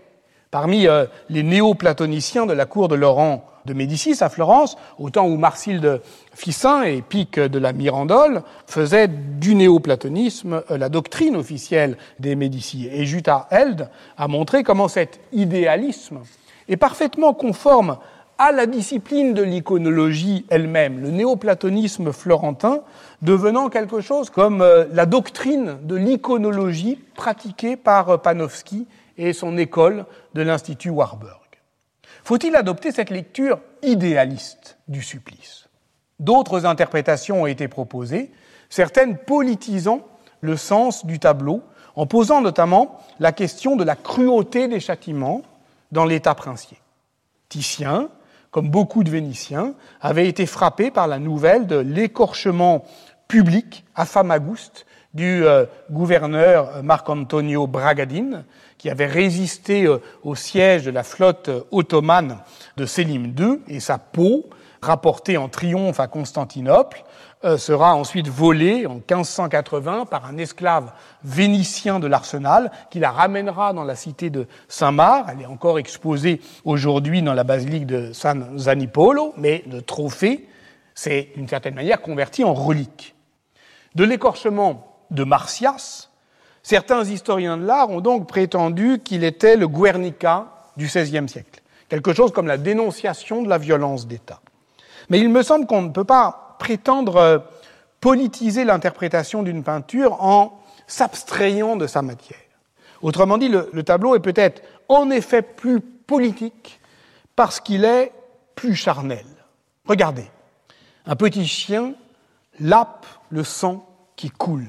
Parmi 0.51 0.89
euh, 0.89 1.07
les 1.29 1.43
néo-platoniciens 1.45 2.47
de 2.47 2.53
la 2.53 2.67
cour 2.67 2.89
de 2.89 2.97
Laurent 2.97 3.45
de 3.67 3.75
Médicis 3.75 4.17
à 4.21 4.29
Florence, 4.29 4.77
au 4.99 5.11
temps 5.11 5.27
où 5.27 5.37
Marsilde 5.37 6.01
Ficin 6.35 6.83
et 6.83 7.03
Pic 7.03 7.39
de 7.39 7.59
la 7.59 7.73
Mirandole 7.73 8.43
faisaient 8.67 9.09
du 9.09 9.55
néoplatonisme 9.55 10.63
euh, 10.71 10.79
la 10.79 10.89
doctrine 10.89 11.37
officielle 11.37 11.97
des 12.19 12.35
Médicis. 12.35 12.89
Et 12.91 13.05
Jutta 13.05 13.47
Held 13.51 13.89
a 14.17 14.29
montré 14.29 14.63
comment 14.63 14.89
cet 14.89 15.21
idéalisme 15.33 16.21
est 16.69 16.77
parfaitement 16.77 17.33
conforme 17.33 17.99
à 18.39 18.53
la 18.53 18.65
discipline 18.65 19.35
de 19.35 19.43
l'iconologie 19.43 20.47
elle-même, 20.49 21.01
le 21.03 21.11
néoplatonisme 21.11 22.11
florentin 22.11 22.81
devenant 23.21 23.69
quelque 23.69 24.01
chose 24.01 24.31
comme 24.31 24.63
euh, 24.63 24.87
la 24.93 25.05
doctrine 25.05 25.77
de 25.83 25.95
l'iconologie 25.95 26.99
pratiquée 27.15 27.77
par 27.77 28.09
euh, 28.09 28.17
Panofsky 28.17 28.87
et 29.21 29.33
son 29.33 29.57
école 29.59 30.07
de 30.35 30.43
l'Institut 30.43 30.91
Warburg. 30.91 31.39
Faut-il 32.25 32.57
adopter 32.57 32.91
cette 32.91 33.11
lecture 33.11 33.61
idéaliste 33.83 34.79
du 34.89 35.03
supplice? 35.03 35.69
D'autres 36.19 36.67
interprétations 36.67 37.43
ont 37.43 37.47
été 37.47 37.69
proposées, 37.69 38.31
certaines 38.69 39.17
politisant 39.19 40.07
le 40.41 40.57
sens 40.57 41.05
du 41.05 41.19
tableau, 41.19 41.63
en 41.97 42.07
posant 42.07 42.41
notamment 42.41 42.99
la 43.19 43.33
question 43.33 43.77
de 43.77 43.85
la 43.85 43.95
cruauté 43.95 44.69
des 44.69 44.81
châtiments 44.81 45.43
dans 45.93 46.07
l'état 46.07 46.35
princier. 46.35 46.79
Titien, 47.49 48.09
comme 48.51 48.71
beaucoup 48.71 49.05
de 49.05 49.11
Vénitiens, 49.11 49.75
avait 50.01 50.29
été 50.29 50.47
frappé 50.47 50.91
par 50.91 51.09
la 51.09 51.19
nouvelle 51.19 51.67
de 51.67 51.77
l'écorchement 51.77 52.85
public 53.29 53.85
à 53.95 54.07
Famagouste 54.07 54.87
du 55.15 55.45
euh, 55.45 55.67
gouverneur 55.91 56.83
Marc-Antonio 56.83 57.67
Bragadin, 57.67 58.45
qui 58.81 58.89
avait 58.89 59.05
résisté 59.05 59.85
euh, 59.85 59.99
au 60.23 60.35
siège 60.35 60.87
de 60.87 60.91
la 60.91 61.03
flotte 61.03 61.51
euh, 61.51 61.61
ottomane 61.71 62.39
de 62.79 62.87
Sélim 62.87 63.35
II, 63.39 63.61
et 63.69 63.79
sa 63.79 63.99
peau, 63.99 64.49
rapportée 64.81 65.37
en 65.37 65.51
triomphe 65.51 66.01
à 66.01 66.07
Constantinople, 66.07 67.05
sera 67.57 67.95
ensuite 67.95 68.29
volée 68.29 68.87
en 68.87 68.97
1580 68.97 70.05
par 70.07 70.27
un 70.27 70.37
esclave 70.37 70.93
vénitien 71.25 71.99
de 71.99 72.07
l'Arsenal 72.07 72.71
qui 72.91 72.99
la 72.99 73.11
ramènera 73.11 73.73
dans 73.73 73.85
la 73.85 73.97
cité 73.97 74.29
de 74.29 74.47
Saint-Marc. 74.69 75.27
Elle 75.33 75.43
est 75.43 75.47
encore 75.47 75.79
exposée 75.79 76.43
aujourd'hui 76.67 77.23
dans 77.23 77.33
la 77.33 77.45
basilique 77.45 77.87
de 77.87 78.13
San 78.13 78.59
Zanipolo, 78.59 79.33
mais 79.39 79.65
le 79.71 79.81
trophée, 79.81 80.49
c'est 80.95 81.31
d'une 81.35 81.49
certaine 81.49 81.75
manière 81.75 82.03
converti 82.03 82.45
en 82.45 82.53
relique. 82.53 83.15
De 83.95 84.05
l'écorchement 84.05 84.99
de 85.11 85.25
Martias, 85.25 86.10
certains 86.63 87.05
historiens 87.05 87.57
de 87.57 87.65
l'art 87.65 87.91
ont 87.91 88.01
donc 88.01 88.29
prétendu 88.29 89.01
qu'il 89.03 89.25
était 89.25 89.57
le 89.57 89.69
Guernica 89.69 90.47
du 90.77 90.87
XVIe 90.87 91.29
siècle, 91.29 91.63
quelque 91.89 92.13
chose 92.13 92.33
comme 92.33 92.47
la 92.47 92.59
dénonciation 92.59 93.43
de 93.43 93.49
la 93.49 93.59
violence 93.59 94.07
d'État. 94.07 94.41
Mais 95.09 95.19
il 95.19 95.29
me 95.29 95.43
semble 95.43 95.67
qu'on 95.67 95.83
ne 95.83 95.91
peut 95.91 96.05
pas 96.05 96.57
prétendre 96.59 97.17
euh, 97.17 97.39
politiser 98.01 98.65
l'interprétation 98.65 99.43
d'une 99.43 99.63
peinture 99.63 100.23
en 100.23 100.61
s'abstrayant 100.87 101.77
de 101.77 101.87
sa 101.87 102.03
matière. 102.03 102.39
Autrement 103.03 103.39
dit, 103.39 103.49
le, 103.49 103.69
le 103.73 103.83
tableau 103.83 104.15
est 104.15 104.21
peut-être 104.21 104.63
en 104.89 105.11
effet 105.11 105.43
plus 105.43 105.81
politique 105.81 106.81
parce 107.37 107.61
qu'il 107.61 107.85
est 107.85 108.13
plus 108.55 108.75
charnel. 108.75 109.25
Regardez, 109.87 110.27
un 111.07 111.17
petit 111.17 111.47
chien 111.47 111.95
lappe 112.59 113.07
le 113.31 113.43
sang 113.45 113.87
qui 114.17 114.31
coule. 114.31 114.67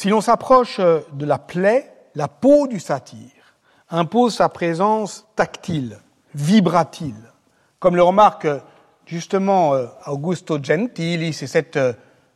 Si 0.00 0.10
l'on 0.10 0.20
s'approche 0.20 0.78
euh, 0.78 1.00
de 1.12 1.26
la 1.26 1.38
plaie, 1.38 1.92
la 2.14 2.28
peau 2.28 2.68
du 2.68 2.78
satyre 2.78 3.56
impose 3.90 4.36
sa 4.36 4.48
présence 4.48 5.26
tactile, 5.34 5.98
vibratile, 6.36 7.32
comme 7.80 7.96
le 7.96 8.04
remarque 8.04 8.44
euh, 8.44 8.60
justement 9.06 9.74
euh, 9.74 9.86
Augusto 10.06 10.62
Gentili, 10.62 11.32
c'est 11.32 11.48
cette 11.48 11.80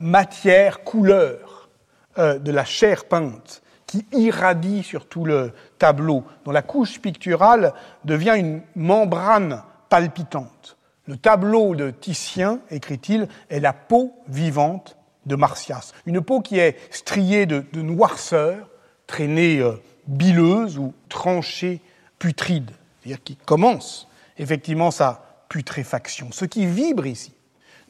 matière 0.01 0.83
couleur 0.83 1.69
de 2.17 2.51
la 2.51 2.65
chair 2.65 3.05
peinte 3.05 3.63
qui 3.87 4.05
irradie 4.11 4.83
sur 4.83 5.07
tout 5.07 5.25
le 5.25 5.53
tableau, 5.79 6.25
dont 6.45 6.51
la 6.51 6.63
couche 6.63 7.01
picturale 7.01 7.75
devient 8.05 8.35
une 8.37 8.63
membrane 8.75 9.63
palpitante. 9.89 10.77
Le 11.07 11.17
tableau 11.17 11.77
de 11.77 11.91
Titien, 11.91 12.59
écrit-il, 12.71 13.29
est 13.49 13.61
la 13.61 13.73
peau 13.73 14.15
vivante 14.27 14.97
de 15.27 15.37
Martias. 15.37 15.93
Une 16.07 16.21
peau 16.21 16.41
qui 16.41 16.59
est 16.59 16.77
striée 16.91 17.47
de, 17.47 17.65
noirceur, 17.75 18.69
traînée 19.07 19.59
euh, 19.59 19.81
bileuse 20.07 20.79
ou 20.79 20.95
tranchée 21.09 21.81
putride, 22.19 22.71
c'est-à-dire 23.01 23.23
qui 23.23 23.37
commence 23.37 24.09
effectivement 24.39 24.91
sa 24.91 25.45
putréfaction. 25.49 26.29
Ce 26.33 26.45
qui 26.45 26.67
vibre 26.67 27.07
ici, 27.07 27.33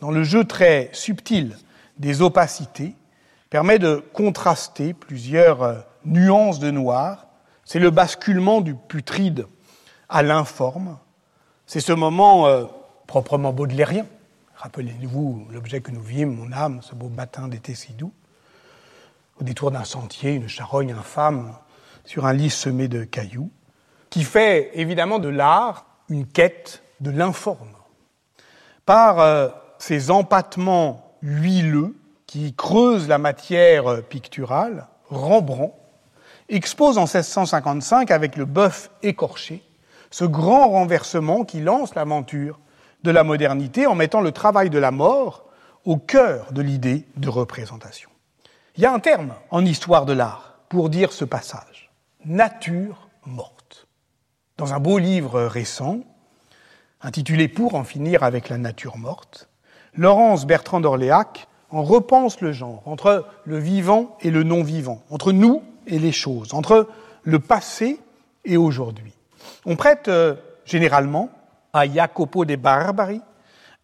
dans 0.00 0.10
le 0.10 0.24
jeu 0.24 0.44
très 0.44 0.90
subtil 0.92 1.56
des 1.98 2.22
opacités, 2.22 2.94
permet 3.50 3.78
de 3.78 4.02
contraster 4.12 4.94
plusieurs 4.94 5.62
euh, 5.62 5.78
nuances 6.04 6.58
de 6.58 6.70
noir. 6.70 7.26
C'est 7.64 7.78
le 7.78 7.90
basculement 7.90 8.60
du 8.60 8.74
putride 8.74 9.46
à 10.08 10.22
l'informe. 10.22 10.98
C'est 11.66 11.80
ce 11.80 11.92
moment 11.92 12.46
euh, 12.46 12.64
proprement 13.06 13.52
baudelairien 13.52 14.06
Rappelez-vous 14.62 15.48
l'objet 15.50 15.80
que 15.80 15.90
nous 15.90 16.00
vîmes, 16.00 16.36
mon 16.36 16.52
âme, 16.52 16.82
ce 16.82 16.94
beau 16.94 17.08
matin 17.08 17.48
d'été 17.48 17.74
si 17.74 17.94
doux. 17.94 18.12
Au 19.40 19.42
détour 19.42 19.72
d'un 19.72 19.82
sentier, 19.82 20.34
une 20.34 20.46
charogne 20.46 20.92
infâme 20.92 21.56
sur 22.04 22.26
un 22.26 22.32
lit 22.32 22.48
semé 22.48 22.86
de 22.86 23.02
cailloux, 23.02 23.50
qui 24.08 24.22
fait 24.22 24.70
évidemment 24.74 25.18
de 25.18 25.28
l'art 25.28 25.86
une 26.08 26.28
quête 26.28 26.84
de 27.00 27.10
l'informe. 27.10 27.74
Par 28.86 29.18
euh, 29.18 29.48
ces 29.80 30.12
empattements 30.12 31.12
huileux 31.22 31.96
qui 32.28 32.54
creusent 32.54 33.08
la 33.08 33.18
matière 33.18 34.04
picturale, 34.04 34.86
Rembrandt 35.08 35.74
expose 36.48 36.98
en 36.98 37.06
1655 37.06 38.12
avec 38.12 38.36
le 38.36 38.44
bœuf 38.44 38.90
écorché 39.02 39.64
ce 40.12 40.24
grand 40.24 40.68
renversement 40.68 41.44
qui 41.44 41.60
lance 41.60 41.96
l'aventure 41.96 42.60
de 43.02 43.10
la 43.10 43.24
modernité 43.24 43.86
en 43.86 43.94
mettant 43.94 44.20
le 44.20 44.32
travail 44.32 44.70
de 44.70 44.78
la 44.78 44.90
mort 44.90 45.44
au 45.84 45.96
cœur 45.96 46.52
de 46.52 46.62
l'idée 46.62 47.06
de 47.16 47.28
représentation. 47.28 48.10
Il 48.76 48.82
y 48.82 48.86
a 48.86 48.92
un 48.92 49.00
terme 49.00 49.34
en 49.50 49.64
histoire 49.64 50.06
de 50.06 50.12
l'art 50.12 50.58
pour 50.68 50.88
dire 50.88 51.12
ce 51.12 51.24
passage, 51.24 51.90
nature 52.24 53.08
morte. 53.26 53.86
Dans 54.56 54.74
un 54.74 54.80
beau 54.80 54.98
livre 54.98 55.42
récent, 55.42 56.00
intitulé 57.00 57.48
Pour 57.48 57.74
en 57.74 57.84
finir 57.84 58.22
avec 58.22 58.48
la 58.48 58.58
nature 58.58 58.96
morte, 58.96 59.48
Laurence 59.94 60.46
Bertrand 60.46 60.80
d'Orléac 60.80 61.48
en 61.70 61.82
repense 61.82 62.40
le 62.40 62.52
genre 62.52 62.82
entre 62.86 63.26
le 63.44 63.58
vivant 63.58 64.16
et 64.20 64.30
le 64.30 64.42
non-vivant, 64.42 65.02
entre 65.10 65.32
nous 65.32 65.62
et 65.86 65.98
les 65.98 66.12
choses, 66.12 66.54
entre 66.54 66.88
le 67.24 67.38
passé 67.38 67.98
et 68.44 68.56
aujourd'hui. 68.56 69.12
On 69.66 69.76
prête 69.76 70.08
euh, 70.08 70.34
généralement 70.64 71.30
à 71.72 71.86
Jacopo 71.86 72.44
de 72.44 72.56
Barbari 72.56 73.20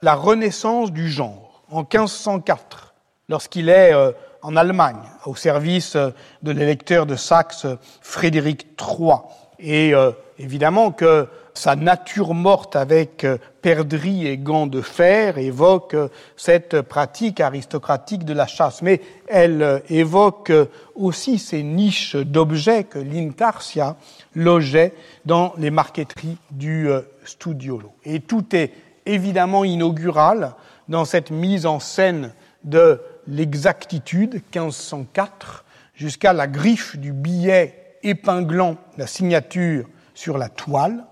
la 0.02 0.14
renaissance 0.14 0.92
du 0.92 1.08
genre 1.08 1.64
en 1.70 1.80
1504, 1.80 2.94
lorsqu'il 3.28 3.68
est 3.68 3.92
euh, 3.92 4.12
en 4.42 4.56
Allemagne, 4.56 5.00
au 5.26 5.34
service 5.34 5.96
euh, 5.96 6.10
de 6.42 6.52
l'électeur 6.52 7.06
de 7.06 7.16
Saxe 7.16 7.66
Frédéric 8.00 8.66
III. 8.80 9.18
Et 9.58 9.94
euh, 9.94 10.12
évidemment 10.38 10.92
que 10.92 11.26
sa 11.58 11.74
nature 11.74 12.34
morte 12.34 12.76
avec 12.76 13.26
perdrix 13.62 14.28
et 14.28 14.38
gants 14.38 14.68
de 14.68 14.80
fer 14.80 15.38
évoque 15.38 15.96
cette 16.36 16.82
pratique 16.82 17.40
aristocratique 17.40 18.24
de 18.24 18.32
la 18.32 18.46
chasse, 18.46 18.80
mais 18.80 19.00
elle 19.26 19.82
évoque 19.90 20.52
aussi 20.94 21.40
ces 21.40 21.64
niches 21.64 22.14
d'objets 22.14 22.84
que 22.84 23.00
l'intarsia 23.00 23.96
logeait 24.36 24.94
dans 25.26 25.52
les 25.58 25.72
marqueteries 25.72 26.38
du 26.52 26.88
Studiolo. 27.24 27.90
Et 28.04 28.20
tout 28.20 28.54
est 28.54 28.72
évidemment 29.04 29.64
inaugural 29.64 30.54
dans 30.88 31.04
cette 31.04 31.32
mise 31.32 31.66
en 31.66 31.80
scène 31.80 32.34
de 32.62 33.00
l'exactitude 33.26 34.34
1504 34.54 35.64
jusqu'à 35.94 36.32
la 36.32 36.46
griffe 36.46 36.96
du 36.96 37.12
billet 37.12 37.96
épinglant 38.04 38.76
la 38.96 39.08
signature 39.08 39.86
sur 40.14 40.38
la 40.38 40.48
toile. 40.48 41.04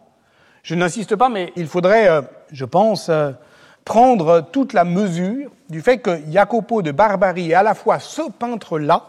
Je 0.67 0.75
n'insiste 0.75 1.14
pas, 1.14 1.29
mais 1.29 1.53
il 1.55 1.69
faudrait, 1.69 2.09
euh, 2.09 2.23
je 2.51 2.64
pense, 2.64 3.09
euh, 3.09 3.31
prendre 3.85 4.41
toute 4.51 4.73
la 4.73 4.83
mesure 4.83 5.49
du 5.71 5.81
fait 5.81 5.99
que 5.99 6.19
Jacopo 6.29 6.83
de 6.83 6.91
Barbari 6.91 7.53
est 7.53 7.55
à 7.55 7.62
la 7.62 7.77
fois 7.77 8.01
ce 8.01 8.29
peintre-là 8.33 9.05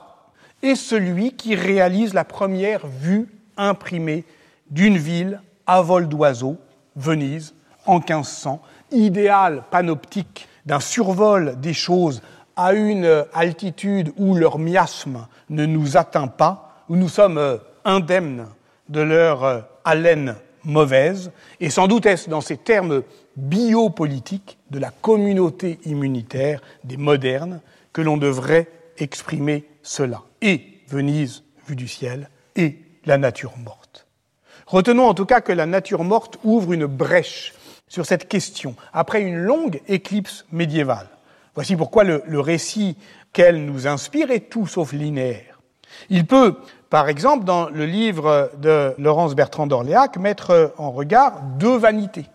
et 0.61 0.75
celui 0.75 1.31
qui 1.31 1.55
réalise 1.55 2.13
la 2.13 2.25
première 2.25 2.85
vue 2.85 3.27
imprimée 3.57 4.23
d'une 4.69 4.97
ville 4.99 5.41
à 5.65 5.81
vol 5.81 6.07
d'oiseau 6.07 6.57
Venise 6.95 7.55
en 7.87 7.95
1500, 7.95 8.61
idéal 8.91 9.63
panoptique 9.71 10.47
d'un 10.67 10.79
survol 10.79 11.59
des 11.59 11.73
choses 11.73 12.21
à 12.55 12.73
une 12.73 13.25
altitude 13.33 14.13
où 14.17 14.35
leur 14.35 14.59
miasme 14.59 15.25
ne 15.49 15.65
nous 15.65 15.97
atteint 15.97 16.27
pas, 16.27 16.83
où 16.87 16.95
nous 16.95 17.09
sommes 17.09 17.39
euh, 17.39 17.57
indemnes 17.83 18.45
de 18.89 19.01
leur 19.01 19.65
haleine 19.83 20.35
mauvaise, 20.67 21.31
et 21.59 21.71
sans 21.71 21.87
doute 21.87 22.05
est-ce 22.05 22.29
dans 22.29 22.41
ces 22.41 22.57
termes 22.57 23.01
biopolitiques 23.35 24.59
de 24.69 24.77
la 24.77 24.91
communauté 24.91 25.79
immunitaire 25.85 26.61
des 26.83 26.97
modernes 26.97 27.61
que 27.93 28.01
l'on 28.01 28.17
devrait 28.17 28.67
exprimer 28.97 29.65
cela. 29.81 30.21
Et 30.41 30.61
Venise 30.87 31.43
vue 31.65 31.75
du 31.75 31.87
ciel, 31.87 32.29
et 32.55 32.77
la 33.05 33.17
nature 33.17 33.57
morte. 33.57 34.07
Retenons 34.67 35.07
en 35.07 35.13
tout 35.13 35.25
cas 35.25 35.41
que 35.41 35.51
la 35.51 35.65
nature 35.65 36.03
morte 36.03 36.37
ouvre 36.43 36.73
une 36.73 36.85
brèche 36.85 37.53
sur 37.87 38.05
cette 38.05 38.27
question, 38.27 38.75
après 38.93 39.21
une 39.21 39.37
longue 39.37 39.81
éclipse 39.87 40.45
médiévale. 40.51 41.09
Voici 41.55 41.75
pourquoi 41.75 42.03
le, 42.03 42.39
récit 42.39 42.97
qu'elle 43.33 43.65
nous 43.65 43.87
inspire 43.87 44.29
est 44.29 44.49
tout 44.49 44.67
sauf 44.67 44.93
linéaire. 44.93 45.59
Il 46.09 46.25
peut, 46.27 46.57
par 46.89 47.09
exemple, 47.09 47.43
dans 47.43 47.69
le 47.69 47.85
livre 47.85 48.51
de 48.59 48.93
Laurence 48.97 49.35
Bertrand 49.35 49.67
d'Orléac, 49.67 50.17
mettre 50.17 50.73
en 50.77 50.91
regard 50.91 51.41
deux 51.59 51.77
vanités. 51.77 52.25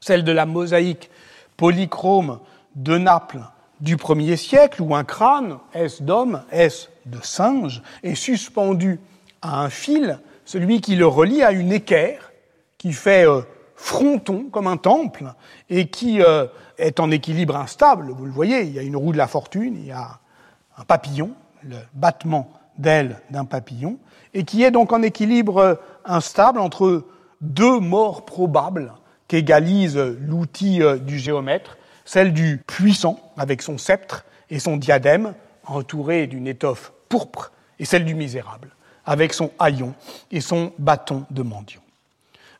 Celle 0.00 0.24
de 0.24 0.32
la 0.32 0.46
mosaïque 0.46 1.10
polychrome 1.56 2.40
de 2.74 2.98
Naples 2.98 3.42
du 3.80 3.96
premier 3.96 4.36
siècle, 4.36 4.82
où 4.82 4.94
un 4.94 5.04
crâne, 5.04 5.58
est-ce 5.74 6.02
d'homme, 6.02 6.42
est-ce 6.50 6.88
de 7.06 7.18
singe, 7.22 7.82
est 8.02 8.14
suspendu 8.14 9.00
à 9.42 9.62
un 9.62 9.70
fil, 9.70 10.18
celui 10.44 10.80
qui 10.80 10.96
le 10.96 11.06
relie 11.06 11.42
à 11.42 11.52
une 11.52 11.72
équerre 11.72 12.32
qui 12.78 12.92
fait 12.92 13.26
euh, 13.26 13.42
fronton 13.76 14.46
comme 14.50 14.66
un 14.66 14.76
temple 14.76 15.32
et 15.70 15.88
qui 15.88 16.22
euh, 16.22 16.46
est 16.78 17.00
en 17.00 17.10
équilibre 17.10 17.56
instable. 17.56 18.10
Vous 18.10 18.26
le 18.26 18.32
voyez, 18.32 18.62
il 18.62 18.72
y 18.72 18.78
a 18.78 18.82
une 18.82 18.96
roue 18.96 19.12
de 19.12 19.18
la 19.18 19.28
fortune, 19.28 19.76
il 19.76 19.86
y 19.86 19.92
a 19.92 20.18
un 20.76 20.84
papillon, 20.84 21.30
le 21.62 21.76
battement 21.94 22.50
d'aile 22.80 23.20
d'un 23.30 23.44
papillon, 23.44 23.98
et 24.34 24.44
qui 24.44 24.62
est 24.62 24.70
donc 24.70 24.92
en 24.92 25.02
équilibre 25.02 25.56
euh, 25.58 25.74
instable 26.04 26.60
entre 26.60 27.04
deux 27.40 27.80
morts 27.80 28.24
probables 28.24 28.92
qu'égalise 29.28 29.96
l'outil 29.96 30.80
du 31.02 31.18
géomètre, 31.18 31.78
celle 32.04 32.32
du 32.32 32.62
puissant 32.66 33.20
avec 33.36 33.62
son 33.62 33.78
sceptre 33.78 34.24
et 34.50 34.58
son 34.58 34.76
diadème 34.76 35.34
entouré 35.64 36.26
d'une 36.26 36.48
étoffe 36.48 36.92
pourpre, 37.08 37.52
et 37.78 37.84
celle 37.84 38.04
du 38.04 38.14
misérable 38.14 38.70
avec 39.04 39.32
son 39.32 39.50
haillon 39.58 39.94
et 40.30 40.40
son 40.40 40.72
bâton 40.78 41.24
de 41.30 41.42
mendiant. 41.42 41.80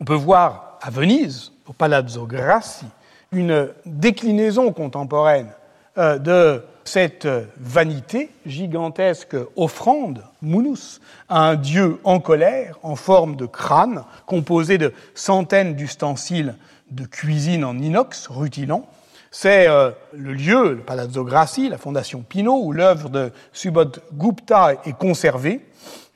On 0.01 0.05
peut 0.05 0.15
voir 0.15 0.79
à 0.83 0.91
Venise, 0.91 1.53
au 1.67 1.73
Palazzo 1.73 2.27
Grassi, 2.27 2.87
une 3.33 3.69
déclinaison 3.87 4.73
contemporaine 4.73 5.53
euh, 5.99 6.19
de 6.19 6.65
cette 6.91 7.29
vanité 7.57 8.31
gigantesque 8.47 9.37
offrande, 9.57 10.25
munus, 10.43 11.01
à 11.29 11.41
un 11.49 11.57
dieu 11.57 11.99
en 12.05 12.21
colère 12.21 12.79
en 12.83 12.97
forme 12.97 13.37
de 13.37 13.47
crâne, 13.47 14.05
composé 14.27 14.79
de 14.79 14.93
centaines 15.15 15.75
d'ustensiles 15.75 16.57
de 16.91 17.05
cuisine 17.05 17.65
en 17.65 17.79
inox 17.79 18.27
rutilant. 18.29 18.87
C'est 19.31 19.69
euh, 19.69 19.93
le 20.13 20.33
lieu, 20.33 20.75
le 20.75 20.83
Palazzo 20.83 21.25
Grassi, 21.25 21.69
la 21.69 21.79
fondation 21.79 22.23
Pinault, 22.23 22.63
où 22.65 22.73
l'œuvre 22.73 23.09
de 23.09 23.33
Subodh 23.53 24.01
Gupta 24.13 24.73
est 24.85 24.99
conservée 24.99 25.61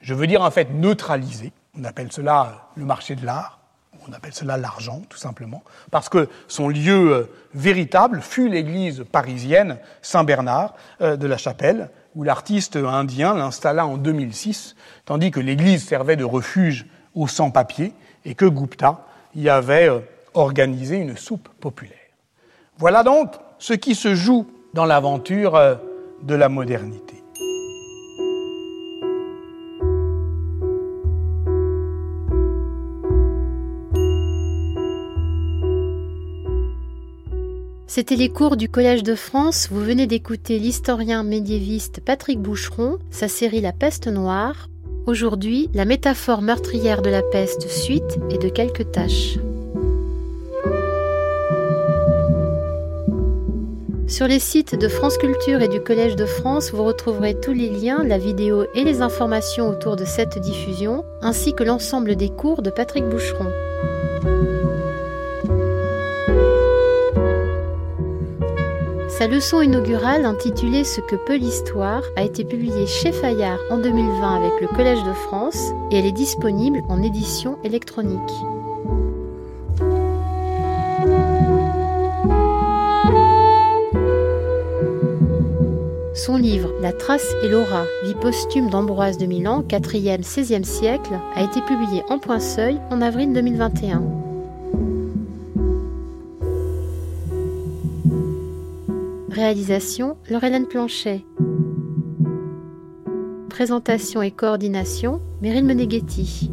je 0.05 0.13
veux 0.13 0.27
dire 0.27 0.43
en 0.43 0.51
fait 0.51 0.69
neutraliser. 0.73 1.53
On 1.77 1.85
appelle 1.85 2.13
cela 2.13 2.69
le 2.77 2.85
marché 2.85 3.17
de 3.17 3.25
l'art, 3.25 3.59
on 4.09 4.13
appelle 4.13 4.35
cela 4.35 4.57
l'argent 4.57 5.03
tout 5.09 5.19
simplement, 5.19 5.63
parce 5.91 6.09
que 6.09 6.29
son 6.49 6.69
lieu 6.69 7.13
euh, 7.13 7.31
véritable 7.55 8.21
fut 8.21 8.49
l'église 8.49 9.05
parisienne 9.11 9.79
Saint-Bernard 10.03 10.75
euh, 11.01 11.17
de 11.17 11.27
la 11.27 11.37
Chapelle, 11.37 11.91
où 12.15 12.23
l'artiste 12.23 12.77
indien 12.77 13.35
l'installa 13.35 13.87
en 13.87 13.97
2006, 13.97 14.77
tandis 15.05 15.31
que 15.31 15.41
l'église 15.41 15.85
servait 15.85 16.17
de 16.17 16.25
refuge 16.25 16.87
aux 17.15 17.29
sans-papiers 17.29 17.93
et 18.25 18.35
que 18.35 18.47
Gupta 18.47 19.07
y 19.35 19.49
avait 19.49 19.89
euh, 19.89 20.01
organisé 20.35 20.97
une 20.97 21.17
soupe 21.17 21.49
populaire. 21.61 21.99
Voilà 22.79 23.03
donc 23.03 23.35
ce 23.59 23.73
qui 23.73 23.95
se 23.95 24.15
joue 24.15 24.47
dans 24.75 24.85
l'aventure 24.85 25.79
de 26.23 26.35
la 26.35 26.49
modernité. 26.49 27.14
C'était 37.97 38.17
les 38.17 38.29
cours 38.29 38.57
du 38.57 38.69
Collège 38.69 39.05
de 39.05 39.15
France. 39.15 39.69
Vous 39.71 39.79
venez 39.79 40.09
d'écouter 40.09 40.59
l'historien 40.59 41.23
médiéviste 41.23 42.01
Patrick 42.05 42.41
Boucheron, 42.41 42.99
sa 43.13 43.29
série 43.29 43.61
La 43.61 43.71
peste 43.71 44.09
noire. 44.09 44.69
Aujourd'hui, 45.07 45.71
la 45.75 45.85
métaphore 45.85 46.43
meurtrière 46.43 47.03
de 47.03 47.11
la 47.11 47.23
peste 47.23 47.69
suite 47.69 48.19
et 48.31 48.39
de 48.39 48.49
quelques 48.49 48.91
tâches. 48.91 49.39
Sur 54.09 54.27
les 54.27 54.41
sites 54.41 54.75
de 54.75 54.89
France 54.89 55.17
Culture 55.17 55.63
et 55.63 55.69
du 55.69 55.81
Collège 55.81 56.17
de 56.17 56.27
France, 56.27 56.73
vous 56.73 56.83
retrouverez 56.83 57.39
tous 57.39 57.53
les 57.53 57.71
liens, 57.71 58.03
la 58.03 58.19
vidéo 58.19 58.67
et 58.75 58.83
les 58.83 59.03
informations 59.03 59.69
autour 59.69 59.95
de 59.95 60.05
cette 60.05 60.41
diffusion, 60.41 61.05
ainsi 61.23 61.55
que 61.55 61.63
l'ensemble 61.63 62.17
des 62.17 62.31
cours 62.31 62.63
de 62.63 62.71
Patrick 62.71 63.05
Boucheron. 63.09 63.53
Sa 69.19 69.29
leçon 69.29 69.61
inaugurale 69.61 70.25
intitulée 70.25 70.83
Ce 70.83 71.01
que 71.01 71.15
peut 71.15 71.37
l'histoire 71.37 72.03
a 72.17 72.23
été 72.25 72.43
publiée 72.43 72.89
chez 72.89 73.13
Fayard 73.13 73.61
en 73.71 73.79
2020 73.79 74.37
avec 74.37 74.61
le 74.61 74.67
Collège 74.67 75.05
de 75.05 75.13
France 75.13 75.71
et 75.93 75.99
elle 75.99 76.07
est 76.07 76.11
disponible 76.11 76.83
en 76.89 77.01
édition 77.01 77.57
électronique. 77.63 78.19
Son 86.17 86.37
livre 86.37 86.73
La 86.81 86.93
trace 86.93 87.35
et 87.45 87.49
l'aura, 87.49 87.85
vie 88.05 88.15
posthume 88.21 88.69
d'Ambroise 88.69 89.17
de 89.17 89.27
Milan, 89.27 89.63
4e, 89.63 90.25
16e 90.25 90.65
siècle, 90.65 91.21
a 91.37 91.43
été 91.45 91.61
publié 91.61 92.03
en 92.09 92.19
point 92.19 92.41
seuil 92.41 92.81
en 92.91 93.01
avril 93.01 93.33
2021. 93.33 94.24
Réalisation 99.35 100.17
Laurelène 100.31 100.69
Planchet. 100.69 101.25
Présentation 103.49 104.23
et 104.23 104.31
coordination 104.31 105.21
Meryl 105.43 105.65
Meneghetti. 105.65 106.53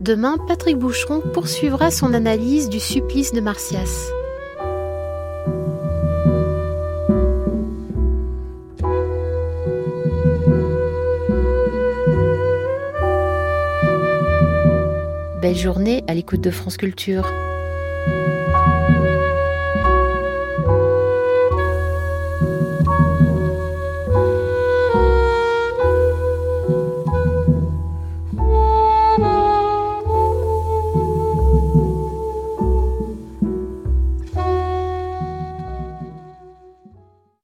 Demain, 0.00 0.36
Patrick 0.46 0.78
Boucheron 0.78 1.22
poursuivra 1.32 1.90
son 1.90 2.14
analyse 2.14 2.68
du 2.68 2.78
supplice 2.78 3.32
de 3.32 3.40
Martias. 3.40 4.08
Journée 15.54 16.02
à 16.08 16.14
l'écoute 16.14 16.40
de 16.40 16.50
France 16.50 16.76
Culture. 16.76 17.30